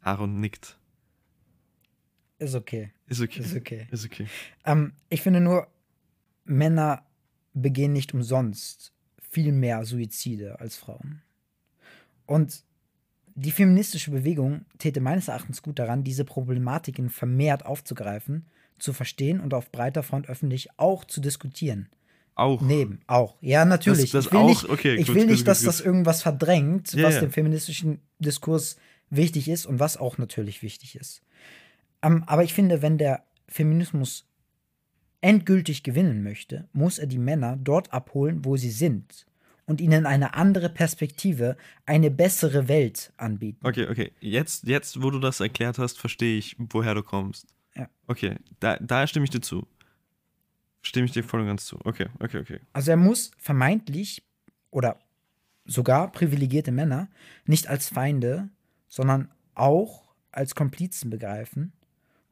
Aaron 0.00 0.40
nickt. 0.40 0.78
Ist 2.38 2.54
okay. 2.54 2.92
Ist 3.06 3.20
okay. 3.20 3.40
Ist 3.40 3.56
okay. 3.56 3.88
Ist 3.90 4.04
okay. 4.04 4.26
Ähm, 4.64 4.92
ich 5.08 5.22
finde 5.22 5.40
nur, 5.40 5.68
Männer 6.44 7.06
begehen 7.54 7.92
nicht 7.92 8.12
umsonst 8.12 8.92
viel 9.18 9.52
mehr 9.52 9.84
Suizide 9.84 10.60
als 10.60 10.76
Frauen. 10.76 11.22
Und 12.26 12.64
die 13.34 13.50
feministische 13.50 14.10
Bewegung 14.10 14.64
täte 14.78 15.00
meines 15.00 15.28
Erachtens 15.28 15.62
gut 15.62 15.78
daran, 15.78 16.04
diese 16.04 16.24
Problematiken 16.24 17.10
vermehrt 17.10 17.66
aufzugreifen, 17.66 18.46
zu 18.78 18.92
verstehen 18.92 19.40
und 19.40 19.54
auf 19.54 19.70
breiter 19.70 20.02
Front 20.02 20.28
öffentlich 20.28 20.68
auch 20.78 21.04
zu 21.04 21.20
diskutieren. 21.20 21.88
Auch. 22.36 22.60
Neben, 22.60 23.00
auch. 23.06 23.36
Ja, 23.40 23.64
natürlich. 23.64 24.10
Das, 24.10 24.24
das 24.24 24.26
ich 24.26 24.32
will 24.32 24.40
auch? 24.40 24.48
nicht, 24.48 24.68
Okay, 24.68 24.94
ich 24.96 25.06
gut, 25.06 25.14
will 25.14 25.22
gut, 25.22 25.30
nicht 25.30 25.40
gut, 25.40 25.48
dass 25.48 25.62
das 25.62 25.80
irgendwas 25.80 26.22
verdrängt, 26.22 26.92
Ja, 26.92 27.04
was 27.04 27.14
ja. 27.14 27.20
dem 27.20 27.30
feministischen 27.30 28.00
Diskurs 28.18 28.76
wichtig 29.10 29.48
ist 29.48 29.66
und 29.66 29.78
was 29.78 29.96
auch 29.96 30.18
natürlich 30.18 30.62
wichtig 30.62 30.96
ist. 30.96 31.22
Ähm, 32.02 32.24
aber 32.26 32.42
ich 32.42 32.52
finde, 32.52 32.82
wenn 32.82 32.98
der 32.98 33.24
Feminismus 33.48 34.26
endgültig 35.20 35.84
gewinnen 35.84 36.22
möchte, 36.22 36.68
muss 36.72 36.98
er 36.98 37.06
die 37.06 37.18
Männer 37.18 37.56
dort 37.56 37.92
abholen, 37.92 38.44
wo 38.44 38.56
sie 38.56 38.70
sind 38.70 39.26
und 39.66 39.80
ihnen 39.80 40.06
eine 40.06 40.34
andere 40.34 40.68
Perspektive, 40.68 41.56
eine 41.86 42.10
bessere 42.10 42.68
Welt 42.68 43.12
anbieten. 43.16 43.66
Okay, 43.66 43.88
okay. 43.88 44.12
Jetzt, 44.20 44.66
jetzt, 44.66 45.02
wo 45.02 45.10
du 45.10 45.18
das 45.18 45.40
erklärt 45.40 45.78
hast, 45.78 45.98
verstehe 45.98 46.38
ich, 46.38 46.56
woher 46.58 46.94
du 46.94 47.02
kommst. 47.02 47.46
Ja. 47.74 47.88
Okay, 48.06 48.36
da, 48.60 48.76
da 48.76 49.06
stimme 49.06 49.24
ich 49.24 49.30
dir 49.30 49.40
zu. 49.40 49.66
Stimme 50.82 51.06
ich 51.06 51.12
dir 51.12 51.24
voll 51.24 51.40
und 51.40 51.46
ganz 51.46 51.64
zu. 51.64 51.78
Okay, 51.84 52.08
okay, 52.20 52.38
okay. 52.38 52.60
Also 52.72 52.90
er 52.90 52.98
muss 52.98 53.30
vermeintlich 53.38 54.22
oder 54.70 54.98
sogar 55.64 56.12
privilegierte 56.12 56.72
Männer 56.72 57.08
nicht 57.46 57.68
als 57.68 57.88
Feinde, 57.88 58.50
sondern 58.88 59.30
auch 59.54 60.14
als 60.30 60.54
Komplizen 60.54 61.08
begreifen 61.10 61.72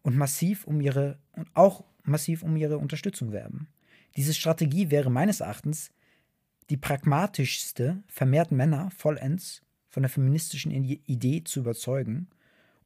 und 0.03 0.17
massiv 0.17 0.67
um 0.67 0.81
ihre 0.81 1.19
und 1.33 1.49
auch 1.55 1.85
massiv 2.03 2.43
um 2.43 2.57
ihre 2.57 2.79
Unterstützung 2.79 3.33
werben. 3.33 3.69
Diese 4.17 4.35
Strategie 4.35 4.91
wäre 4.91 5.11
meines 5.11 5.41
Erachtens 5.41 5.93
die 6.73 6.79
pragmatischste, 6.79 8.03
vermehrt 8.07 8.51
Männer 8.51 8.91
vollends 8.97 9.61
von 9.91 10.03
der 10.03 10.09
feministischen 10.09 10.71
Idee 10.73 11.45
zu 11.45 11.61
überzeugen. 11.61 12.29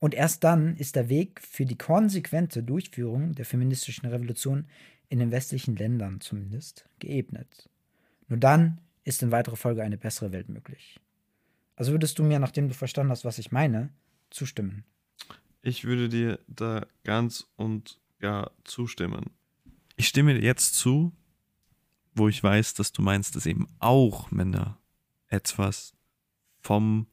Und 0.01 0.13
erst 0.13 0.43
dann 0.43 0.77
ist 0.77 0.97
der 0.97 1.09
Weg 1.09 1.41
für 1.41 1.65
die 1.65 1.79
konsequente 1.79 2.65
Durchführung 2.65 3.37
der 3.37 3.45
feministischen 3.45 4.09
Revolution 4.09 4.67
in 5.09 5.21
den 5.21 5.31
westlichen 5.31 5.77
Ländern 5.77 6.21
zumindest 6.21 6.89
geebnet. 6.99 7.71
Nur 8.27 8.41
dann 8.41 8.81
ist 9.05 9.23
in 9.23 9.31
weiterer 9.31 9.55
Folge 9.55 9.85
eine 9.85 9.99
bessere 9.99 10.33
Welt 10.33 10.49
möglich. 10.49 10.99
Also 11.77 11.93
würdest 11.93 12.19
du 12.19 12.25
mir, 12.25 12.41
nachdem 12.41 12.67
du 12.67 12.75
verstanden 12.75 13.13
hast, 13.13 13.25
was 13.25 13.39
ich 13.39 13.53
meine, 13.53 13.91
zustimmen? 14.31 14.83
Ich 15.63 15.85
würde 15.85 16.09
dir 16.09 16.41
da 16.49 16.85
ganz 17.05 17.47
und 17.55 18.01
gar 18.19 18.51
zustimmen. 18.65 19.31
Ich 19.95 20.09
stimme 20.09 20.35
dir 20.35 20.43
jetzt 20.43 20.75
zu, 20.75 21.13
wo 22.17 22.29
ich 22.29 22.43
weiß, 22.43 22.75
dass 22.75 22.93
du 22.93 23.03
meinst, 23.03 23.37
dass 23.37 23.47
eben 23.47 23.69
auch 23.79 24.31
Männer 24.31 24.79
etwas 25.29 25.95
vom, 26.61 27.07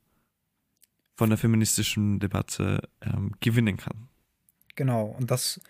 von 1.16 1.30
der 1.30 1.38
feministischen 1.38 2.20
Debatte 2.20 2.89
ähm, 3.01 3.34
gewinnen 3.39 3.78
kann. 3.78 4.10
Genau, 4.76 5.06
und 5.06 5.30
das 5.30 5.62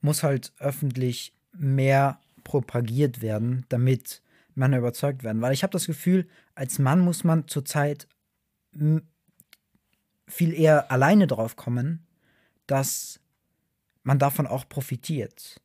muss 0.00 0.22
halt 0.22 0.52
öffentlich 0.58 1.34
mehr 1.52 2.18
propagiert 2.42 3.20
werden, 3.20 3.66
damit 3.68 4.22
Männer 4.54 4.78
überzeugt 4.78 5.22
werden. 5.22 5.42
Weil 5.42 5.52
ich 5.52 5.62
habe 5.62 5.72
das 5.72 5.86
Gefühl, 5.86 6.28
als 6.54 6.78
Mann 6.78 7.00
muss 7.00 7.22
man 7.22 7.46
zurzeit 7.48 8.08
viel 10.26 10.54
eher 10.54 10.90
alleine 10.90 11.26
drauf 11.26 11.56
kommen, 11.56 12.06
dass 12.66 13.20
man 14.02 14.18
davon 14.18 14.46
auch 14.46 14.68
profitiert. 14.68 15.60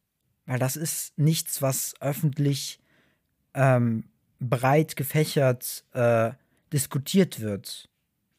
Weil 0.45 0.59
das 0.59 0.76
ist 0.76 1.18
nichts, 1.18 1.61
was 1.61 1.95
öffentlich 2.01 2.80
ähm, 3.55 4.03
breit 4.39 4.95
gefächert 4.95 5.83
äh, 5.93 6.31
diskutiert 6.71 7.39
wird. 7.39 7.89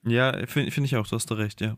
Ja, 0.05 0.47
finde 0.47 0.71
find 0.71 0.87
ich 0.87 0.97
auch, 0.97 1.07
du 1.07 1.17
hast 1.17 1.31
da 1.31 1.35
recht, 1.35 1.61
ja. 1.61 1.77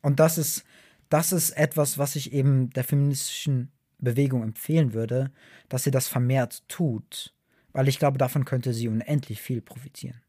Und 0.00 0.20
das 0.20 0.38
ist, 0.38 0.64
das 1.08 1.32
ist 1.32 1.50
etwas, 1.50 1.98
was 1.98 2.16
ich 2.16 2.32
eben 2.32 2.70
der 2.70 2.84
feministischen 2.84 3.70
Bewegung 3.98 4.42
empfehlen 4.42 4.92
würde, 4.92 5.30
dass 5.68 5.84
sie 5.84 5.90
das 5.90 6.08
vermehrt 6.08 6.62
tut. 6.68 7.34
Weil 7.72 7.88
ich 7.88 7.98
glaube, 7.98 8.18
davon 8.18 8.44
könnte 8.44 8.72
sie 8.72 8.88
unendlich 8.88 9.40
viel 9.40 9.60
profitieren. 9.60 10.20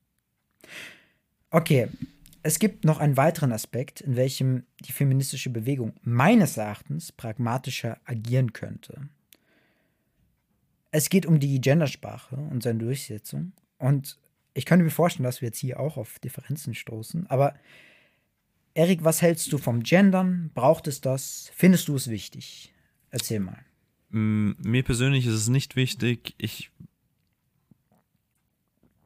Okay, 1.51 1.87
es 2.41 2.59
gibt 2.59 2.85
noch 2.85 2.99
einen 2.99 3.17
weiteren 3.17 3.51
Aspekt, 3.51 4.01
in 4.01 4.15
welchem 4.15 4.65
die 4.81 4.91
feministische 4.91 5.49
Bewegung 5.49 5.93
meines 6.01 6.57
Erachtens 6.57 7.11
pragmatischer 7.11 7.97
agieren 8.05 8.53
könnte. 8.53 9.09
Es 10.95 11.09
geht 11.09 11.25
um 11.25 11.41
die 11.41 11.59
Gendersprache 11.59 12.37
und 12.37 12.63
seine 12.63 12.79
Durchsetzung. 12.79 13.51
Und 13.79 14.17
ich 14.53 14.65
könnte 14.65 14.85
mir 14.85 14.91
vorstellen, 14.91 15.25
dass 15.25 15.41
wir 15.41 15.49
jetzt 15.49 15.59
hier 15.59 15.77
auch 15.77 15.97
auf 15.97 16.19
Differenzen 16.19 16.73
stoßen. 16.73 17.27
Aber 17.27 17.53
Erik, 18.75 19.03
was 19.03 19.21
hältst 19.21 19.51
du 19.51 19.57
vom 19.57 19.83
Gendern? 19.83 20.51
Braucht 20.53 20.87
es 20.87 21.01
das? 21.01 21.51
Findest 21.53 21.89
du 21.89 21.95
es 21.97 22.09
wichtig? 22.09 22.73
Erzähl 23.09 23.41
mal. 23.41 23.59
Mm, 24.11 24.51
Mir 24.59 24.83
persönlich 24.83 25.25
ist 25.25 25.33
es 25.33 25.49
nicht 25.49 25.75
wichtig. 25.75 26.33
Ich, 26.37 26.71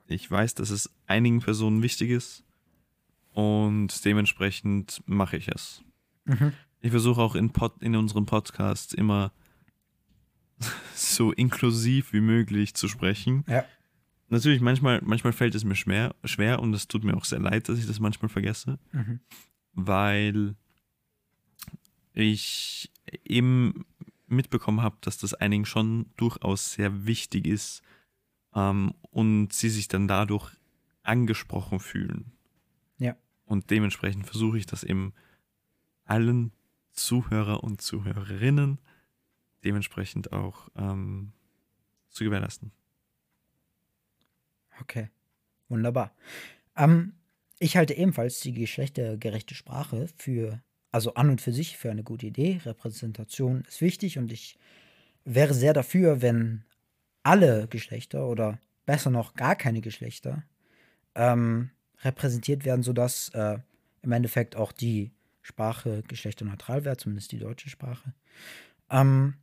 ich 0.06 0.30
weiß, 0.30 0.54
dass 0.54 0.70
es 0.70 0.92
einigen 1.08 1.40
Personen 1.40 1.82
wichtig 1.82 2.12
ist 2.12 2.44
und 3.34 4.06
dementsprechend 4.06 5.02
mache 5.08 5.38
ich 5.38 5.48
es. 5.48 5.82
Mhm. 6.26 6.54
Ich 6.82 6.92
versuche 6.92 7.20
auch 7.20 7.34
in, 7.34 7.50
Pod, 7.50 7.82
in 7.82 7.96
unserem 7.96 8.28
Podcast 8.28 8.94
immer 8.94 9.32
so 11.00 11.32
inklusiv 11.32 12.14
wie 12.14 12.22
möglich 12.22 12.74
zu 12.74 12.88
sprechen. 12.88 13.44
Ja. 13.48 13.66
Natürlich, 14.28 14.62
manchmal, 14.62 15.02
manchmal 15.04 15.34
fällt 15.34 15.56
es 15.56 15.64
mir 15.64 15.76
schwer, 15.76 16.16
schwer 16.24 16.60
und 16.60 16.74
es 16.74 16.88
tut 16.88 17.04
mir 17.04 17.16
auch 17.18 17.26
sehr 17.26 17.40
leid, 17.40 17.68
dass 17.68 17.80
ich 17.80 17.88
das 17.88 18.00
manchmal 18.00 18.30
vergesse, 18.30 18.78
Mhm. 18.92 19.20
weil 19.74 20.56
ich 22.14 22.92
eben 23.24 23.86
mitbekommen 24.28 24.82
habe, 24.82 24.98
dass 25.02 25.18
das 25.18 25.34
einigen 25.34 25.66
schon 25.66 26.08
durchaus 26.18 26.74
sehr 26.74 27.06
wichtig 27.08 27.48
ist 27.48 27.82
ähm, 28.54 28.94
und 29.10 29.54
sie 29.54 29.70
sich 29.70 29.88
dann 29.88 30.08
dadurch 30.08 30.52
angesprochen 31.02 31.80
fühlen. 31.80 32.32
Ja. 33.00 33.16
Und 33.46 33.72
dementsprechend 33.72 34.28
versuche 34.28 34.60
ich 34.60 34.68
das 34.68 34.84
eben 34.84 35.14
allen 36.06 36.52
Zuhörer 36.92 37.64
und 37.64 37.82
Zuhörerinnen 37.82 38.80
dementsprechend 39.64 40.32
auch 40.32 40.70
ähm, 40.76 41.34
zu 42.10 42.24
gewährleisten. 42.24 42.72
Okay, 44.82 45.10
wunderbar. 45.68 46.16
Ähm, 46.76 47.14
ich 47.60 47.76
halte 47.76 47.94
ebenfalls 47.94 48.40
die 48.40 48.54
geschlechtergerechte 48.54 49.54
Sprache 49.54 50.08
für, 50.16 50.62
also 50.92 51.14
an 51.16 51.30
und 51.30 51.42
für 51.42 51.52
sich, 51.52 51.78
für 51.78 51.92
eine 51.92 52.04
gute 52.04 52.28
Idee. 52.28 52.62
Repräsentation 52.64 53.66
ist 53.68 53.82
wichtig 53.82 54.18
und 54.18 54.32
ich 54.32 54.58
wäre 55.26 55.54
sehr 55.54 55.74
dafür, 55.74 56.22
wenn 56.22 56.64
alle 57.24 57.68
Geschlechter 57.68 58.28
oder 58.28 58.60
besser 58.86 59.10
noch 59.10 59.34
gar 59.34 59.56
keine 59.56 59.82
Geschlechter 59.82 60.44
ähm, 61.16 61.70
repräsentiert 62.02 62.64
werden, 62.66 62.82
sodass 62.82 63.30
äh, 63.30 63.60
im 64.02 64.12
Endeffekt 64.12 64.56
auch 64.56 64.72
die 64.72 65.12
Sprache 65.42 66.04
geschlechterneutral 66.08 66.86
wäre, 66.86 66.98
zumindest 66.98 67.32
die 67.32 67.40
deutsche 67.40 67.70
Sprache. 67.70 68.14
Ähm, 68.90 69.36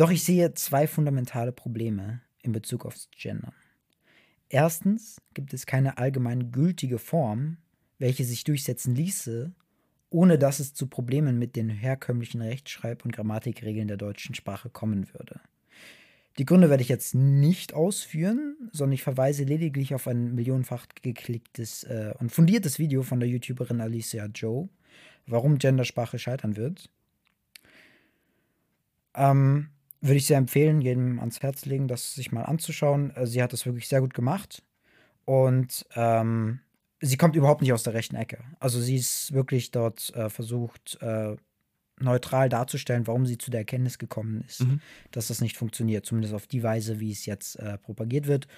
doch 0.00 0.10
ich 0.10 0.24
sehe 0.24 0.54
zwei 0.54 0.86
fundamentale 0.86 1.52
Probleme 1.52 2.22
in 2.40 2.52
Bezug 2.52 2.86
aufs 2.86 3.10
Gendern. 3.10 3.52
Erstens 4.48 5.20
gibt 5.34 5.52
es 5.52 5.66
keine 5.66 5.98
allgemein 5.98 6.52
gültige 6.52 6.98
Form, 6.98 7.58
welche 7.98 8.24
sich 8.24 8.44
durchsetzen 8.44 8.94
ließe, 8.94 9.52
ohne 10.08 10.38
dass 10.38 10.58
es 10.58 10.72
zu 10.72 10.86
Problemen 10.86 11.38
mit 11.38 11.54
den 11.54 11.68
herkömmlichen 11.68 12.40
Rechtschreib- 12.40 13.04
und 13.04 13.12
Grammatikregeln 13.12 13.88
der 13.88 13.98
deutschen 13.98 14.34
Sprache 14.34 14.70
kommen 14.70 15.12
würde. 15.12 15.38
Die 16.38 16.46
Gründe 16.46 16.70
werde 16.70 16.82
ich 16.82 16.88
jetzt 16.88 17.14
nicht 17.14 17.74
ausführen, 17.74 18.56
sondern 18.72 18.94
ich 18.94 19.02
verweise 19.02 19.44
lediglich 19.44 19.94
auf 19.94 20.08
ein 20.08 20.34
millionenfach 20.34 20.86
geklicktes 21.02 21.84
äh, 21.84 22.14
und 22.18 22.32
fundiertes 22.32 22.78
Video 22.78 23.02
von 23.02 23.20
der 23.20 23.28
YouTuberin 23.28 23.82
Alicia 23.82 24.24
Joe, 24.34 24.70
warum 25.26 25.58
Gendersprache 25.58 26.18
scheitern 26.18 26.56
wird. 26.56 26.88
Ähm, 29.14 29.68
würde 30.00 30.16
ich 30.16 30.26
sehr 30.26 30.38
empfehlen, 30.38 30.80
jedem 30.80 31.18
ans 31.20 31.42
Herz 31.42 31.64
legen, 31.66 31.88
das 31.88 32.14
sich 32.14 32.32
mal 32.32 32.42
anzuschauen. 32.44 33.14
Äh, 33.16 33.26
Sie 33.26 33.42
hat 33.42 33.52
das 33.52 33.66
wirklich 33.66 33.88
sehr 33.88 34.00
gut 34.00 34.14
gemacht. 34.14 34.62
Und 35.24 35.86
ähm, 35.94 36.60
sie 37.00 37.16
kommt 37.16 37.36
überhaupt 37.36 37.60
nicht 37.60 37.72
aus 37.72 37.82
der 37.84 37.94
rechten 37.94 38.16
Ecke. 38.16 38.38
Also 38.58 38.80
sie 38.80 38.96
ist 38.96 39.32
wirklich 39.32 39.70
dort 39.70 40.12
äh, 40.14 40.28
versucht, 40.28 40.98
äh, 41.00 41.36
neutral 42.00 42.48
darzustellen, 42.48 43.06
warum 43.06 43.26
sie 43.26 43.38
zu 43.38 43.50
der 43.50 43.60
Erkenntnis 43.60 43.98
gekommen 43.98 44.42
ist, 44.46 44.62
Mhm. 44.62 44.80
dass 45.10 45.28
das 45.28 45.40
nicht 45.40 45.56
funktioniert. 45.56 46.06
Zumindest 46.06 46.34
auf 46.34 46.46
die 46.46 46.62
Weise, 46.62 46.98
wie 46.98 47.12
es 47.12 47.26
jetzt 47.26 47.56
äh, 47.56 47.78
propagiert 47.78 48.26
wird. 48.26 48.48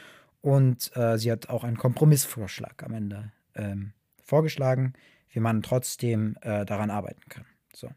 Und 0.40 0.90
äh, 0.96 1.18
sie 1.18 1.30
hat 1.30 1.48
auch 1.48 1.64
einen 1.64 1.76
Kompromissvorschlag 1.76 2.82
am 2.84 2.94
Ende 2.94 3.32
ähm, 3.54 3.92
vorgeschlagen, 4.22 4.94
wie 5.30 5.40
man 5.40 5.62
trotzdem 5.62 6.36
äh, 6.40 6.64
daran 6.64 6.90
arbeiten 6.90 7.22
kann. 7.28 7.44
So. 7.74 7.90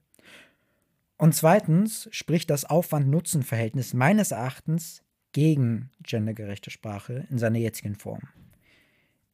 Und 1.17 1.33
zweitens 1.33 2.09
spricht 2.11 2.49
das 2.49 2.65
Aufwand-Nutzen-Verhältnis 2.65 3.93
meines 3.93 4.31
Erachtens 4.31 5.01
gegen 5.31 5.91
gendergerechte 6.03 6.71
Sprache 6.71 7.25
in 7.29 7.37
seiner 7.37 7.59
jetzigen 7.59 7.95
Form. 7.95 8.21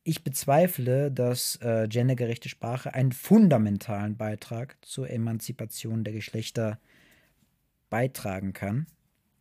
Ich 0.03 0.23
bezweifle, 0.23 1.11
dass 1.11 1.57
äh, 1.61 1.87
gendergerechte 1.87 2.49
Sprache 2.49 2.93
einen 2.93 3.11
fundamentalen 3.11 4.17
Beitrag 4.17 4.77
zur 4.81 5.09
Emanzipation 5.09 6.03
der 6.03 6.13
Geschlechter 6.13 6.79
beitragen 7.89 8.53
kann 8.53 8.87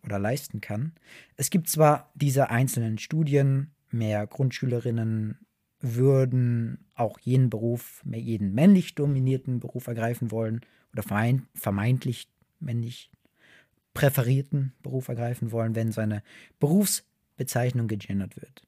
oder 0.05 0.19
leisten 0.19 0.61
kann. 0.61 0.93
Es 1.37 1.51
gibt 1.51 1.69
zwar 1.69 2.11
diese 2.15 2.51
einzelnen 2.51 2.99
Studien, 2.99 3.71
mehr 3.91 4.27
Grundschülerinnen 4.27 5.39
würden 5.81 6.85
auch 6.95 7.19
jeden 7.21 7.49
Beruf, 7.49 8.03
mehr 8.05 8.21
jeden 8.21 8.53
männlich 8.53 8.95
dominierten 8.95 9.61
Beruf 9.61 9.87
ergreifen 9.87 10.31
wollen 10.31 10.61
oder 10.93 11.03
vermeint, 11.03 11.43
vermeintlich 11.55 12.29
männlich 12.59 13.11
präferierten 13.95 14.73
Beruf 14.83 15.09
ergreifen 15.09 15.53
wollen, 15.53 15.75
wenn 15.75 15.93
seine 15.93 16.23
Berufsbezeichnung 16.59 17.89
gegendert 17.89 18.37
wird. 18.37 18.63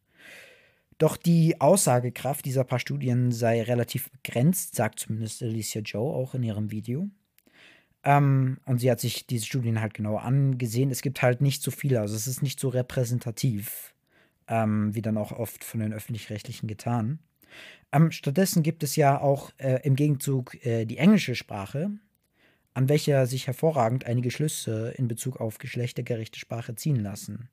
Doch 0.98 1.16
die 1.16 1.60
Aussagekraft 1.60 2.44
dieser 2.44 2.64
paar 2.64 2.78
Studien 2.78 3.32
sei 3.32 3.62
relativ 3.62 4.10
begrenzt, 4.10 4.76
sagt 4.76 5.00
zumindest 5.00 5.42
Alicia 5.42 5.80
Joe 5.80 6.14
auch 6.14 6.34
in 6.34 6.42
ihrem 6.42 6.70
Video. 6.70 7.08
Ähm, 8.04 8.58
und 8.66 8.78
sie 8.78 8.90
hat 8.90 9.00
sich 9.00 9.26
diese 9.26 9.46
Studien 9.46 9.80
halt 9.80 9.94
genauer 9.94 10.22
angesehen. 10.22 10.90
Es 10.90 11.02
gibt 11.02 11.22
halt 11.22 11.40
nicht 11.40 11.62
so 11.62 11.70
viele, 11.70 12.00
also 12.00 12.14
es 12.14 12.26
ist 12.26 12.42
nicht 12.42 12.58
so 12.58 12.68
repräsentativ, 12.68 13.94
ähm, 14.48 14.94
wie 14.94 15.02
dann 15.02 15.16
auch 15.18 15.32
oft 15.32 15.64
von 15.64 15.80
den 15.80 15.92
öffentlich-rechtlichen 15.92 16.68
getan. 16.68 17.20
Ähm, 17.92 18.10
stattdessen 18.10 18.62
gibt 18.62 18.82
es 18.82 18.96
ja 18.96 19.20
auch 19.20 19.50
äh, 19.58 19.80
im 19.84 19.96
Gegenzug 19.96 20.54
äh, 20.64 20.84
die 20.84 20.98
englische 20.98 21.34
Sprache, 21.34 21.90
an 22.74 22.88
welcher 22.88 23.26
sich 23.26 23.46
hervorragend 23.46 24.06
einige 24.06 24.30
Schlüsse 24.30 24.94
in 24.96 25.08
Bezug 25.08 25.40
auf 25.40 25.58
geschlechtergerechte 25.58 26.38
Sprache 26.38 26.74
ziehen 26.74 27.00
lassen. 27.00 27.48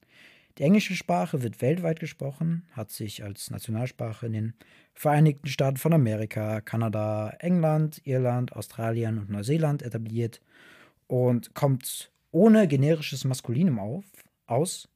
Die 0.57 0.63
englische 0.63 0.95
Sprache 0.95 1.41
wird 1.41 1.61
weltweit 1.61 1.99
gesprochen, 1.99 2.65
hat 2.71 2.91
sich 2.91 3.23
als 3.23 3.49
Nationalsprache 3.49 4.25
in 4.25 4.33
den 4.33 4.53
Vereinigten 4.93 5.47
Staaten 5.47 5.77
von 5.77 5.93
Amerika, 5.93 6.59
Kanada, 6.59 7.29
England, 7.39 8.01
Irland, 8.03 8.53
Australien 8.53 9.17
und 9.17 9.29
Neuseeland 9.29 9.81
etabliert 9.81 10.41
und 11.07 11.53
kommt 11.53 12.11
ohne 12.31 12.67
generisches 12.67 13.23
Maskulinum 13.23 13.79
auf, 13.79 14.03
aus. 14.47 14.89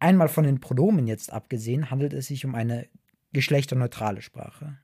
Einmal 0.00 0.28
von 0.28 0.44
den 0.44 0.58
Pronomen 0.58 1.06
jetzt 1.06 1.32
abgesehen, 1.32 1.90
handelt 1.90 2.12
es 2.12 2.26
sich 2.26 2.44
um 2.44 2.56
eine 2.56 2.88
geschlechterneutrale 3.32 4.20
Sprache. 4.20 4.78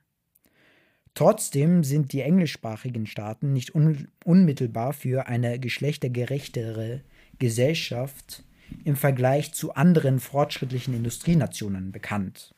Trotzdem 1.13 1.83
sind 1.83 2.13
die 2.13 2.21
englischsprachigen 2.21 3.05
Staaten 3.05 3.51
nicht 3.51 3.75
un 3.75 4.07
unmittelbar 4.23 4.93
für 4.93 5.27
eine 5.27 5.59
geschlechtergerechtere 5.59 7.01
Gesellschaft 7.39 8.43
im 8.85 8.95
Vergleich 8.95 9.53
zu 9.53 9.73
anderen 9.73 10.19
fortschrittlichen 10.19 10.93
Industrienationen 10.93 11.91
bekannt. 11.91 12.53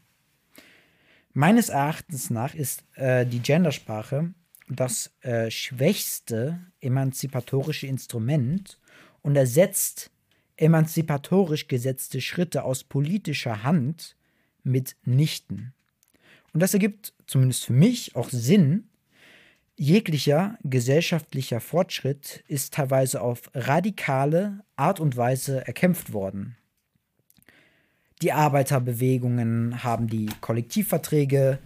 Meines 1.34 1.70
Erachtens 1.70 2.30
nach 2.30 2.54
ist 2.54 2.84
äh, 2.96 3.26
die 3.26 3.40
Gendersprache 3.40 4.34
das 4.68 5.12
äh, 5.22 5.50
schwächste 5.52 6.60
emanzipatorische 6.82 7.88
Instrument 7.88 8.80
und 9.22 9.36
ersetzt 9.36 10.12
emanzipatorisch 10.58 11.68
gesetzte 11.68 12.22
Schritte 12.22 12.64
aus 12.64 12.84
politischer 12.84 13.64
Hand 13.64 14.16
mit 14.64 14.96
nichten. 15.04 15.74
Und 16.54 16.62
das 16.62 16.74
ergibt 16.74 17.14
zumindest 17.28 17.66
für 17.66 17.74
mich 17.74 18.16
auch 18.16 18.30
Sinn. 18.30 18.90
Jeglicher 19.78 20.58
gesellschaftlicher 20.64 21.60
Fortschritt 21.60 22.44
ist 22.48 22.74
teilweise 22.74 23.22
auf 23.22 23.50
radikale 23.54 24.64
Art 24.76 25.00
und 25.00 25.18
Weise 25.18 25.66
erkämpft 25.66 26.14
worden. 26.14 26.58
Die 28.22 28.34
Arbeiterbewegungen 28.34 29.84
haben 29.84 30.08
die 30.08 30.30
Kollektivverträge, 30.42 31.58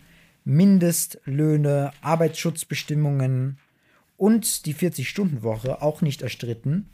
Mindestlöhne, 0.46 1.92
Arbeitsschutzbestimmungen 2.02 3.58
und 4.16 4.66
die 4.66 4.74
40-Stunden-Woche 4.74 5.82
auch 5.82 6.02
nicht 6.02 6.22
erstritten, 6.22 6.90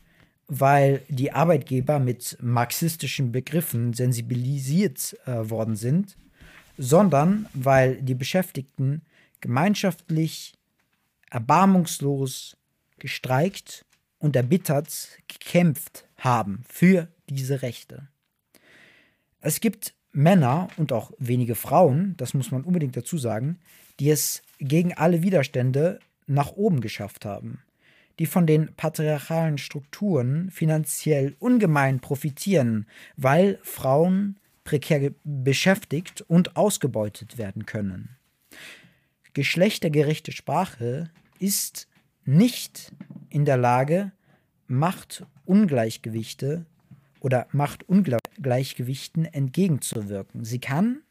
weil 0.47 1.01
die 1.09 1.33
Arbeitgeber 1.33 1.99
mit 1.99 2.37
marxistischen 2.41 3.31
Begriffen 3.31 3.93
sensibilisiert 3.93 5.17
äh, 5.25 5.49
worden 5.49 5.75
sind, 5.75 6.17
sondern 6.81 7.45
weil 7.53 8.01
die 8.01 8.15
Beschäftigten 8.15 9.03
gemeinschaftlich, 9.39 10.55
erbarmungslos 11.29 12.57
gestreikt 12.97 13.85
und 14.17 14.35
erbittert 14.35 15.09
gekämpft 15.27 16.05
haben 16.17 16.63
für 16.67 17.07
diese 17.29 17.61
Rechte. 17.61 18.07
Es 19.41 19.59
gibt 19.59 19.93
Männer 20.11 20.69
und 20.75 20.91
auch 20.91 21.11
wenige 21.19 21.53
Frauen, 21.53 22.15
das 22.17 22.33
muss 22.33 22.49
man 22.49 22.63
unbedingt 22.63 22.97
dazu 22.97 23.19
sagen, 23.19 23.59
die 23.99 24.09
es 24.09 24.41
gegen 24.57 24.93
alle 24.95 25.21
Widerstände 25.21 25.99
nach 26.25 26.51
oben 26.53 26.81
geschafft 26.81 27.25
haben, 27.25 27.61
die 28.17 28.25
von 28.25 28.47
den 28.47 28.73
patriarchalen 28.73 29.59
Strukturen 29.59 30.49
finanziell 30.49 31.35
ungemein 31.37 31.99
profitieren, 31.99 32.87
weil 33.17 33.59
Frauen 33.61 34.37
prekär 34.71 35.11
beschäftigt 35.25 36.21
und 36.21 36.55
ausgebeutet 36.55 37.37
werden 37.37 37.65
können. 37.65 38.15
Geschlechtergerechte 39.33 40.31
Sprache 40.31 41.11
ist 41.39 41.89
nicht 42.23 42.93
in 43.27 43.43
der 43.43 43.57
Lage, 43.57 44.13
Machtungleichgewichte 44.67 46.65
oder 47.19 47.47
Machtungleichgewichten 47.51 49.25
entgegenzuwirken. 49.25 50.45
Sie 50.45 50.59
kann 50.59 51.01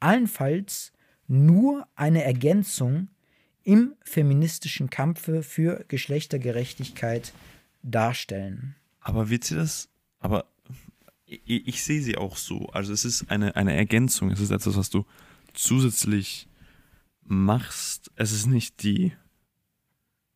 allenfalls 0.00 0.92
nur 1.28 1.86
eine 1.94 2.24
Ergänzung 2.24 3.10
im 3.62 3.94
feministischen 4.02 4.90
Kampfe 4.90 5.44
für 5.44 5.84
Geschlechtergerechtigkeit 5.86 7.32
darstellen. 7.84 8.74
Aber 8.98 9.30
wird 9.30 9.44
sie 9.44 9.54
das? 9.54 9.88
Aber 10.18 10.46
ich, 11.26 11.68
ich, 11.68 11.82
sehe 11.82 12.02
sie 12.02 12.16
auch 12.16 12.36
so. 12.36 12.66
Also 12.70 12.92
es 12.92 13.04
ist 13.04 13.30
eine, 13.30 13.56
eine 13.56 13.74
Ergänzung. 13.74 14.30
Es 14.30 14.40
ist 14.40 14.50
etwas, 14.50 14.76
was 14.76 14.90
du 14.90 15.06
zusätzlich 15.52 16.48
machst. 17.22 18.10
Es 18.16 18.32
ist 18.32 18.46
nicht 18.46 18.82
die. 18.82 19.12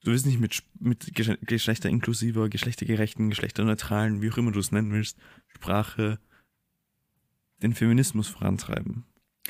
Du 0.03 0.13
willst 0.13 0.27
nicht 0.27 0.41
mit, 0.41 0.63
mit 0.79 1.15
geschlechterinklusiver, 1.15 2.49
geschlechtergerechten, 2.49 3.29
geschlechterneutralen, 3.29 4.23
wie 4.23 4.31
auch 4.31 4.39
immer 4.39 4.53
du 4.53 4.61
es 4.61 4.73
nennen 4.73 4.93
willst, 4.93 5.19
Sprache 5.49 6.19
den 7.63 7.75
Feminismus 7.75 8.29
vorantreiben. 8.29 9.05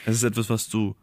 Es 0.07 0.17
ist 0.17 0.23
etwas, 0.23 0.49
was 0.49 0.69
du 0.69 0.97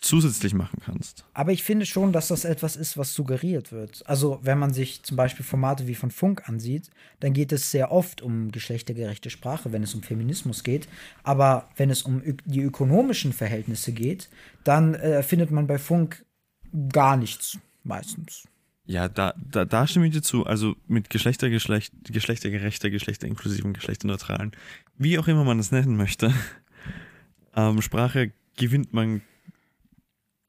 zusätzlich 0.00 0.54
machen 0.54 0.80
kannst. 0.84 1.24
Aber 1.34 1.52
ich 1.52 1.62
finde 1.62 1.86
schon, 1.86 2.12
dass 2.12 2.28
das 2.28 2.44
etwas 2.44 2.76
ist, 2.76 2.96
was 2.96 3.14
suggeriert 3.14 3.72
wird. 3.72 4.02
Also, 4.06 4.40
wenn 4.42 4.58
man 4.58 4.72
sich 4.72 5.02
zum 5.02 5.16
Beispiel 5.16 5.44
Formate 5.44 5.86
wie 5.86 5.94
von 5.94 6.10
Funk 6.10 6.48
ansieht, 6.48 6.90
dann 7.20 7.32
geht 7.32 7.52
es 7.52 7.70
sehr 7.70 7.92
oft 7.92 8.22
um 8.22 8.50
geschlechtergerechte 8.50 9.30
Sprache, 9.30 9.72
wenn 9.72 9.82
es 9.82 9.94
um 9.94 10.02
Feminismus 10.02 10.64
geht. 10.64 10.88
Aber 11.22 11.68
wenn 11.76 11.90
es 11.90 12.02
um 12.02 12.22
die 12.44 12.62
ökonomischen 12.62 13.32
Verhältnisse 13.32 13.92
geht, 13.92 14.28
dann 14.64 14.94
äh, 14.94 15.22
findet 15.22 15.50
man 15.50 15.66
bei 15.66 15.78
Funk 15.78 16.24
gar 16.92 17.16
nichts 17.16 17.58
meistens. 17.84 18.44
Ja, 18.86 19.08
da, 19.08 19.34
da, 19.36 19.64
da 19.64 19.86
stimme 19.86 20.06
ich 20.06 20.12
dir 20.12 20.22
zu. 20.22 20.46
Also 20.46 20.74
mit 20.88 21.10
Geschlechter, 21.10 21.48
Geschlecht, 21.50 21.92
geschlechtergerechter, 22.04 22.90
geschlechterinklusiven, 22.90 23.72
geschlechterneutralen, 23.72 24.52
wie 24.96 25.18
auch 25.18 25.28
immer 25.28 25.44
man 25.44 25.58
es 25.58 25.70
nennen 25.70 25.96
möchte, 25.96 26.34
ähm, 27.54 27.82
Sprache 27.82 28.32
gewinnt 28.56 28.92
man 28.92 29.22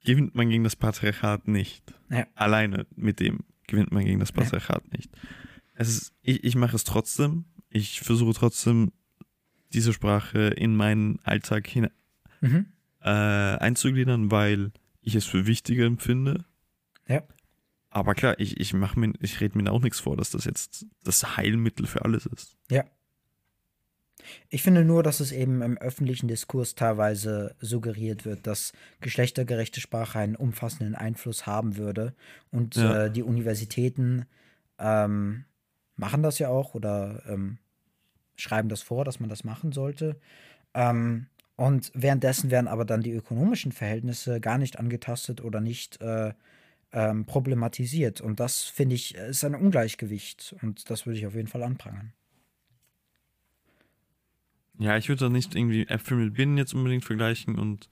gewinnt 0.04 0.36
man 0.36 0.50
gegen 0.50 0.64
das 0.64 0.76
Patriarchat 0.76 1.48
nicht. 1.48 1.94
Ja. 2.10 2.28
Alleine 2.36 2.86
mit 2.96 3.20
dem 3.20 3.40
gewinnt 3.68 3.92
man 3.92 4.06
gegen 4.06 4.20
das 4.20 4.32
Patriarchat 4.32 4.84
ja. 4.86 4.98
nicht. 4.98 5.12
Es 5.74 5.90
ist, 5.90 6.14
ich, 6.22 6.44
ich 6.44 6.56
mache 6.56 6.76
es 6.76 6.84
trotzdem. 6.84 7.46
Ich 7.70 8.02
versuche 8.02 8.34
trotzdem, 8.34 8.92
diese 9.74 9.94
Sprache 9.94 10.48
in 10.50 10.76
meinen 10.76 11.20
Alltag 11.24 11.68
hin, 11.68 11.90
mhm. 12.42 12.66
äh, 13.02 13.10
einzugliedern, 13.10 14.30
weil 14.30 14.72
ich 15.02 15.16
es 15.16 15.26
für 15.26 15.48
wichtiger 15.48 15.86
empfinde. 15.86 16.46
Ja. 17.08 17.24
Aber 17.90 18.16
klar, 18.16 18.40
ich, 18.40 18.60
ich 18.60 18.74
mache 18.74 19.00
mir, 19.00 19.14
ich 19.20 19.40
rede 19.42 19.58
mir 19.58 19.72
auch 19.72 19.82
nichts 19.82 20.00
vor, 20.00 20.16
dass 20.18 20.32
das 20.32 20.46
jetzt 20.46 20.86
das 21.04 21.38
Heilmittel 21.38 21.88
für 21.88 22.04
alles 22.06 22.26
ist. 22.26 22.58
Ja. 22.70 22.86
Ich 24.50 24.64
finde 24.64 24.86
nur, 24.86 25.04
dass 25.04 25.20
es 25.20 25.32
eben 25.32 25.62
im 25.62 25.78
öffentlichen 25.78 26.28
Diskurs 26.28 26.76
teilweise 26.76 27.56
suggeriert 27.60 28.26
wird, 28.26 28.46
dass 28.46 28.74
geschlechtergerechte 29.00 29.82
Sprache 29.82 30.20
einen 30.20 30.36
umfassenden 30.36 30.96
Einfluss 30.96 31.46
haben 31.46 31.78
würde. 31.78 32.14
Und 32.52 32.76
ja. 32.76 33.06
äh, 33.06 33.12
die 33.12 33.24
Universitäten 33.24 34.26
ähm, 34.78 35.46
machen 35.96 36.24
das 36.24 36.40
ja 36.40 36.50
auch 36.50 36.76
oder 36.76 37.24
ähm, 37.28 37.58
schreiben 38.36 38.70
das 38.70 38.82
vor, 38.82 39.06
dass 39.06 39.20
man 39.20 39.30
das 39.30 39.44
machen 39.44 39.72
sollte. 39.72 40.20
Ähm, 40.74 41.28
und 41.56 41.92
währenddessen 41.94 42.50
werden 42.50 42.68
aber 42.68 42.86
dann 42.86 43.02
die 43.02 43.12
ökonomischen 43.12 43.72
Verhältnisse 43.72 44.40
gar 44.40 44.58
nicht 44.58 44.80
angetastet 44.80 45.42
oder 45.42 45.62
nicht 45.62 46.02
äh, 46.02 46.34
ähm, 46.92 47.26
problematisiert. 47.26 48.20
Und 48.22 48.40
das 48.40 48.64
finde 48.64 48.96
ich 48.96 49.16
ist 49.16 49.44
ein 49.44 49.56
Ungleichgewicht. 49.56 50.56
Und 50.62 50.90
das 50.90 51.06
würde 51.06 51.20
ich 51.20 51.28
auf 51.28 51.36
jeden 51.36 51.48
Fall 51.48 51.64
anprangern. 51.64 52.14
Ja, 54.82 54.98
ich 54.98 55.10
würde 55.10 55.26
da 55.26 55.30
nicht 55.30 55.56
irgendwie 55.56 55.88
Äpfel 55.88 56.18
mit 56.18 56.34
Birnen 56.34 56.58
jetzt 56.58 56.74
unbedingt 56.74 57.06
vergleichen 57.06 57.60
und 57.60 57.88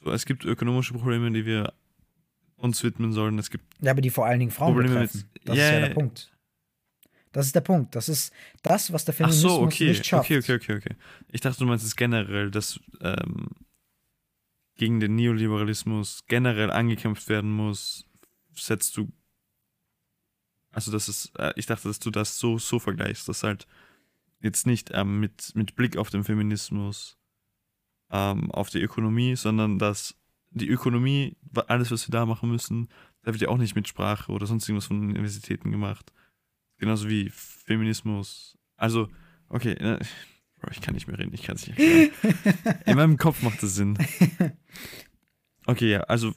so, 0.00 0.12
es 0.12 0.24
gibt 0.24 0.44
ökonomische 0.44 0.94
Probleme, 0.94 1.32
die 1.32 1.44
wir 1.44 1.72
uns 2.56 2.82
widmen 2.84 3.12
sollen. 3.12 3.38
Es 3.40 3.50
gibt 3.50 3.64
ja, 3.80 3.90
aber 3.90 4.00
die 4.00 4.10
vor 4.10 4.26
allen 4.26 4.38
Dingen 4.38 4.52
Frauen 4.52 4.74
Probleme 4.74 4.94
betreffen. 4.94 5.28
Mit, 5.32 5.48
das 5.48 5.56
yeah. 5.56 5.66
ist 5.66 5.72
ja 5.72 5.80
der 5.88 5.94
Punkt. 5.94 6.32
Das 7.32 7.46
ist 7.46 7.54
der 7.54 7.60
Punkt. 7.60 7.96
Das 7.96 8.08
ist 8.08 8.32
das, 8.62 8.92
was 8.92 9.04
der 9.04 9.14
Feminismus 9.14 9.52
Ach 9.52 9.56
so, 9.56 9.62
okay. 9.62 9.88
nicht 9.88 10.06
schafft. 10.06 10.30
Okay, 10.30 10.38
okay, 10.38 10.54
okay, 10.54 10.76
okay. 10.76 10.96
Ich 11.30 11.40
dachte, 11.40 11.58
du 11.58 11.66
meinst 11.66 11.84
es 11.84 11.96
generell, 11.96 12.50
dass 12.50 12.78
ähm, 13.00 13.48
gegen 14.76 15.00
den 15.00 15.16
Neoliberalismus 15.16 16.24
generell 16.28 16.70
angekämpft 16.70 17.28
werden 17.28 17.50
muss. 17.50 18.06
Setzt 18.54 18.96
du 18.96 19.10
also 20.70 20.90
das 20.90 21.08
ist, 21.08 21.32
äh, 21.38 21.52
ich 21.56 21.66
dachte, 21.66 21.88
dass 21.88 21.98
du 21.98 22.10
das 22.10 22.38
so 22.38 22.58
so 22.58 22.78
vergleichst, 22.78 23.28
dass 23.28 23.42
halt 23.42 23.66
jetzt 24.42 24.66
nicht 24.66 24.90
ähm, 24.92 25.20
mit, 25.20 25.52
mit 25.54 25.74
Blick 25.76 25.96
auf 25.96 26.10
den 26.10 26.24
Feminismus, 26.24 27.16
ähm, 28.10 28.50
auf 28.50 28.70
die 28.70 28.80
Ökonomie, 28.80 29.36
sondern 29.36 29.78
dass 29.78 30.14
die 30.50 30.68
Ökonomie, 30.68 31.36
alles, 31.68 31.90
was 31.90 32.06
wir 32.08 32.12
da 32.12 32.26
machen 32.26 32.50
müssen, 32.50 32.88
da 33.22 33.32
wird 33.32 33.40
ja 33.40 33.48
auch 33.48 33.56
nicht 33.58 33.74
mit 33.74 33.88
Sprache 33.88 34.32
oder 34.32 34.46
sonst 34.46 34.68
irgendwas 34.68 34.86
von 34.86 35.00
Universitäten 35.00 35.70
gemacht. 35.70 36.12
Genauso 36.78 37.08
wie 37.08 37.30
Feminismus. 37.30 38.58
Also, 38.76 39.08
okay, 39.48 39.76
Bro, 40.60 40.70
ich 40.72 40.80
kann 40.80 40.94
nicht 40.94 41.06
mehr 41.06 41.18
reden, 41.18 41.32
ich 41.32 41.42
kann 41.44 41.56
es 41.56 41.66
nicht 41.66 41.78
erklären. 41.78 42.10
In 42.86 42.96
meinem 42.96 43.16
Kopf 43.16 43.42
macht 43.42 43.62
das 43.62 43.74
Sinn. 43.76 43.96
Okay, 45.66 45.90
ja, 45.90 46.00
also, 46.00 46.32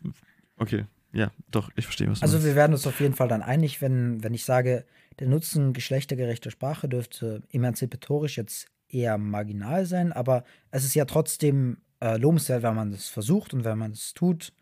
okay, 0.58 0.86
ja, 1.12 1.32
doch, 1.50 1.72
ich 1.76 1.86
verstehe, 1.86 2.10
was 2.10 2.20
du 2.20 2.24
Also, 2.24 2.36
meinst. 2.38 2.48
wir 2.48 2.56
werden 2.56 2.74
uns 2.74 2.86
auf 2.86 3.00
jeden 3.00 3.16
Fall 3.16 3.28
dann 3.28 3.42
einig, 3.42 3.82
wenn, 3.82 4.24
wenn 4.24 4.34
ich 4.34 4.46
sage, 4.46 4.86
der 5.20 5.28
Nutzen 5.28 5.74
geschlechtergerechter 5.74 6.52
Sprache 6.52 6.90
dürfte 6.90 7.44
emanzipatorisch 7.52 8.38
jetzt 8.38 8.68
eher 8.90 9.18
marginal 9.18 9.86
sein, 9.86 10.12
aber 10.12 10.44
es 10.72 10.84
ist 10.84 10.96
ja 10.96 11.06
trotzdem 11.06 11.78
äh, 12.02 12.18
lobenswert, 12.18 12.64
wenn 12.64 12.76
man 12.76 12.92
es 12.94 13.08
versucht 13.08 13.54
und 13.54 13.64
wenn 13.64 13.78
man 13.78 13.92
es 13.92 14.14
tut. 14.14 14.54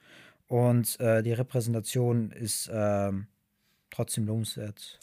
Und 0.47 0.99
äh, 0.99 1.23
die 1.23 1.33
Repräsentation 1.33 2.31
ist 2.31 2.67
äh, 2.67 3.11
trotzdem 3.89 4.25
lobenswert. 4.25 4.99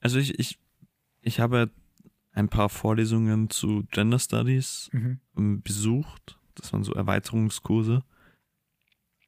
Also 0.00 0.18
ich, 0.18 0.38
ich, 0.38 0.58
ich 1.20 1.40
habe 1.40 1.70
ein 2.32 2.48
paar 2.48 2.68
Vorlesungen 2.68 3.50
zu 3.50 3.84
Gender 3.90 4.18
Studies 4.18 4.88
mhm. 4.92 5.20
Ähm, 5.36 5.62
besucht. 5.62 6.38
Das 6.54 6.72
waren 6.72 6.84
so 6.84 6.94
Erweiterungskurse. 6.94 8.02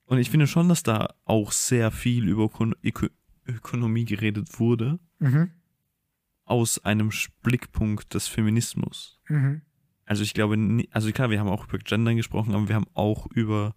Und 0.06 0.18
ich 0.18 0.30
finde 0.30 0.46
schon, 0.46 0.68
dass 0.68 0.82
da 0.82 1.14
auch 1.24 1.52
sehr 1.52 1.90
viel 1.90 2.28
über 2.28 2.44
Öko 2.82 3.06
Ökonomie 3.48 4.04
geredet 4.04 4.58
wurde. 4.58 4.98
Mhm 5.18 5.52
aus 6.46 6.78
einem 6.84 7.10
Blickpunkt 7.42 8.14
des 8.14 8.28
Feminismus. 8.28 9.20
Mhm. 9.28 9.62
Also 10.06 10.22
ich 10.22 10.32
glaube, 10.32 10.56
also 10.92 11.12
klar, 11.12 11.30
wir 11.30 11.40
haben 11.40 11.48
auch 11.48 11.66
über 11.68 11.78
Gendern 11.78 12.16
gesprochen, 12.16 12.54
aber 12.54 12.68
wir 12.68 12.76
haben 12.76 12.86
auch 12.94 13.26
über 13.26 13.74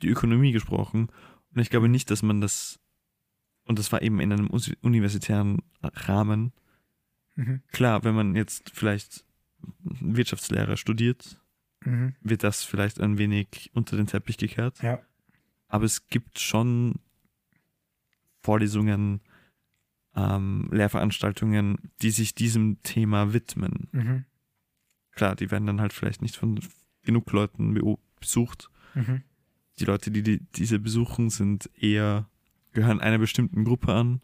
die 0.00 0.08
Ökonomie 0.08 0.52
gesprochen. 0.52 1.08
Und 1.52 1.60
ich 1.60 1.68
glaube 1.68 1.88
nicht, 1.88 2.10
dass 2.10 2.22
man 2.22 2.40
das, 2.40 2.78
und 3.64 3.78
das 3.78 3.90
war 3.92 4.00
eben 4.00 4.20
in 4.20 4.32
einem 4.32 4.48
universitären 4.80 5.58
Rahmen. 5.82 6.52
Mhm. 7.34 7.62
Klar, 7.72 8.04
wenn 8.04 8.14
man 8.14 8.36
jetzt 8.36 8.70
vielleicht 8.70 9.24
Wirtschaftslehre 9.82 10.76
studiert, 10.76 11.40
mhm. 11.84 12.14
wird 12.22 12.44
das 12.44 12.62
vielleicht 12.62 13.00
ein 13.00 13.18
wenig 13.18 13.70
unter 13.74 13.96
den 13.96 14.06
Teppich 14.06 14.38
gekehrt. 14.38 14.80
Ja. 14.82 15.00
Aber 15.66 15.84
es 15.84 16.06
gibt 16.06 16.38
schon 16.38 16.94
Vorlesungen, 18.40 19.20
ähm, 20.16 20.68
Lehrveranstaltungen, 20.72 21.78
die 22.02 22.10
sich 22.10 22.34
diesem 22.34 22.82
Thema 22.82 23.32
widmen. 23.32 23.88
Mhm. 23.92 24.24
Klar, 25.12 25.36
die 25.36 25.50
werden 25.50 25.66
dann 25.66 25.80
halt 25.80 25.92
vielleicht 25.92 26.22
nicht 26.22 26.36
von 26.36 26.60
genug 27.02 27.30
Leuten 27.32 27.74
besucht. 28.18 28.70
Mhm. 28.94 29.22
Die 29.78 29.84
Leute, 29.84 30.10
die, 30.10 30.22
die 30.22 30.40
diese 30.40 30.78
besuchen, 30.78 31.30
sind 31.30 31.70
eher, 31.74 32.28
gehören 32.72 33.00
einer 33.00 33.18
bestimmten 33.18 33.64
Gruppe 33.64 33.94
an. 33.94 34.20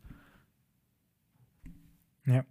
Ja. 2.24 2.45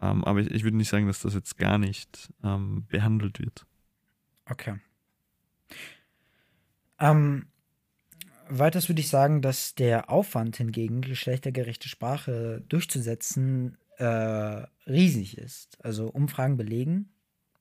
Ähm, 0.00 0.24
aber 0.24 0.40
ich, 0.40 0.50
ich, 0.50 0.64
würde 0.64 0.76
nicht 0.76 0.88
sagen, 0.88 1.06
dass 1.06 1.20
das 1.20 1.34
jetzt 1.34 1.58
gar 1.58 1.78
nicht 1.78 2.32
ähm, 2.42 2.86
behandelt 2.88 3.38
wird. 3.38 3.66
Okay. 4.46 4.80
Ähm, 6.98 7.46
Weiters 8.58 8.90
würde 8.90 9.00
ich 9.00 9.08
sagen, 9.08 9.40
dass 9.40 9.74
der 9.74 10.10
Aufwand 10.10 10.56
hingegen, 10.58 11.00
geschlechtergerechte 11.00 11.88
Sprache 11.88 12.62
durchzusetzen, 12.68 13.78
äh, 13.96 14.04
riesig 14.86 15.38
ist. 15.38 15.82
Also 15.82 16.08
Umfragen 16.08 16.58
belegen, 16.58 17.08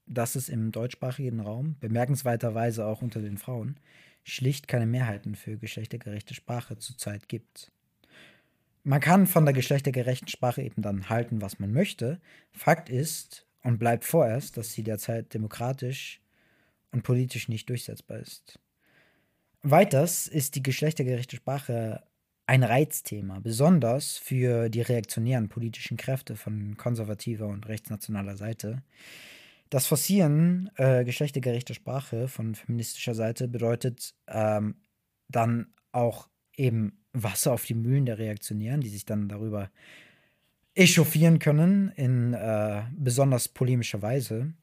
dass 0.05 0.35
es 0.35 0.49
im 0.49 0.73
deutschsprachigen 0.73 1.39
Raum, 1.39 1.77
bemerkenswerterweise 1.79 2.85
auch 2.85 3.01
unter 3.01 3.21
den 3.21 3.37
Frauen, 3.37 3.77
schlicht 4.23 4.67
keine 4.67 4.85
Mehrheiten 4.85 5.35
für 5.35 5.57
geschlechtergerechte 5.57 6.33
Sprache 6.33 6.77
zurzeit 6.77 7.29
gibt. 7.29 7.71
Man 8.83 8.99
kann 8.99 9.27
von 9.27 9.45
der 9.45 9.53
geschlechtergerechten 9.53 10.27
Sprache 10.27 10.61
eben 10.61 10.81
dann 10.81 11.07
halten, 11.07 11.41
was 11.41 11.57
man 11.57 11.71
möchte. 11.71 12.19
Fakt 12.51 12.89
ist 12.89 13.47
und 13.63 13.77
bleibt 13.77 14.03
vorerst, 14.03 14.57
dass 14.57 14.73
sie 14.73 14.83
derzeit 14.83 15.33
demokratisch 15.33 16.19
und 16.91 17.03
politisch 17.03 17.47
nicht 17.47 17.69
durchsetzbar 17.69 18.19
ist. 18.19 18.59
Weiters 19.63 20.27
ist 20.27 20.55
die 20.55 20.63
geschlechtergerechte 20.63 21.35
Sprache 21.35 22.03
ein 22.47 22.63
Reizthema, 22.63 23.39
besonders 23.39 24.17
für 24.17 24.69
die 24.69 24.81
reaktionären 24.81 25.49
politischen 25.49 25.97
Kräfte 25.97 26.35
von 26.35 26.75
konservativer 26.77 27.47
und 27.47 27.67
rechtsnationaler 27.67 28.35
Seite. 28.35 28.81
Das 29.69 29.85
Forcieren 29.87 30.69
äh, 30.75 31.05
geschlechtergerechter 31.05 31.75
Sprache 31.75 32.27
von 32.27 32.55
feministischer 32.55 33.13
Seite 33.13 33.47
bedeutet 33.47 34.15
ähm, 34.27 34.75
dann 35.29 35.73
auch 35.91 36.27
eben 36.57 37.05
Wasser 37.13 37.53
auf 37.53 37.63
die 37.63 37.75
Mühlen 37.75 38.05
der 38.05 38.17
Reaktionären, 38.17 38.81
die 38.81 38.89
sich 38.89 39.05
dann 39.05 39.29
darüber 39.29 39.69
echauffieren 40.73 41.39
können 41.39 41.89
in 41.95 42.33
äh, 42.33 42.83
besonders 42.97 43.47
polemischer 43.47 44.01
Weise. 44.01 44.53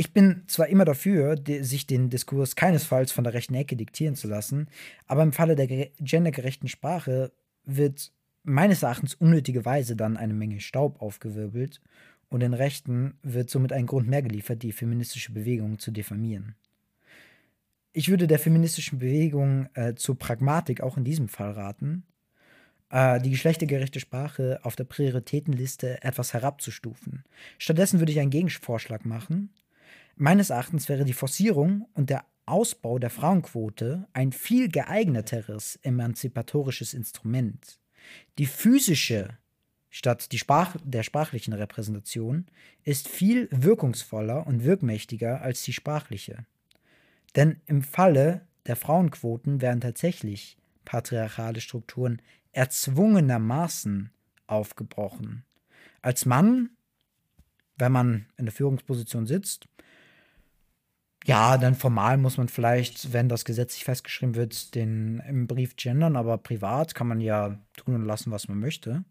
Ich 0.00 0.12
bin 0.12 0.44
zwar 0.46 0.68
immer 0.68 0.84
dafür, 0.84 1.34
die, 1.34 1.64
sich 1.64 1.84
den 1.84 2.08
Diskurs 2.08 2.54
keinesfalls 2.54 3.10
von 3.10 3.24
der 3.24 3.34
rechten 3.34 3.54
Ecke 3.54 3.74
diktieren 3.74 4.14
zu 4.14 4.28
lassen, 4.28 4.68
aber 5.08 5.24
im 5.24 5.32
Falle 5.32 5.56
der 5.56 5.66
gendergerechten 5.66 6.68
Sprache 6.68 7.32
wird 7.64 8.12
meines 8.44 8.84
Erachtens 8.84 9.14
unnötigerweise 9.14 9.96
dann 9.96 10.16
eine 10.16 10.34
Menge 10.34 10.60
Staub 10.60 11.02
aufgewirbelt 11.02 11.80
und 12.28 12.40
den 12.40 12.54
Rechten 12.54 13.18
wird 13.24 13.50
somit 13.50 13.72
ein 13.72 13.86
Grund 13.86 14.06
mehr 14.06 14.22
geliefert, 14.22 14.62
die 14.62 14.70
feministische 14.70 15.32
Bewegung 15.32 15.80
zu 15.80 15.90
diffamieren. 15.90 16.54
Ich 17.92 18.08
würde 18.08 18.28
der 18.28 18.38
feministischen 18.38 19.00
Bewegung 19.00 19.68
äh, 19.74 19.96
zur 19.96 20.16
Pragmatik 20.16 20.80
auch 20.80 20.96
in 20.96 21.02
diesem 21.02 21.26
Fall 21.26 21.50
raten, 21.50 22.04
äh, 22.90 23.20
die 23.20 23.30
geschlechtergerechte 23.30 23.98
Sprache 23.98 24.60
auf 24.62 24.76
der 24.76 24.84
Prioritätenliste 24.84 26.04
etwas 26.04 26.34
herabzustufen. 26.34 27.24
Stattdessen 27.58 27.98
würde 27.98 28.12
ich 28.12 28.20
einen 28.20 28.30
Gegenvorschlag 28.30 29.04
machen, 29.04 29.50
Meines 30.20 30.50
Erachtens 30.50 30.88
wäre 30.88 31.04
die 31.04 31.12
Forcierung 31.12 31.88
und 31.94 32.10
der 32.10 32.24
Ausbau 32.44 32.98
der 32.98 33.08
Frauenquote 33.08 34.08
ein 34.12 34.32
viel 34.32 34.68
geeigneteres 34.68 35.76
emanzipatorisches 35.82 36.92
Instrument. 36.92 37.78
Die 38.36 38.46
physische 38.46 39.38
statt 39.90 40.32
die 40.32 40.38
Sprach 40.38 40.76
der 40.82 41.04
sprachlichen 41.04 41.52
Repräsentation 41.52 42.46
ist 42.82 43.06
viel 43.06 43.48
wirkungsvoller 43.52 44.44
und 44.44 44.64
wirkmächtiger 44.64 45.40
als 45.40 45.62
die 45.62 45.72
sprachliche. 45.72 46.46
Denn 47.36 47.60
im 47.66 47.82
Falle 47.82 48.44
der 48.66 48.74
Frauenquoten 48.74 49.60
werden 49.60 49.80
tatsächlich 49.80 50.58
patriarchale 50.84 51.60
Strukturen 51.60 52.20
erzwungenermaßen 52.50 54.10
aufgebrochen. 54.48 55.44
Als 56.02 56.26
Mann, 56.26 56.70
wenn 57.76 57.92
man 57.92 58.26
in 58.36 58.46
der 58.46 58.52
Führungsposition 58.52 59.24
sitzt, 59.24 59.68
ja, 61.28 61.58
dann 61.58 61.74
formal 61.74 62.16
muss 62.16 62.38
man 62.38 62.48
vielleicht, 62.48 63.12
wenn 63.12 63.28
das 63.28 63.44
gesetzlich 63.44 63.84
festgeschrieben 63.84 64.34
wird, 64.34 64.74
den 64.74 65.22
im 65.28 65.46
Brief 65.46 65.76
gendern, 65.76 66.16
aber 66.16 66.38
privat 66.38 66.94
kann 66.94 67.06
man 67.06 67.20
ja 67.20 67.58
tun 67.76 67.96
und 67.96 68.06
lassen, 68.06 68.30
was 68.30 68.48
man 68.48 68.58
möchte. 68.58 69.04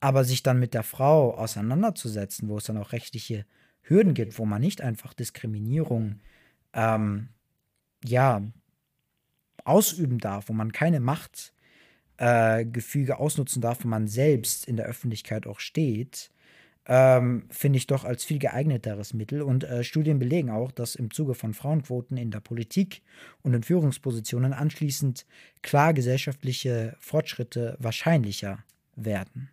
Aber 0.00 0.24
sich 0.24 0.42
dann 0.42 0.58
mit 0.58 0.72
der 0.72 0.84
Frau 0.84 1.34
auseinanderzusetzen, 1.34 2.48
wo 2.48 2.56
es 2.56 2.64
dann 2.64 2.78
auch 2.78 2.92
rechtliche 2.92 3.44
Hürden 3.82 4.14
gibt, 4.14 4.38
wo 4.38 4.46
man 4.46 4.62
nicht 4.62 4.80
einfach 4.80 5.12
Diskriminierung 5.12 6.20
ähm, 6.72 7.28
ja 8.02 8.40
ausüben 9.64 10.20
darf, 10.20 10.48
wo 10.48 10.54
man 10.54 10.72
keine 10.72 11.00
Machtgefüge 11.00 11.52
äh, 13.12 13.16
ausnutzen 13.16 13.60
darf, 13.60 13.84
wo 13.84 13.88
man 13.88 14.08
selbst 14.08 14.66
in 14.66 14.78
der 14.78 14.86
Öffentlichkeit 14.86 15.46
auch 15.46 15.60
steht, 15.60 16.30
ähm, 16.86 17.46
finde 17.50 17.78
ich 17.78 17.86
doch 17.86 18.04
als 18.04 18.24
viel 18.24 18.38
geeigneteres 18.38 19.14
Mittel. 19.14 19.42
Und 19.42 19.64
äh, 19.64 19.84
Studien 19.84 20.18
belegen 20.18 20.50
auch, 20.50 20.70
dass 20.70 20.94
im 20.94 21.10
Zuge 21.10 21.34
von 21.34 21.54
Frauenquoten 21.54 22.16
in 22.16 22.30
der 22.30 22.40
Politik 22.40 23.02
und 23.42 23.54
in 23.54 23.62
Führungspositionen 23.62 24.52
anschließend 24.52 25.26
klar 25.62 25.94
gesellschaftliche 25.94 26.96
Fortschritte 27.00 27.76
wahrscheinlicher 27.80 28.62
werden. 28.96 29.50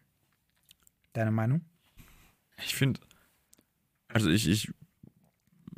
Deine 1.13 1.31
Meinung? 1.31 1.61
Ich 2.63 2.75
finde, 2.75 2.99
also 4.09 4.29
ich, 4.29 4.47
ich, 4.47 4.71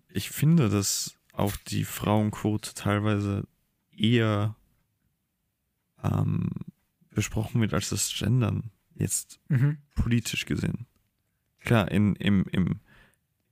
ich 0.09 0.29
finde, 0.29 0.69
dass 0.69 1.15
auch 1.33 1.55
die 1.55 1.85
Frauenquote 1.85 2.73
teilweise 2.73 3.47
eher 3.95 4.55
ähm, 6.03 6.49
besprochen 7.11 7.61
wird 7.61 7.73
als 7.73 7.89
das 7.89 8.13
Gendern, 8.13 8.71
jetzt 8.95 9.39
mhm. 9.49 9.77
politisch 9.95 10.45
gesehen 10.45 10.87
klar, 11.63 11.91
in, 11.91 12.15
im, 12.15 12.45
im, 12.51 12.79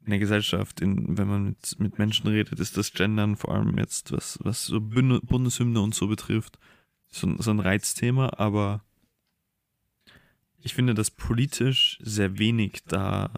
in 0.03 0.09
der 0.09 0.20
Gesellschaft, 0.20 0.82
in, 0.82 1.18
wenn 1.18 1.28
man 1.28 1.45
mit, 1.45 1.80
mit 1.80 1.97
Menschen 1.99 2.28
redet, 2.28 2.59
ist 2.59 2.78
das 2.78 2.93
Gendern 2.93 3.36
vor 3.36 3.53
allem 3.53 3.78
jetzt, 3.78 4.12
was, 4.12 4.39
was 4.43 4.66
so 4.66 4.80
Bundeshymne 4.82 5.82
und 5.82 5.95
so 5.95 6.07
betrifft, 6.07 6.59
so, 7.09 7.36
so 7.41 7.51
ein 7.51 7.59
Reizthema, 7.59 8.32
aber 8.38 8.84
ich 10.59 10.74
finde, 10.74 10.93
dass 10.93 11.12
politisch 11.12 11.99
sehr 12.01 12.38
wenig 12.38 12.84
da 12.88 13.32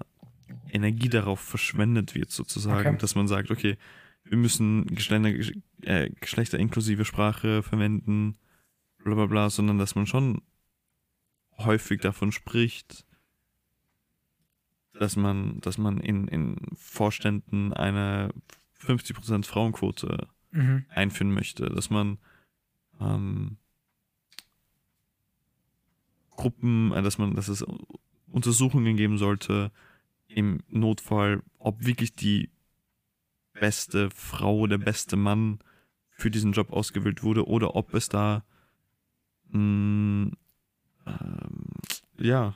Energie 0.72 1.10
darauf 1.10 1.40
verschwendet 1.40 2.16
wird, 2.16 2.32
sozusagen, 2.32 2.90
okay. 2.90 2.98
dass 2.98 3.16
man 3.16 3.28
sagt, 3.28 3.52
okay, 3.52 3.78
wir 4.24 4.38
müssen 4.38 4.86
Geschlechter, 4.88 5.54
äh, 5.82 6.10
geschlechterinklusive 6.20 7.06
Sprache 7.06 7.64
verwenden, 7.64 8.38
bla 9.04 9.16
bla 9.16 9.26
bla, 9.26 9.50
sondern 9.50 9.78
dass 9.78 9.96
man 9.96 10.08
schon 10.08 10.42
häufig 11.58 12.02
davon 12.02 12.32
spricht, 12.32 13.06
dass 14.94 15.16
man, 15.16 15.60
dass 15.62 15.78
man 15.78 16.00
in, 16.00 16.28
in 16.28 16.58
Vorständen 16.76 17.74
eine 17.74 18.34
50% 18.80 19.46
Frauenquote 19.46 20.28
mhm. 20.52 20.86
einführen 20.90 21.34
möchte, 21.34 21.66
dass 21.66 21.90
man 21.90 22.18
ähm, 23.00 23.58
Gruppen, 26.32 26.92
äh, 26.92 27.02
dass 27.02 27.18
man, 27.18 27.36
dass 27.36 27.48
es 27.48 27.66
Untersuchungen 28.28 28.96
geben 28.98 29.18
sollte, 29.18 29.72
im 30.28 30.64
Notfall, 30.68 31.44
ob 31.60 31.86
wirklich 31.86 32.16
die 32.16 32.50
beste 33.54 34.10
Frau, 34.12 34.66
der 34.68 34.80
beste 34.80 35.16
Mann 35.16 35.60
für 36.10 36.32
diesen 36.32 36.54
Job 36.54 36.72
ausgewählt 36.72 37.24
wurde 37.24 37.48
oder 37.48 37.76
ob 37.76 37.94
es 37.94 38.10
da 38.10 38.44
mh, 39.50 39.60
mm, 39.60 40.32
ähm, 41.06 41.66
ja 42.18 42.56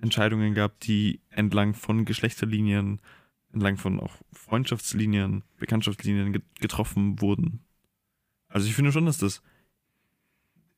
Entscheidungen 0.00 0.54
gab, 0.54 0.80
die 0.80 1.20
entlang 1.30 1.74
von 1.74 2.04
Geschlechterlinien, 2.04 3.00
entlang 3.52 3.76
von 3.76 4.00
auch 4.00 4.16
Freundschaftslinien, 4.32 5.44
Bekanntschaftslinien 5.58 6.42
getroffen 6.60 7.20
wurden. 7.20 7.60
Also 8.48 8.66
ich 8.66 8.74
finde 8.74 8.92
schon, 8.92 9.06
dass 9.06 9.18
das 9.18 9.42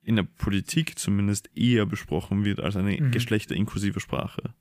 in 0.03 0.17
der 0.17 0.25
Politik 0.25 0.99
zumindest 0.99 1.51
eher 1.57 1.87
besprochen 1.87 2.45
wird 2.45 2.61
als 2.61 2.77
eine 2.77 3.01
mhm. 3.01 3.11
geschlechterinklusive 3.13 4.01
Sprache. 4.01 4.55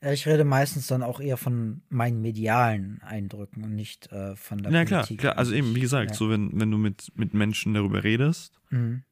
Ich 0.00 0.26
rede 0.26 0.44
meistens 0.44 0.86
dann 0.86 1.02
auch 1.02 1.18
eher 1.18 1.36
von 1.36 1.82
meinen 1.88 2.22
medialen 2.22 3.02
Eindrücken 3.02 3.64
und 3.64 3.74
nicht 3.74 4.12
äh, 4.12 4.36
von 4.36 4.58
der 4.58 4.70
ja, 4.70 4.84
Politik. 4.84 4.90
Ja, 4.90 5.04
klar, 5.04 5.16
klar. 5.16 5.38
Also 5.38 5.54
eben, 5.54 5.74
wie 5.74 5.80
gesagt, 5.80 6.10
ja. 6.10 6.16
so 6.16 6.30
wenn, 6.30 6.60
wenn 6.60 6.70
du 6.70 6.78
mit, 6.78 7.10
mit 7.16 7.34
Menschen 7.34 7.74
darüber 7.74 8.04
redest, 8.04 8.60
mhm. 8.70 9.02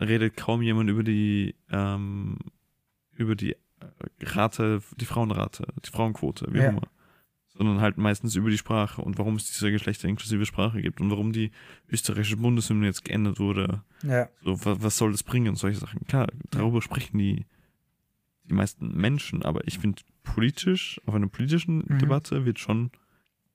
redet 0.00 0.36
kaum 0.36 0.62
jemand 0.62 0.88
über 0.88 1.02
die, 1.02 1.56
ähm, 1.72 2.38
über 3.16 3.34
die 3.34 3.56
Rate, 4.22 4.82
die 4.98 5.04
Frauenrate, 5.04 5.66
die 5.84 5.90
Frauenquote, 5.90 6.48
wie 6.50 6.58
ja. 6.58 6.68
immer. 6.68 6.88
Sondern 7.48 7.80
halt 7.80 7.98
meistens 7.98 8.36
über 8.36 8.48
die 8.48 8.58
Sprache 8.58 9.02
und 9.02 9.18
warum 9.18 9.36
es 9.36 9.46
diese 9.46 9.70
geschlechterinklusive 9.70 10.46
Sprache 10.46 10.80
gibt 10.80 11.00
und 11.00 11.10
warum 11.10 11.32
die 11.32 11.50
österreichische 11.90 12.36
Bundeshymne 12.36 12.86
jetzt 12.86 13.04
geändert 13.04 13.38
wurde. 13.38 13.82
Ja. 14.02 14.28
So, 14.42 14.64
was, 14.64 14.82
was 14.82 14.96
soll 14.96 15.12
das 15.12 15.22
bringen 15.22 15.48
und 15.48 15.56
solche 15.56 15.78
Sachen. 15.78 16.06
Klar, 16.06 16.28
darüber 16.50 16.80
sprechen 16.80 17.18
die, 17.18 17.44
die 18.44 18.54
meisten 18.54 18.96
Menschen, 18.96 19.42
aber 19.42 19.66
ich 19.66 19.78
finde 19.78 20.02
politisch, 20.22 21.00
auf 21.06 21.14
einer 21.14 21.28
politischen 21.28 21.84
mhm. 21.86 21.98
Debatte 21.98 22.46
wird 22.46 22.58
schon 22.58 22.90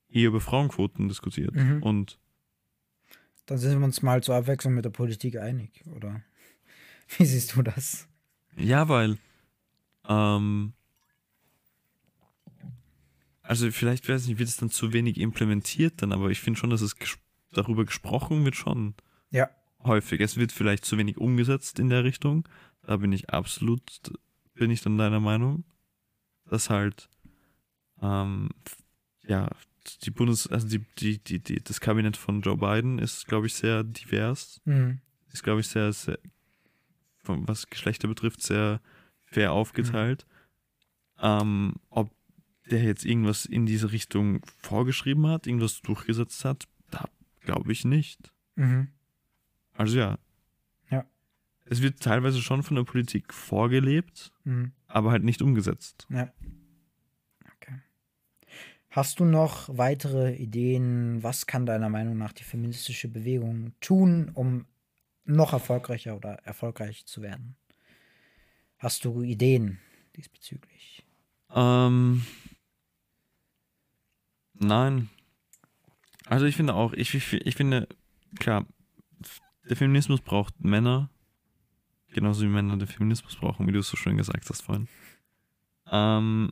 eher 0.09 0.27
über 0.27 0.41
Frauenquoten 0.41 1.07
diskutiert. 1.07 1.55
Mhm. 1.55 1.81
Und 1.81 2.19
dann 3.45 3.57
sind 3.57 3.79
wir 3.79 3.85
uns 3.85 4.01
mal 4.01 4.23
zur 4.23 4.35
Abwechslung 4.35 4.73
mit 4.73 4.85
der 4.85 4.89
Politik 4.89 5.37
einig, 5.37 5.83
oder? 5.95 6.21
Wie 7.17 7.25
siehst 7.25 7.55
du 7.55 7.61
das? 7.61 8.07
Ja, 8.55 8.87
weil 8.89 9.17
ähm, 10.07 10.73
also 13.41 13.69
vielleicht 13.71 14.09
weiß 14.09 14.23
ich 14.23 14.27
nicht, 14.29 14.39
wird 14.39 14.49
es 14.49 14.57
dann 14.57 14.69
zu 14.69 14.93
wenig 14.93 15.19
implementiert 15.19 16.01
dann, 16.01 16.11
aber 16.11 16.29
ich 16.29 16.39
finde 16.39 16.59
schon, 16.59 16.69
dass 16.69 16.81
es 16.81 16.97
ges 16.97 17.17
darüber 17.51 17.85
gesprochen 17.85 18.43
wird 18.43 18.55
schon. 18.55 18.95
Ja. 19.29 19.49
Häufig. 19.83 20.19
Es 20.19 20.35
wird 20.35 20.51
vielleicht 20.51 20.83
zu 20.83 20.97
wenig 20.97 21.17
umgesetzt 21.17 21.79
in 21.79 21.89
der 21.89 22.03
Richtung. 22.03 22.47
Da 22.81 22.97
bin 22.97 23.13
ich 23.13 23.29
absolut, 23.29 23.81
bin 24.55 24.71
ich 24.71 24.81
dann 24.81 24.97
deiner 24.97 25.21
Meinung, 25.21 25.63
dass 26.49 26.69
halt 26.69 27.09
ähm, 28.01 28.49
ja 29.25 29.49
die 30.03 30.11
Bundes, 30.11 30.47
also 30.47 30.67
die, 30.67 30.79
die, 30.97 31.19
die, 31.19 31.39
die, 31.39 31.63
das 31.63 31.79
Kabinett 31.79 32.17
von 32.17 32.41
Joe 32.41 32.57
Biden 32.57 32.99
ist, 32.99 33.27
glaube 33.27 33.47
ich, 33.47 33.53
sehr 33.53 33.83
divers. 33.83 34.59
Mhm. 34.65 34.99
Ist, 35.31 35.43
glaube 35.43 35.61
ich, 35.61 35.67
sehr, 35.67 35.93
sehr, 35.93 36.19
was 37.23 37.69
Geschlechter 37.69 38.07
betrifft, 38.07 38.41
sehr 38.41 38.81
fair 39.35 39.51
aufgeteilt. 39.51 40.25
Mhm. 41.17 41.21
Ähm, 41.21 41.73
ob 41.89 42.11
der 42.71 42.83
jetzt 42.83 43.05
irgendwas 43.05 43.45
in 43.45 43.65
diese 43.65 43.91
Richtung 43.91 44.41
vorgeschrieben 44.57 45.27
hat, 45.27 45.45
irgendwas 45.45 45.81
durchgesetzt 45.81 46.43
hat, 46.45 46.63
da 46.89 47.05
glaube 47.41 47.71
ich 47.71 47.85
nicht. 47.85 48.33
Mhm. 48.55 48.87
Also 49.73 49.97
ja. 49.99 50.17
Ja. 50.89 51.05
es 51.65 51.81
wird 51.81 51.99
teilweise 51.99 52.41
schon 52.41 52.63
von 52.63 52.75
der 52.75 52.83
Politik 52.83 53.33
vorgelebt, 53.33 54.31
Mhm. 54.45 54.71
aber 54.87 55.11
halt 55.11 55.23
nicht 55.23 55.41
umgesetzt. 55.41 56.07
Ja. 56.09 56.31
Okay. 57.57 57.79
Hast 58.89 59.19
du 59.19 59.25
noch 59.25 59.69
weitere 59.77 60.33
Ideen? 60.35 61.21
Was 61.23 61.45
kann 61.45 61.65
deiner 61.65 61.89
Meinung 61.89 62.17
nach 62.17 62.31
die 62.33 62.43
feministische 62.43 63.09
Bewegung 63.09 63.73
tun, 63.81 64.31
um 64.33 64.65
noch 65.25 65.53
erfolgreicher 65.53 66.15
oder 66.15 66.35
erfolgreich 66.45 67.05
zu 67.05 67.21
werden? 67.21 67.57
Hast 68.85 69.03
du 69.03 69.23
Ideen 69.23 69.79
diesbezüglich? 70.15 71.03
Ähm, 71.49 72.23
nein. 74.53 75.09
Also 76.27 76.45
ich 76.45 76.55
finde 76.55 76.75
auch, 76.75 76.93
ich, 76.93 77.15
ich, 77.15 77.33
ich 77.33 77.55
finde, 77.55 77.87
klar, 78.37 78.67
der 79.67 79.75
Feminismus 79.75 80.21
braucht 80.21 80.63
Männer, 80.63 81.09
genauso 82.09 82.43
wie 82.43 82.47
Männer 82.47 82.77
den 82.77 82.87
Feminismus 82.87 83.35
brauchen, 83.37 83.65
wie 83.65 83.71
du 83.71 83.79
es 83.79 83.89
so 83.89 83.97
schön 83.97 84.17
gesagt 84.17 84.47
hast 84.51 84.61
vorhin. 84.61 84.87
Ähm, 85.89 86.51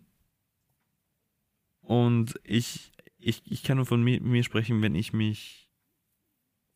und 1.82 2.34
ich, 2.44 2.94
ich, 3.20 3.44
ich 3.46 3.62
kann 3.62 3.78
nur 3.78 3.86
von 3.86 4.02
mir, 4.02 4.20
mir 4.22 4.44
sprechen, 4.44 4.82
wenn 4.82 4.96
ich 4.96 5.14
mich 5.14 5.70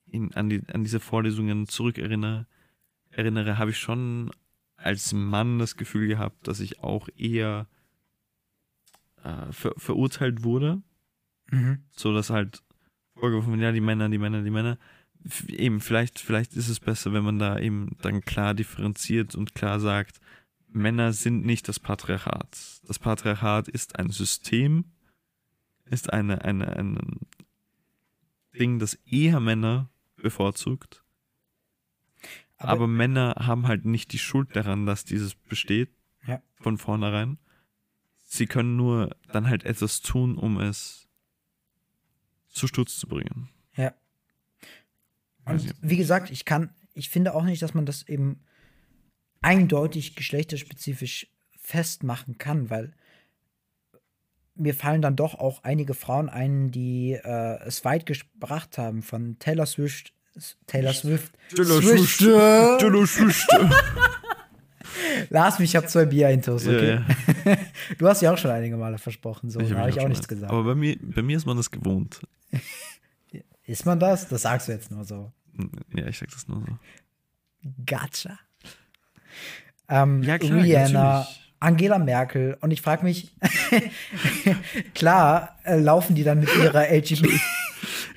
in, 0.06 0.36
an, 0.36 0.50
die, 0.50 0.62
an 0.72 0.84
diese 0.84 1.00
Vorlesungen 1.00 1.68
zurückerinnere, 1.68 2.46
erinnere, 3.10 3.58
habe 3.58 3.72
ich 3.72 3.80
schon 3.80 4.30
als 4.78 5.12
Mann 5.14 5.60
das 5.60 5.76
Gefühl 5.76 6.08
gehabt, 6.08 6.48
dass 6.48 6.60
ich 6.60 6.80
auch 6.80 7.10
eher 7.18 7.68
äh, 9.24 9.52
ver 9.52 9.74
verurteilt 9.78 10.44
wurde. 10.44 10.82
Mhm. 11.52 11.84
So 11.92 12.14
dass 12.14 12.30
halt 12.30 12.64
vorgeworfen 13.16 13.52
wird, 13.54 13.62
ja, 13.62 13.72
die 13.72 13.82
Männer, 13.82 14.10
die 14.10 14.18
Männer, 14.18 14.44
die 14.44 14.52
Männer. 14.52 14.78
Eben, 15.48 15.82
vielleicht, 15.82 16.20
vielleicht 16.20 16.56
ist 16.56 16.70
es 16.70 16.80
besser, 16.80 17.12
wenn 17.12 17.24
man 17.24 17.40
da 17.40 17.60
eben 17.60 17.98
dann 18.02 18.22
klar 18.22 18.54
differenziert 18.54 19.36
und 19.36 19.56
klar 19.56 19.80
sagt, 19.80 20.20
Männer 20.70 21.12
sind 21.12 21.46
nicht 21.46 21.68
das 21.68 21.80
Patriarchat. 21.80 22.82
Das 22.86 23.00
Patriarchat 23.00 23.68
ist 23.68 23.98
ein 23.98 24.10
System, 24.10 24.86
ist 25.86 26.14
eine, 26.14 26.46
eine, 26.46 26.78
ein 26.78 27.20
Ding, 28.58 28.80
das 28.80 28.94
eher 29.06 29.40
Männer 29.40 29.90
bevorzugt. 30.16 31.04
Aber, 32.58 32.72
Aber, 32.72 32.88
Männer 32.88 33.36
haben 33.40 33.68
halt 33.68 33.86
nicht 33.86 34.14
die 34.14 34.20
Schuld 34.20 34.56
daran, 34.56 34.86
dass 34.86 35.06
dieses 35.06 35.36
besteht. 35.36 35.90
Ja. 36.26 36.42
Von 36.56 36.78
vornherein. 36.78 37.38
Sie 38.26 38.48
können 38.48 38.76
nur 38.76 39.16
dann 39.32 39.48
halt 39.48 39.64
etwas 39.64 40.02
tun, 40.02 40.38
um 40.38 40.60
es 40.60 41.08
zu 42.50 42.68
Sturz 42.68 42.98
zu 42.98 43.08
bringen. 43.08 43.50
Ja. 43.76 43.94
Und 45.46 45.74
wie 45.82 45.98
gesagt, 45.98 46.30
ich 46.32 46.44
kann, 46.44 46.74
ich 46.94 47.10
finde 47.10 47.34
auch 47.34 47.44
nicht, 47.44 47.62
dass 47.62 47.74
man 47.74 47.86
das 47.86 48.08
eben 48.08 48.44
eindeutig 49.42 50.16
geschlechterspezifisch 50.16 51.28
festmachen 51.56 52.38
kann, 52.38 52.70
weil 52.70 52.94
mir 54.56 54.74
fallen 54.74 55.02
dann 55.02 55.16
doch 55.16 55.36
auch 55.36 55.64
einige 55.64 55.94
Frauen 55.94 56.30
ein, 56.30 56.72
die 56.72 57.14
äh, 57.14 57.60
es 57.64 57.86
weit 57.86 58.06
gebracht 58.06 58.78
haben, 58.78 59.04
von 59.04 59.38
Taylor 59.40 59.68
Swift, 59.68 60.14
Taylor 60.68 60.94
Swift, 60.94 61.32
Taylor 61.56 61.82
Swift. 61.82 62.20
Taylor 62.20 63.08
Swift. 63.08 63.48
Lars, 65.30 65.60
mich, 65.60 65.72
ich 65.72 65.76
habe 65.76 65.88
zwei 65.88 66.06
Bier-Intos, 66.06 66.66
Ja, 66.66 66.72
okay? 66.74 67.00
ja. 67.46 67.58
Du 67.98 68.08
hast 68.08 68.22
ja 68.22 68.32
auch 68.34 68.38
schon 68.38 68.52
einige 68.52 68.78
Male 68.78 68.98
versprochen, 68.98 69.50
so, 69.50 69.60
Ich 69.60 69.70
da 69.70 69.76
hab 69.76 69.80
habe 69.82 69.88
mich 69.88 69.96
ich 69.96 70.00
auch 70.00 70.04
schon 70.04 70.10
nichts 70.12 70.28
gesagt. 70.28 70.52
Aber 70.52 70.64
bei 70.64 70.76
mir, 70.76 70.98
bei 71.02 71.22
mir 71.22 71.38
ist 71.38 71.46
man 71.46 71.58
das 71.58 71.70
gewohnt. 71.72 72.22
Ist 73.66 73.86
man 73.86 74.00
das? 74.00 74.30
Das 74.30 74.44
sagst 74.44 74.70
du 74.70 74.72
jetzt 74.72 74.92
nur 74.92 75.04
so. 75.04 75.30
Ja, 75.94 76.08
ich 76.08 76.18
sag 76.18 76.30
das 76.32 76.48
nur 76.48 76.62
so. 76.62 76.78
Gotcha. 77.86 78.40
Ähm, 79.90 80.24
Ja, 80.24 80.38
klar, 80.38 80.62
Rihanna, 80.64 81.18
natürlich. 81.20 81.52
Angela 81.60 82.00
Merkel 82.00 82.58
und 82.62 82.72
ich 82.72 82.82
frage 82.82 83.04
mich, 83.04 83.36
klar, 84.94 85.58
äh, 85.66 85.78
laufen 85.80 86.16
die 86.16 86.24
dann 86.24 86.40
mit 86.40 86.56
ihrer 86.56 86.88
LGBT. 86.90 87.42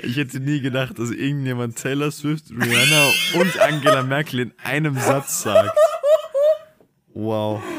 Ich 0.02 0.16
hätte 0.16 0.40
nie 0.40 0.60
gedacht, 0.60 0.98
dass 0.98 1.10
irgendjemand 1.10 1.76
Taylor 1.76 2.10
Swift, 2.10 2.50
Rihanna 2.50 3.10
und 3.40 3.60
Angela 3.60 4.02
Merkel 4.02 4.40
in 4.40 4.52
einem 4.62 4.98
Satz 4.98 5.42
sagt. 5.42 5.76
Wow. 7.14 7.62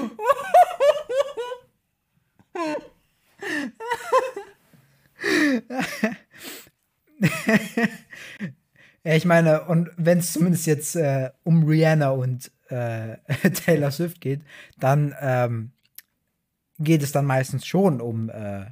Ja, 9.03 9.15
ich 9.15 9.25
meine, 9.25 9.63
und 9.63 9.89
wenn 9.97 10.19
es 10.19 10.33
zumindest 10.33 10.67
jetzt 10.67 10.95
äh, 10.95 11.31
um 11.43 11.63
Rihanna 11.63 12.11
und 12.11 12.51
äh, 12.69 13.17
Taylor 13.65 13.91
Swift 13.91 14.21
geht, 14.21 14.41
dann 14.79 15.15
ähm, 15.19 15.71
geht 16.77 17.01
es 17.01 17.11
dann 17.11 17.25
meistens 17.25 17.65
schon 17.65 17.99
um 17.99 18.29
äh, 18.29 18.65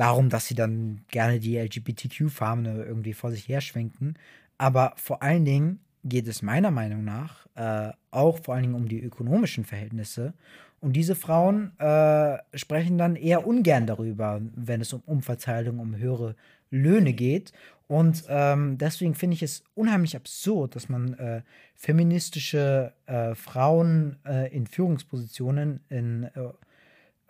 darum, 0.00 0.30
dass 0.30 0.46
sie 0.46 0.54
dann 0.54 1.02
gerne 1.08 1.40
die 1.40 1.58
LGBTQ-Fahne 1.58 2.84
irgendwie 2.84 3.12
vor 3.12 3.30
sich 3.30 3.46
herschwenken. 3.48 4.14
Aber 4.56 4.94
vor 4.96 5.22
allen 5.22 5.44
Dingen 5.44 5.80
geht 6.04 6.26
es 6.26 6.40
meiner 6.40 6.70
Meinung 6.70 7.04
nach 7.04 7.46
äh, 7.54 7.92
auch 8.10 8.38
vor 8.38 8.54
allen 8.54 8.62
Dingen 8.62 8.74
um 8.74 8.88
die 8.88 9.02
ökonomischen 9.02 9.64
Verhältnisse. 9.64 10.32
Und 10.80 10.94
diese 10.94 11.14
Frauen 11.14 11.78
äh, 11.78 12.38
sprechen 12.54 12.96
dann 12.96 13.14
eher 13.14 13.46
ungern 13.46 13.86
darüber, 13.86 14.40
wenn 14.54 14.80
es 14.80 14.94
um 14.94 15.02
Umverteilung, 15.04 15.78
um 15.78 15.94
höhere 15.96 16.34
Löhne 16.70 17.12
geht. 17.12 17.52
Und 17.86 18.24
ähm, 18.28 18.78
deswegen 18.78 19.14
finde 19.14 19.34
ich 19.34 19.42
es 19.42 19.64
unheimlich 19.74 20.16
absurd, 20.16 20.76
dass 20.76 20.88
man 20.88 21.12
äh, 21.14 21.42
feministische 21.74 22.94
äh, 23.04 23.34
Frauen 23.34 24.16
äh, 24.24 24.54
in 24.56 24.66
Führungspositionen 24.66 25.80
in 25.90 26.24
äh, 26.24 26.30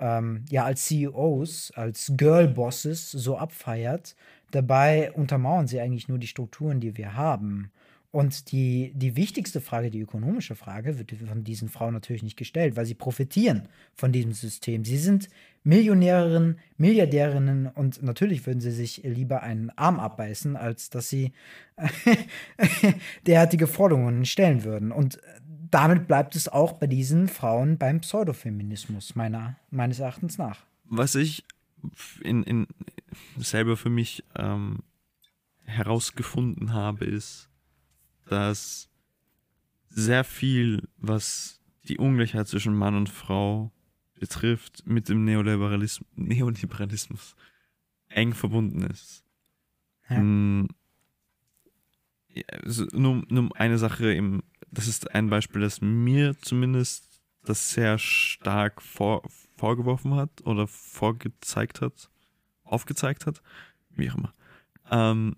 ähm, 0.00 0.44
ja, 0.50 0.64
als 0.64 0.86
CEOs, 0.86 1.72
als 1.76 2.12
Girlbosses 2.16 3.10
so 3.10 3.36
abfeiert. 3.36 4.16
Dabei 4.50 5.12
untermauern 5.12 5.68
sie 5.68 5.80
eigentlich 5.80 6.08
nur 6.08 6.18
die 6.18 6.26
Strukturen, 6.26 6.80
die 6.80 6.96
wir 6.96 7.14
haben. 7.14 7.70
Und 8.12 8.50
die, 8.50 8.92
die 8.96 9.14
wichtigste 9.14 9.60
Frage, 9.60 9.88
die 9.88 10.00
ökonomische 10.00 10.56
Frage, 10.56 10.98
wird 10.98 11.12
von 11.12 11.44
diesen 11.44 11.68
Frauen 11.68 11.94
natürlich 11.94 12.24
nicht 12.24 12.36
gestellt, 12.36 12.74
weil 12.74 12.84
sie 12.84 12.94
profitieren 12.94 13.68
von 13.94 14.10
diesem 14.10 14.32
System. 14.32 14.84
Sie 14.84 14.96
sind 14.96 15.28
Millionärinnen, 15.62 16.58
Milliardärinnen 16.76 17.68
und 17.68 18.02
natürlich 18.02 18.46
würden 18.46 18.60
sie 18.60 18.72
sich 18.72 19.02
lieber 19.04 19.44
einen 19.44 19.70
Arm 19.70 20.00
abbeißen, 20.00 20.56
als 20.56 20.90
dass 20.90 21.08
sie 21.08 21.32
derartige 23.26 23.68
Forderungen 23.68 24.24
stellen 24.24 24.64
würden. 24.64 24.90
Und 24.90 25.20
damit 25.70 26.06
bleibt 26.06 26.36
es 26.36 26.48
auch 26.48 26.72
bei 26.72 26.86
diesen 26.86 27.28
Frauen 27.28 27.78
beim 27.78 28.00
Pseudofeminismus, 28.00 29.14
meiner, 29.14 29.56
meines 29.70 30.00
Erachtens 30.00 30.38
nach. 30.38 30.64
Was 30.84 31.14
ich 31.14 31.44
in, 32.22 32.42
in 32.42 32.66
selber 33.36 33.76
für 33.76 33.90
mich 33.90 34.24
ähm, 34.36 34.80
herausgefunden 35.64 36.72
habe, 36.72 37.04
ist, 37.04 37.48
dass 38.26 38.88
sehr 39.88 40.24
viel, 40.24 40.88
was 40.96 41.60
die 41.84 41.98
Ungleichheit 41.98 42.48
zwischen 42.48 42.74
Mann 42.74 42.94
und 42.94 43.08
Frau 43.08 43.72
betrifft, 44.14 44.86
mit 44.86 45.08
dem 45.08 45.24
Neoliberalismus, 45.24 46.08
Neoliberalismus 46.14 47.34
eng 48.08 48.34
verbunden 48.34 48.82
ist. 48.82 49.24
Ja. 50.08 50.66
Ja, 52.32 52.44
also 52.62 52.84
nur, 52.92 53.24
nur 53.28 53.50
eine 53.56 53.78
Sache, 53.78 54.12
im, 54.12 54.42
das 54.70 54.86
ist 54.86 55.14
ein 55.14 55.30
Beispiel, 55.30 55.62
das 55.62 55.80
mir 55.80 56.38
zumindest 56.38 57.22
das 57.44 57.70
sehr 57.70 57.98
stark 57.98 58.82
vor, 58.82 59.22
vorgeworfen 59.56 60.14
hat 60.14 60.46
oder 60.46 60.66
vorgezeigt 60.66 61.80
hat, 61.80 62.10
aufgezeigt 62.64 63.26
hat, 63.26 63.42
wie 63.90 64.10
auch 64.10 64.16
immer. 64.16 64.34
Ähm, 64.90 65.36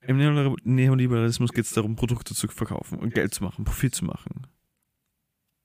Im 0.00 0.18
Neoliber- 0.18 0.56
Neoliberalismus 0.64 1.52
geht 1.52 1.64
es 1.64 1.72
darum, 1.72 1.96
Produkte 1.96 2.34
zu 2.34 2.48
verkaufen 2.48 2.98
und 2.98 3.14
Geld 3.14 3.34
zu 3.34 3.44
machen, 3.44 3.64
Profit 3.64 3.94
zu 3.94 4.04
machen. 4.04 4.46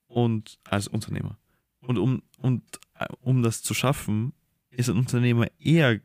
Und 0.08 0.60
als 0.64 0.88
Unternehmer. 0.88 1.38
Und 1.80 1.98
um, 1.98 2.24
und 2.38 2.64
äh, 2.96 3.08
um 3.22 3.44
das 3.44 3.62
zu 3.62 3.74
schaffen, 3.74 4.34
ist 4.70 4.90
ein 4.90 4.98
Unternehmer 4.98 5.48
eher 5.60 6.02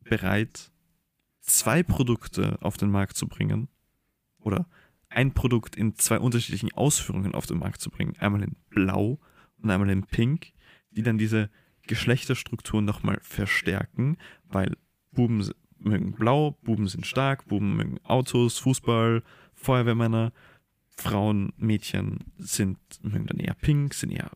bereit, 0.00 0.70
zwei 1.40 1.82
Produkte 1.82 2.58
auf 2.62 2.76
den 2.76 2.90
Markt 2.90 3.16
zu 3.16 3.26
bringen 3.26 3.68
oder 4.40 4.66
ein 5.08 5.32
Produkt 5.32 5.76
in 5.76 5.96
zwei 5.96 6.18
unterschiedlichen 6.18 6.72
Ausführungen 6.72 7.34
auf 7.34 7.46
den 7.46 7.58
Markt 7.58 7.80
zu 7.80 7.90
bringen. 7.90 8.14
Einmal 8.18 8.42
in 8.42 8.56
Blau 8.70 9.18
und 9.62 9.70
einmal 9.70 9.90
in 9.90 10.04
Pink, 10.04 10.52
die 10.90 11.02
dann 11.02 11.18
diese 11.18 11.50
Geschlechterstrukturen 11.86 12.84
nochmal 12.84 13.18
verstärken, 13.22 14.18
weil 14.44 14.76
Buben 15.12 15.48
mögen 15.78 16.12
Blau, 16.12 16.52
Buben 16.62 16.86
sind 16.88 17.06
stark, 17.06 17.46
Buben 17.46 17.76
mögen 17.76 17.98
Autos, 18.04 18.58
Fußball, 18.58 19.22
Feuerwehrmänner, 19.54 20.32
Frauen, 20.88 21.52
Mädchen 21.56 22.18
sind 22.38 22.78
mögen 23.02 23.26
dann 23.26 23.38
eher 23.38 23.54
Pink, 23.54 23.94
sind 23.94 24.10
eher 24.10 24.30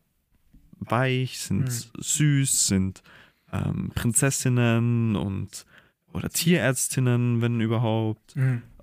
weich, 0.79 1.39
sind 1.39 1.69
Hm. 1.69 1.91
süß, 1.99 2.67
sind 2.67 3.03
ähm, 3.51 3.91
Prinzessinnen 3.93 5.15
und 5.15 5.65
oder 6.13 6.29
Tierärztinnen, 6.29 7.41
wenn 7.41 7.59
überhaupt. 7.61 8.35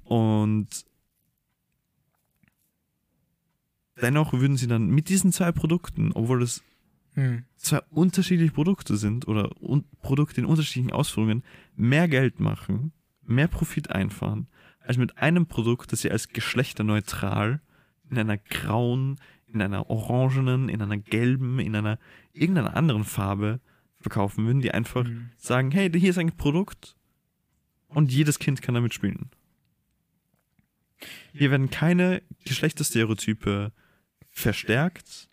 Und 0.04 0.68
dennoch 4.02 4.32
würden 4.32 4.56
sie 4.56 4.66
dann 4.66 4.88
mit 4.88 5.08
diesen 5.08 5.32
zwei 5.32 5.52
Produkten, 5.52 6.12
obwohl 6.12 6.42
es 6.42 6.62
Hm. 7.14 7.44
zwei 7.56 7.80
unterschiedliche 7.90 8.52
Produkte 8.52 8.96
sind 8.96 9.26
oder 9.26 9.50
un 9.60 9.84
Produkte 10.00 10.40
in 10.40 10.46
unterschiedlichen 10.46 10.92
Ausführungen, 10.92 11.42
mehr 11.74 12.06
Geld 12.06 12.38
machen, 12.38 12.92
mehr 13.26 13.48
Profit 13.48 13.90
einfahren, 13.90 14.46
als 14.80 14.96
mit 14.96 15.18
einem 15.18 15.46
Produkt, 15.46 15.92
das 15.92 16.02
sie 16.02 16.10
als 16.10 16.28
geschlechterneutral 16.28 17.60
in 18.10 18.18
einer 18.18 18.38
grauen, 18.38 19.18
in 19.46 19.60
einer 19.60 19.90
orangenen, 19.90 20.68
in 20.68 20.80
einer 20.82 20.98
gelben, 20.98 21.58
in 21.58 21.74
einer 21.74 21.98
irgendeiner 22.32 22.76
anderen 22.76 23.04
Farbe 23.04 23.60
verkaufen 24.00 24.46
würden, 24.46 24.60
die 24.60 24.70
einfach 24.72 25.04
Hm. 25.04 25.30
sagen, 25.36 25.72
hey, 25.72 25.90
hier 25.90 26.10
ist 26.10 26.18
ein 26.18 26.36
Produkt 26.36 26.96
und 27.88 28.12
jedes 28.12 28.38
Kind 28.38 28.62
kann 28.62 28.74
damit 28.74 28.94
spielen. 28.94 29.30
Hier 31.32 31.50
werden 31.50 31.70
keine 31.70 32.22
Geschlechterstereotype 32.44 33.72
verstärkt, 34.30 35.28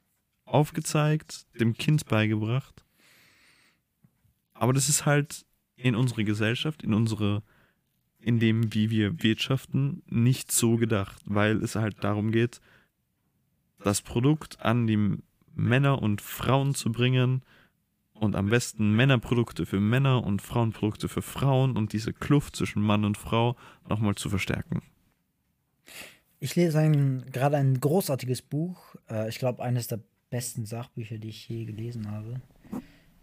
aufgezeigt, 0.46 1.46
dem 1.60 1.74
Kind 1.74 2.06
beigebracht. 2.06 2.84
Aber 4.54 4.74
das 4.74 4.90
ist 4.90 5.06
halt 5.06 5.46
in 5.76 5.96
unserer 5.96 6.24
Gesellschaft, 6.24 6.84
in 6.84 6.94
unsere, 6.94 7.44
in 8.20 8.40
dem, 8.40 8.74
wie 8.74 8.90
wir 8.90 9.22
wirtschaften, 9.22 10.02
nicht 10.08 10.52
so 10.52 10.78
gedacht, 10.78 11.22
weil 11.26 11.64
es 11.64 11.76
halt 11.76 12.04
darum 12.04 12.32
geht, 12.32 12.60
das 13.84 14.02
Produkt 14.02 14.60
an 14.62 14.88
die 14.88 15.18
Männer 15.54 16.02
und 16.02 16.22
Frauen 16.22 16.74
zu 16.74 16.92
bringen 16.92 17.44
und 18.14 18.36
am 18.36 18.50
besten 18.50 18.96
Männerprodukte 18.96 19.66
für 19.66 19.80
Männer 19.80 20.24
und 20.24 20.42
Frauenprodukte 20.42 21.08
für 21.08 21.22
Frauen 21.22 21.78
und 21.78 21.94
diese 21.94 22.14
Kluft 22.14 22.56
zwischen 22.56 22.82
Mann 22.82 23.06
und 23.06 23.18
Frau 23.18 23.56
nochmal 23.88 24.16
zu 24.16 24.30
verstärken. 24.30 24.82
Ich 26.40 26.56
lese 26.56 26.80
ein, 26.80 27.26
gerade 27.32 27.58
ein 27.58 27.80
großartiges 27.80 28.44
Buch. 28.44 28.96
Äh, 29.10 29.30
ich 29.30 29.40
glaube, 29.40 29.64
eines 29.64 29.88
der 29.88 30.00
besten 30.30 30.66
Sachbücher, 30.66 31.18
die 31.18 31.30
ich 31.30 31.50
je 31.50 31.66
gelesen 31.66 32.12
habe. 32.12 32.42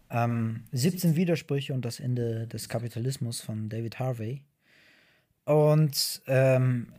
Ähm, 0.09 0.65
17 0.71 1.15
Widersprüche 1.15 1.73
und 1.73 1.85
das 1.85 1.99
Ende 1.99 2.47
des 2.47 2.67
Kapitalismus 2.67 3.41
von 3.41 3.69
David 3.69 3.99
Harvey. 3.99 4.41
Und 5.45 6.21
ähm, 6.27 6.93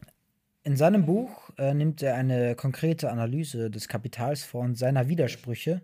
in 0.62 0.76
seinem 0.76 1.04
Buch 1.04 1.50
äh, 1.58 1.74
nimmt 1.74 2.02
er 2.02 2.14
eine 2.14 2.54
konkrete 2.54 3.10
Analyse 3.10 3.70
des 3.70 3.88
Kapitals 3.88 4.42
vor 4.42 4.62
und 4.62 4.76
seiner 4.78 5.08
Widersprüche. 5.08 5.82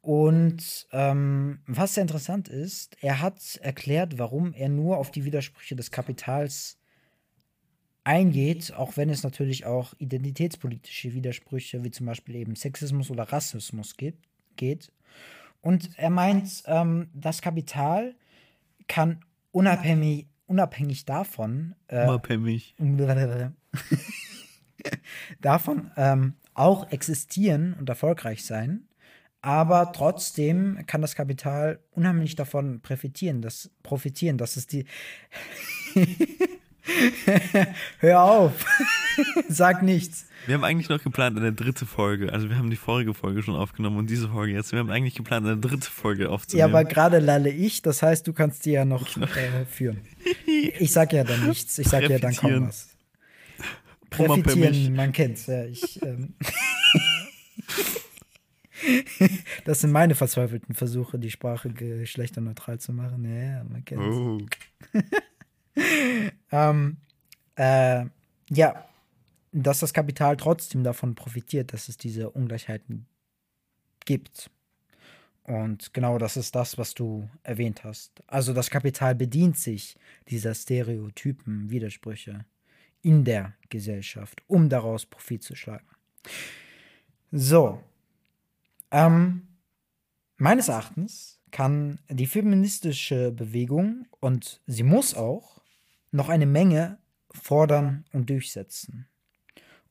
Und 0.00 0.88
ähm, 0.90 1.60
was 1.66 1.94
sehr 1.94 2.02
interessant 2.02 2.48
ist, 2.48 2.96
er 3.00 3.22
hat 3.22 3.56
erklärt, 3.62 4.18
warum 4.18 4.52
er 4.52 4.68
nur 4.68 4.98
auf 4.98 5.12
die 5.12 5.24
Widersprüche 5.24 5.76
des 5.76 5.92
Kapitals 5.92 6.81
eingeht, 8.04 8.72
auch 8.74 8.96
wenn 8.96 9.10
es 9.10 9.22
natürlich 9.22 9.64
auch 9.64 9.94
identitätspolitische 9.98 11.12
Widersprüche 11.14 11.84
wie 11.84 11.90
zum 11.90 12.06
Beispiel 12.06 12.36
eben 12.36 12.56
Sexismus 12.56 13.10
oder 13.10 13.24
Rassismus 13.24 13.96
gibt, 13.96 14.26
geht. 14.56 14.90
Und 15.60 15.90
er 15.96 16.10
meint, 16.10 16.64
ähm, 16.66 17.08
das 17.14 17.40
Kapital 17.40 18.14
kann 18.88 19.24
unabhängig, 19.52 20.26
unabhängig 20.46 21.04
davon, 21.04 21.74
äh, 21.86 22.06
Unabhängig. 22.06 22.74
davon 25.40 25.92
ähm, 25.96 26.34
auch 26.54 26.90
existieren 26.90 27.74
und 27.74 27.88
erfolgreich 27.88 28.44
sein. 28.44 28.88
Aber 29.40 29.92
trotzdem 29.92 30.84
kann 30.86 31.00
das 31.00 31.16
Kapital 31.16 31.80
unheimlich 31.90 32.36
davon 32.36 32.80
profitieren, 32.80 33.42
dass, 33.42 33.70
profitieren, 33.82 34.38
dass 34.38 34.56
es 34.56 34.66
die. 34.66 34.84
Hör 37.98 38.22
auf! 38.22 38.64
Sag 39.48 39.82
nichts. 39.82 40.26
Wir 40.46 40.54
haben 40.54 40.64
eigentlich 40.64 40.88
noch 40.88 41.02
geplant 41.02 41.36
eine 41.36 41.52
dritte 41.52 41.86
Folge. 41.86 42.32
Also 42.32 42.48
wir 42.48 42.56
haben 42.58 42.70
die 42.70 42.76
vorige 42.76 43.14
Folge 43.14 43.42
schon 43.42 43.54
aufgenommen 43.54 43.98
und 43.98 44.10
diese 44.10 44.28
Folge 44.28 44.52
jetzt. 44.52 44.72
Wir 44.72 44.80
haben 44.80 44.90
eigentlich 44.90 45.14
geplant, 45.14 45.46
eine 45.46 45.58
dritte 45.58 45.88
Folge 45.88 46.24
Ja, 46.24 46.30
aufzunehmen. 46.30 46.68
aber 46.68 46.84
gerade 46.84 47.20
lalle 47.20 47.50
ich, 47.50 47.82
das 47.82 48.02
heißt, 48.02 48.26
du 48.26 48.32
kannst 48.32 48.64
die 48.66 48.72
ja 48.72 48.84
noch 48.84 49.16
äh, 49.16 49.64
führen. 49.70 50.00
Ich 50.46 50.92
sag 50.92 51.12
ja 51.12 51.22
dann 51.22 51.46
nichts, 51.46 51.78
ich 51.78 51.88
sag 51.88 52.08
ja 52.08 52.18
dann 52.18 52.34
kaum 52.34 52.66
was. 52.68 52.88
Präfitieren, 54.10 54.94
man 54.94 55.12
kennt's. 55.12 55.46
Ja, 55.46 55.64
ich, 55.64 56.02
ähm 56.02 56.34
das 59.64 59.80
sind 59.80 59.92
meine 59.92 60.14
verzweifelten 60.16 60.74
Versuche, 60.74 61.18
die 61.18 61.30
Sprache 61.30 61.70
geschlechterneutral 61.70 62.78
zu 62.80 62.92
machen. 62.92 63.24
Ja, 63.24 63.42
ja, 63.42 63.64
man 63.64 63.84
kennt's. 63.84 64.16
oh. 64.16 64.40
Ähm, 66.52 66.98
äh, 67.56 68.04
ja, 68.50 68.84
dass 69.52 69.80
das 69.80 69.92
Kapital 69.92 70.36
trotzdem 70.36 70.84
davon 70.84 71.14
profitiert, 71.14 71.72
dass 71.72 71.88
es 71.88 71.96
diese 71.96 72.30
Ungleichheiten 72.30 73.06
gibt. 74.04 74.50
Und 75.44 75.92
genau 75.92 76.18
das 76.18 76.36
ist 76.36 76.54
das, 76.54 76.78
was 76.78 76.94
du 76.94 77.28
erwähnt 77.42 77.82
hast. 77.84 78.22
Also 78.28 78.52
das 78.52 78.70
Kapital 78.70 79.14
bedient 79.14 79.58
sich 79.58 79.96
dieser 80.28 80.54
Stereotypen, 80.54 81.68
Widersprüche 81.70 82.44
in 83.02 83.24
der 83.24 83.54
Gesellschaft, 83.68 84.42
um 84.46 84.68
daraus 84.68 85.04
Profit 85.06 85.42
zu 85.42 85.56
schlagen. 85.56 85.88
So. 87.32 87.82
Ähm, 88.90 89.48
meines 90.36 90.68
Erachtens 90.68 91.40
kann 91.50 91.98
die 92.08 92.26
feministische 92.26 93.32
Bewegung, 93.32 94.06
und 94.20 94.60
sie 94.66 94.84
muss 94.84 95.14
auch, 95.14 95.61
noch 96.12 96.28
eine 96.28 96.46
Menge 96.46 96.98
fordern 97.32 98.04
und 98.12 98.30
durchsetzen. 98.30 99.08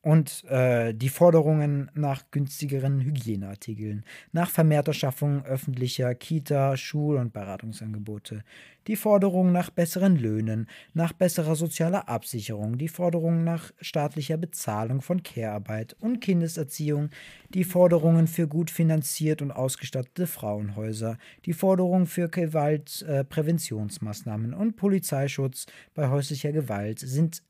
Und 0.02 0.44
äh, 0.50 0.92
die 0.94 1.08
Forderungen 1.08 1.88
nach 1.94 2.24
günstigeren 2.32 3.00
Hygieneartikeln, 3.00 4.04
nach 4.32 4.50
vermehrter 4.50 4.92
Schaffung 4.92 5.44
öffentlicher 5.44 6.12
Kita, 6.16 6.76
Schul- 6.76 7.18
und 7.18 7.32
Beratungsangebote, 7.32 8.42
die 8.88 8.96
Forderung 8.96 9.52
nach 9.52 9.70
besseren 9.70 10.16
Löhnen, 10.16 10.66
nach 10.92 11.12
besserer 11.12 11.54
sozialer 11.54 12.08
Absicherung, 12.08 12.78
die 12.78 12.88
Forderung 12.88 13.44
nach 13.44 13.70
staatlicher 13.80 14.38
Bezahlung 14.38 15.02
von 15.02 15.22
Care-Arbeit 15.22 15.94
und 16.00 16.20
Kindeserziehung, 16.20 17.10
die 17.50 17.62
Forderungen 17.62 18.26
für 18.26 18.48
gut 18.48 18.72
finanziert 18.72 19.40
und 19.40 19.52
ausgestattete 19.52 20.26
Frauenhäuser, 20.26 21.16
die 21.46 21.52
Forderung 21.52 22.06
für 22.06 22.28
Gewaltpräventionsmaßnahmen 22.28 24.52
und 24.52 24.74
Polizeischutz 24.74 25.66
bei 25.94 26.08
häuslicher 26.08 26.50
Gewalt 26.50 26.98
sind 26.98 27.44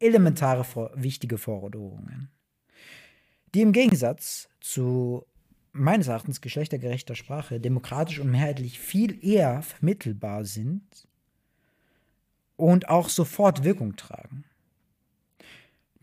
elementare 0.00 0.90
wichtige 0.94 1.38
Forderungen, 1.38 2.30
die 3.54 3.62
im 3.62 3.72
Gegensatz 3.72 4.48
zu 4.60 5.26
meines 5.72 6.08
Erachtens 6.08 6.40
geschlechtergerechter 6.40 7.14
Sprache 7.14 7.60
demokratisch 7.60 8.18
und 8.18 8.30
mehrheitlich 8.30 8.78
viel 8.78 9.24
eher 9.24 9.62
vermittelbar 9.62 10.44
sind 10.44 11.08
und 12.56 12.88
auch 12.88 13.08
sofort 13.08 13.64
Wirkung 13.64 13.96
tragen. 13.96 14.44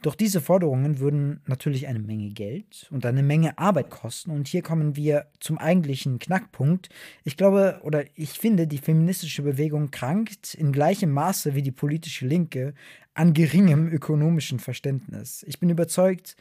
Doch 0.06 0.14
diese 0.14 0.40
Forderungen 0.40 1.00
würden 1.00 1.42
natürlich 1.48 1.88
eine 1.88 1.98
Menge 1.98 2.30
Geld 2.30 2.88
und 2.92 3.08
eine 3.08 3.24
Menge 3.24 3.58
Arbeit 3.58 3.90
kosten. 3.90 4.30
Und 4.30 4.48
hier 4.48 4.62
kommen 4.62 4.96
wir 4.96 5.26
zum 5.40 5.58
eigentlichen 5.58 6.20
Knackpunkt. 6.20 6.90
Ich 7.24 7.38
glaube 7.38 7.80
oder 7.82 8.04
ich 8.14 8.30
finde, 8.30 8.68
die 8.68 8.78
feministische 8.78 9.42
Bewegung 9.42 9.90
krankt 9.90 10.54
in 10.54 10.72
gleichem 10.72 11.10
Maße 11.10 11.56
wie 11.56 11.64
die 11.64 11.72
politische 11.72 12.28
Linke 12.28 12.76
an 13.16 13.34
geringem 13.34 13.88
ökonomischen 13.88 14.60
Verständnis. 14.60 15.44
Ich 15.48 15.60
bin 15.60 15.72
überzeugt, 15.72 16.36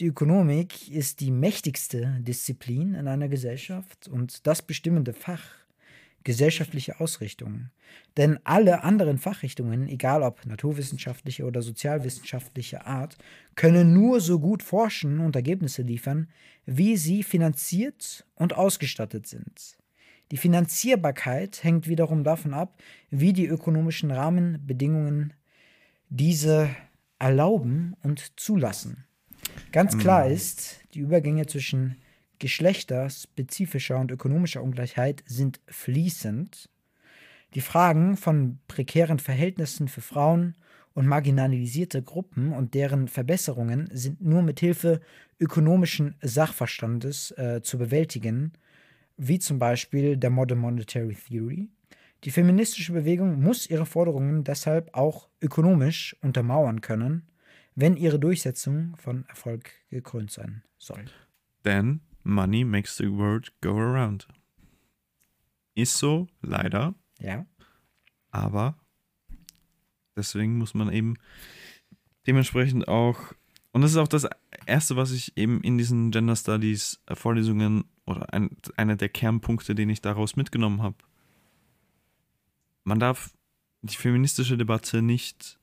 die 0.00 0.06
Ökonomik 0.06 0.90
ist 0.90 1.20
die 1.20 1.30
mächtigste 1.30 2.18
Disziplin 2.18 2.94
in 2.94 3.06
einer 3.06 3.28
Gesellschaft 3.28 4.08
und 4.08 4.44
das 4.44 4.60
bestimmende 4.60 5.12
Fach 5.12 5.63
gesellschaftliche 6.24 7.00
Ausrichtung. 7.00 7.70
Denn 8.16 8.38
alle 8.44 8.82
anderen 8.82 9.18
Fachrichtungen, 9.18 9.88
egal 9.88 10.22
ob 10.22 10.44
naturwissenschaftliche 10.46 11.44
oder 11.44 11.62
sozialwissenschaftliche 11.62 12.86
Art, 12.86 13.16
können 13.54 13.92
nur 13.92 14.20
so 14.20 14.40
gut 14.40 14.62
forschen 14.62 15.20
und 15.20 15.36
Ergebnisse 15.36 15.82
liefern, 15.82 16.28
wie 16.66 16.96
sie 16.96 17.22
finanziert 17.22 18.26
und 18.34 18.54
ausgestattet 18.54 19.26
sind. 19.26 19.76
Die 20.30 20.38
Finanzierbarkeit 20.38 21.62
hängt 21.62 21.86
wiederum 21.86 22.24
davon 22.24 22.54
ab, 22.54 22.82
wie 23.10 23.32
die 23.32 23.46
ökonomischen 23.46 24.10
Rahmenbedingungen 24.10 25.34
diese 26.08 26.70
erlauben 27.18 27.94
und 28.02 28.40
zulassen. 28.40 29.04
Ganz 29.72 29.98
klar 29.98 30.26
ist, 30.26 30.80
die 30.94 31.00
Übergänge 31.00 31.46
zwischen 31.46 31.96
geschlechterspezifischer 32.38 33.98
und 33.98 34.10
ökonomischer 34.10 34.62
Ungleichheit 34.62 35.22
sind 35.26 35.60
fließend. 35.66 36.68
Die 37.54 37.60
Fragen 37.60 38.16
von 38.16 38.58
prekären 38.68 39.18
Verhältnissen 39.18 39.88
für 39.88 40.00
Frauen 40.00 40.56
und 40.94 41.06
marginalisierte 41.06 42.02
Gruppen 42.02 42.52
und 42.52 42.74
deren 42.74 43.08
Verbesserungen 43.08 43.88
sind 43.92 44.20
nur 44.20 44.42
mit 44.42 44.60
Hilfe 44.60 45.00
ökonomischen 45.40 46.16
Sachverstandes 46.22 47.32
äh, 47.32 47.60
zu 47.62 47.78
bewältigen, 47.78 48.52
wie 49.16 49.38
zum 49.38 49.58
Beispiel 49.58 50.16
der 50.16 50.30
Modern 50.30 50.58
Monetary 50.58 51.16
Theory. 51.16 51.68
Die 52.24 52.30
feministische 52.30 52.92
Bewegung 52.92 53.42
muss 53.42 53.68
ihre 53.68 53.86
Forderungen 53.86 54.44
deshalb 54.44 54.94
auch 54.94 55.28
ökonomisch 55.42 56.16
untermauern 56.22 56.80
können, 56.80 57.28
wenn 57.74 57.96
ihre 57.96 58.18
Durchsetzung 58.18 58.96
von 58.96 59.26
Erfolg 59.28 59.70
gekrönt 59.90 60.30
sein 60.30 60.62
soll. 60.78 61.04
Denn 61.64 62.00
money 62.24 62.64
makes 62.64 62.96
the 62.96 63.10
world 63.10 63.52
go 63.60 63.76
around. 63.76 64.26
Ist 65.74 65.98
so, 65.98 66.28
leider, 66.40 66.94
Ja, 67.18 67.46
aber 68.30 68.76
deswegen 70.16 70.58
muss 70.58 70.74
man 70.74 70.92
eben 70.92 71.16
dementsprechend 72.26 72.88
auch, 72.88 73.18
und 73.72 73.82
das 73.82 73.92
ist 73.92 73.96
auch 73.96 74.08
das 74.08 74.28
Erste, 74.66 74.96
was 74.96 75.12
ich 75.12 75.36
eben 75.36 75.60
in 75.62 75.78
diesen 75.78 76.10
Gender 76.10 76.36
Studies 76.36 77.00
äh, 77.06 77.14
Vorlesungen 77.14 77.84
oder 78.06 78.32
ein, 78.32 78.56
einer 78.76 78.96
der 78.96 79.08
Kernpunkte, 79.08 79.74
den 79.74 79.90
ich 79.90 80.00
daraus 80.00 80.36
mitgenommen 80.36 80.82
habe. 80.82 80.96
Man 82.84 82.98
darf 82.98 83.32
die 83.82 83.96
feministische 83.96 84.56
Debatte 84.56 85.02
nicht 85.02 85.58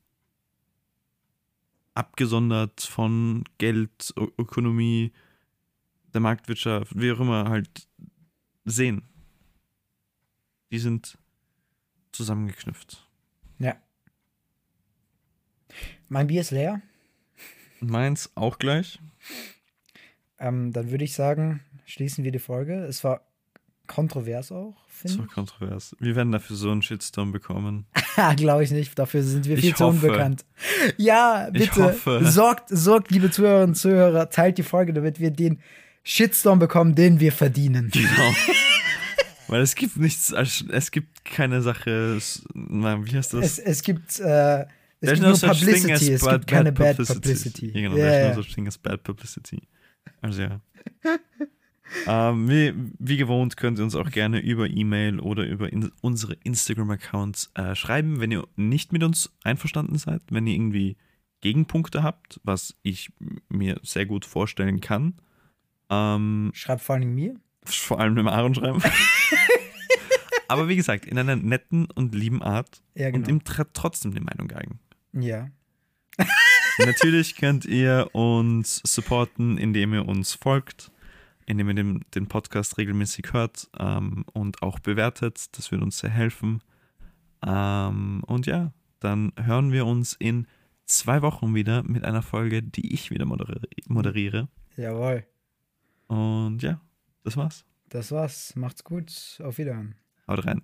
abgesondert 1.94 2.82
von 2.82 3.44
Geld, 3.58 4.14
Ö 4.18 4.28
Ökonomie, 4.38 5.12
der 6.14 6.22
Marktwirtschaft, 6.22 7.00
wie 7.00 7.12
auch 7.12 7.20
immer, 7.20 7.50
halt 7.50 7.88
sehen. 8.66 9.04
Die 10.72 10.80
sind 10.80 11.18
zusammengeknüpft. 12.12 13.08
ja. 13.60 13.76
Mein 16.10 16.28
Bier 16.28 16.42
ist 16.42 16.52
leer. 16.52 16.82
Meins 17.80 18.30
auch 18.36 18.60
gleich. 18.60 19.00
Ähm, 20.40 20.74
dann 20.74 20.92
würde 20.92 21.06
ich 21.06 21.14
sagen, 21.14 21.62
schließen 21.86 22.24
wir 22.26 22.32
die 22.32 22.40
Folge. 22.40 22.74
Es 22.84 23.04
war 23.06 23.22
kontrovers 23.88 24.52
auch, 24.52 24.76
Das 25.04 25.18
war 25.18 25.24
finde 25.24 25.34
kontrovers. 25.34 25.96
Wir 26.00 26.16
werden 26.16 26.32
dafür 26.34 26.56
so 26.58 26.70
einen 26.72 26.82
Shitstorm 26.82 27.32
bekommen. 27.32 27.86
ich. 28.32 28.36
Glaube 28.38 28.64
ich 28.64 28.72
nicht. 28.72 28.98
Dafür 29.00 29.24
sind 29.24 29.46
wir 29.48 29.58
Ich 29.58 29.62
viel 29.66 29.76
zu 29.76 29.86
hoffe. 29.86 30.08
unbekannt. 30.08 30.46
Ja, 30.98 31.48
Ich 31.54 31.54
bitte. 31.70 31.84
hoffe. 31.84 32.20
Sorgt, 32.26 32.68
sorgt, 32.70 33.12
liebe 33.12 33.32
Zuhörerinnen 33.32 33.70
und 33.70 33.76
Zuhörer, 33.76 34.30
teilt 34.30 34.58
die 34.58 34.64
Folge, 34.64 34.92
damit 34.94 35.20
wir 35.22 35.32
den 35.32 35.62
Shitstorm 36.04 36.60
bekommen, 36.60 36.96
den 36.96 37.20
wir 37.20 37.32
verdienen. 37.32 37.90
Genau. 37.92 38.10
Weil 39.48 39.62
es 39.62 39.76
gibt 39.76 39.98
nichts, 39.98 40.32
es 40.32 40.92
gibt 40.92 41.26
keine 41.26 41.62
Sache, 41.62 42.20
na, 42.54 43.06
wie 43.06 43.16
heißt 43.18 43.34
das? 43.34 43.44
Es, 43.46 43.60
es 43.60 43.84
gibt, 43.84 44.20
äh, 44.20 44.62
es 44.62 44.68
There's 45.02 45.20
gibt 45.20 45.22
no 45.24 45.30
nur 45.30 45.40
Publicity, 45.40 46.14
es 46.14 46.22
bad- 46.24 46.34
gibt 46.42 46.48
keine 46.48 46.72
bad 46.72 46.96
Publicity. 46.98 47.68
Ja, 47.68 47.82
genau, 47.82 47.98
Ja, 47.98 48.04
there's 48.06 48.38
no 48.38 48.44
such 48.44 48.54
thing 48.54 48.68
as 48.68 48.78
bad 48.78 49.04
publicity. 49.04 49.62
Also 50.22 50.44
ja. 50.44 50.62
ähm, 52.08 52.48
wie, 52.50 52.74
wie 53.00 53.18
gewohnt 53.18 53.58
könnt 53.58 53.78
ihr 53.80 53.84
uns 53.84 53.96
auch 53.96 54.10
gerne 54.10 54.40
über 54.40 54.70
E-Mail 54.70 55.20
oder 55.20 55.46
über 55.46 55.72
in, 55.72 55.92
unsere 56.02 56.34
Instagram-Accounts 56.44 57.52
äh, 57.56 57.76
schreiben, 57.76 58.22
wenn 58.22 58.32
ihr 58.32 58.48
nicht 58.56 58.94
mit 58.94 59.04
uns 59.04 59.32
einverstanden 59.44 59.98
seid, 59.98 60.22
wenn 60.30 60.48
ihr 60.48 60.56
irgendwie 60.56 60.96
Gegenpunkte 61.42 62.04
habt, 62.04 62.40
was 62.44 62.76
ich 62.84 63.12
mir 63.50 63.80
sehr 63.84 64.06
gut 64.06 64.26
vorstellen 64.26 64.80
kann. 64.80 65.16
Ähm, 65.92 66.52
Schreibt 66.54 66.82
vor 66.82 66.96
allem 66.96 67.14
mir. 67.14 67.36
vor 67.66 68.00
allem 68.00 68.16
dem 68.16 68.28
Aaron 68.28 68.56
schreiben. 68.56 68.82
Aber 70.48 70.68
wie 70.68 70.76
gesagt, 70.76 71.06
in 71.06 71.18
einer 71.18 71.36
netten 71.36 71.86
und 71.92 72.14
lieben 72.16 72.42
Art 72.42 72.82
Ja, 72.96 73.08
und 73.08 73.14
genau. 73.14 73.30
ihm 73.30 73.38
tra- 73.40 73.68
trotzdem 73.74 74.14
die 74.14 74.20
Meinung 74.22 74.48
geigen. 74.48 74.80
Ja. 75.14 75.50
Natürlich 76.78 77.36
könnt 77.36 77.66
ihr 77.66 78.10
uns 78.14 78.82
supporten, 78.86 79.58
indem 79.58 79.94
ihr 79.94 80.08
uns 80.08 80.34
folgt, 80.34 80.92
indem 81.46 81.70
ihr 81.70 81.76
den, 81.76 82.06
den 82.16 82.28
Podcast 82.28 82.78
regelmäßig 82.78 83.32
hört 83.34 83.70
ähm, 83.78 84.26
und 84.34 84.62
auch 84.62 84.80
bewertet. 84.80 85.58
Das 85.58 85.72
würde 85.72 85.84
uns 85.86 86.00
sehr 86.00 86.10
helfen. 86.10 86.62
Ähm, 87.46 88.24
und 88.28 88.46
ja, 88.46 88.74
dann 89.00 89.32
hören 89.38 89.72
wir 89.72 89.86
uns 89.86 90.14
in 90.14 90.48
zwei 90.86 91.22
Wochen 91.22 91.56
wieder 91.56 91.84
mit 91.84 92.04
einer 92.04 92.22
Folge, 92.22 92.62
die 92.62 92.94
ich 92.94 93.10
wieder 93.12 93.26
moderiere. 93.26 93.68
moderiere. 93.88 94.48
Jawohl. 94.76 95.26
Und 96.12 96.62
ja, 96.62 96.82
das 97.24 97.38
war's. 97.38 97.64
Das 97.88 98.12
war's. 98.12 98.54
Macht's 98.58 98.84
gut. 98.84 99.40
Auf 99.42 99.58
Wiederhören. 99.58 99.96
Haut 100.28 100.46
rein. 100.46 100.62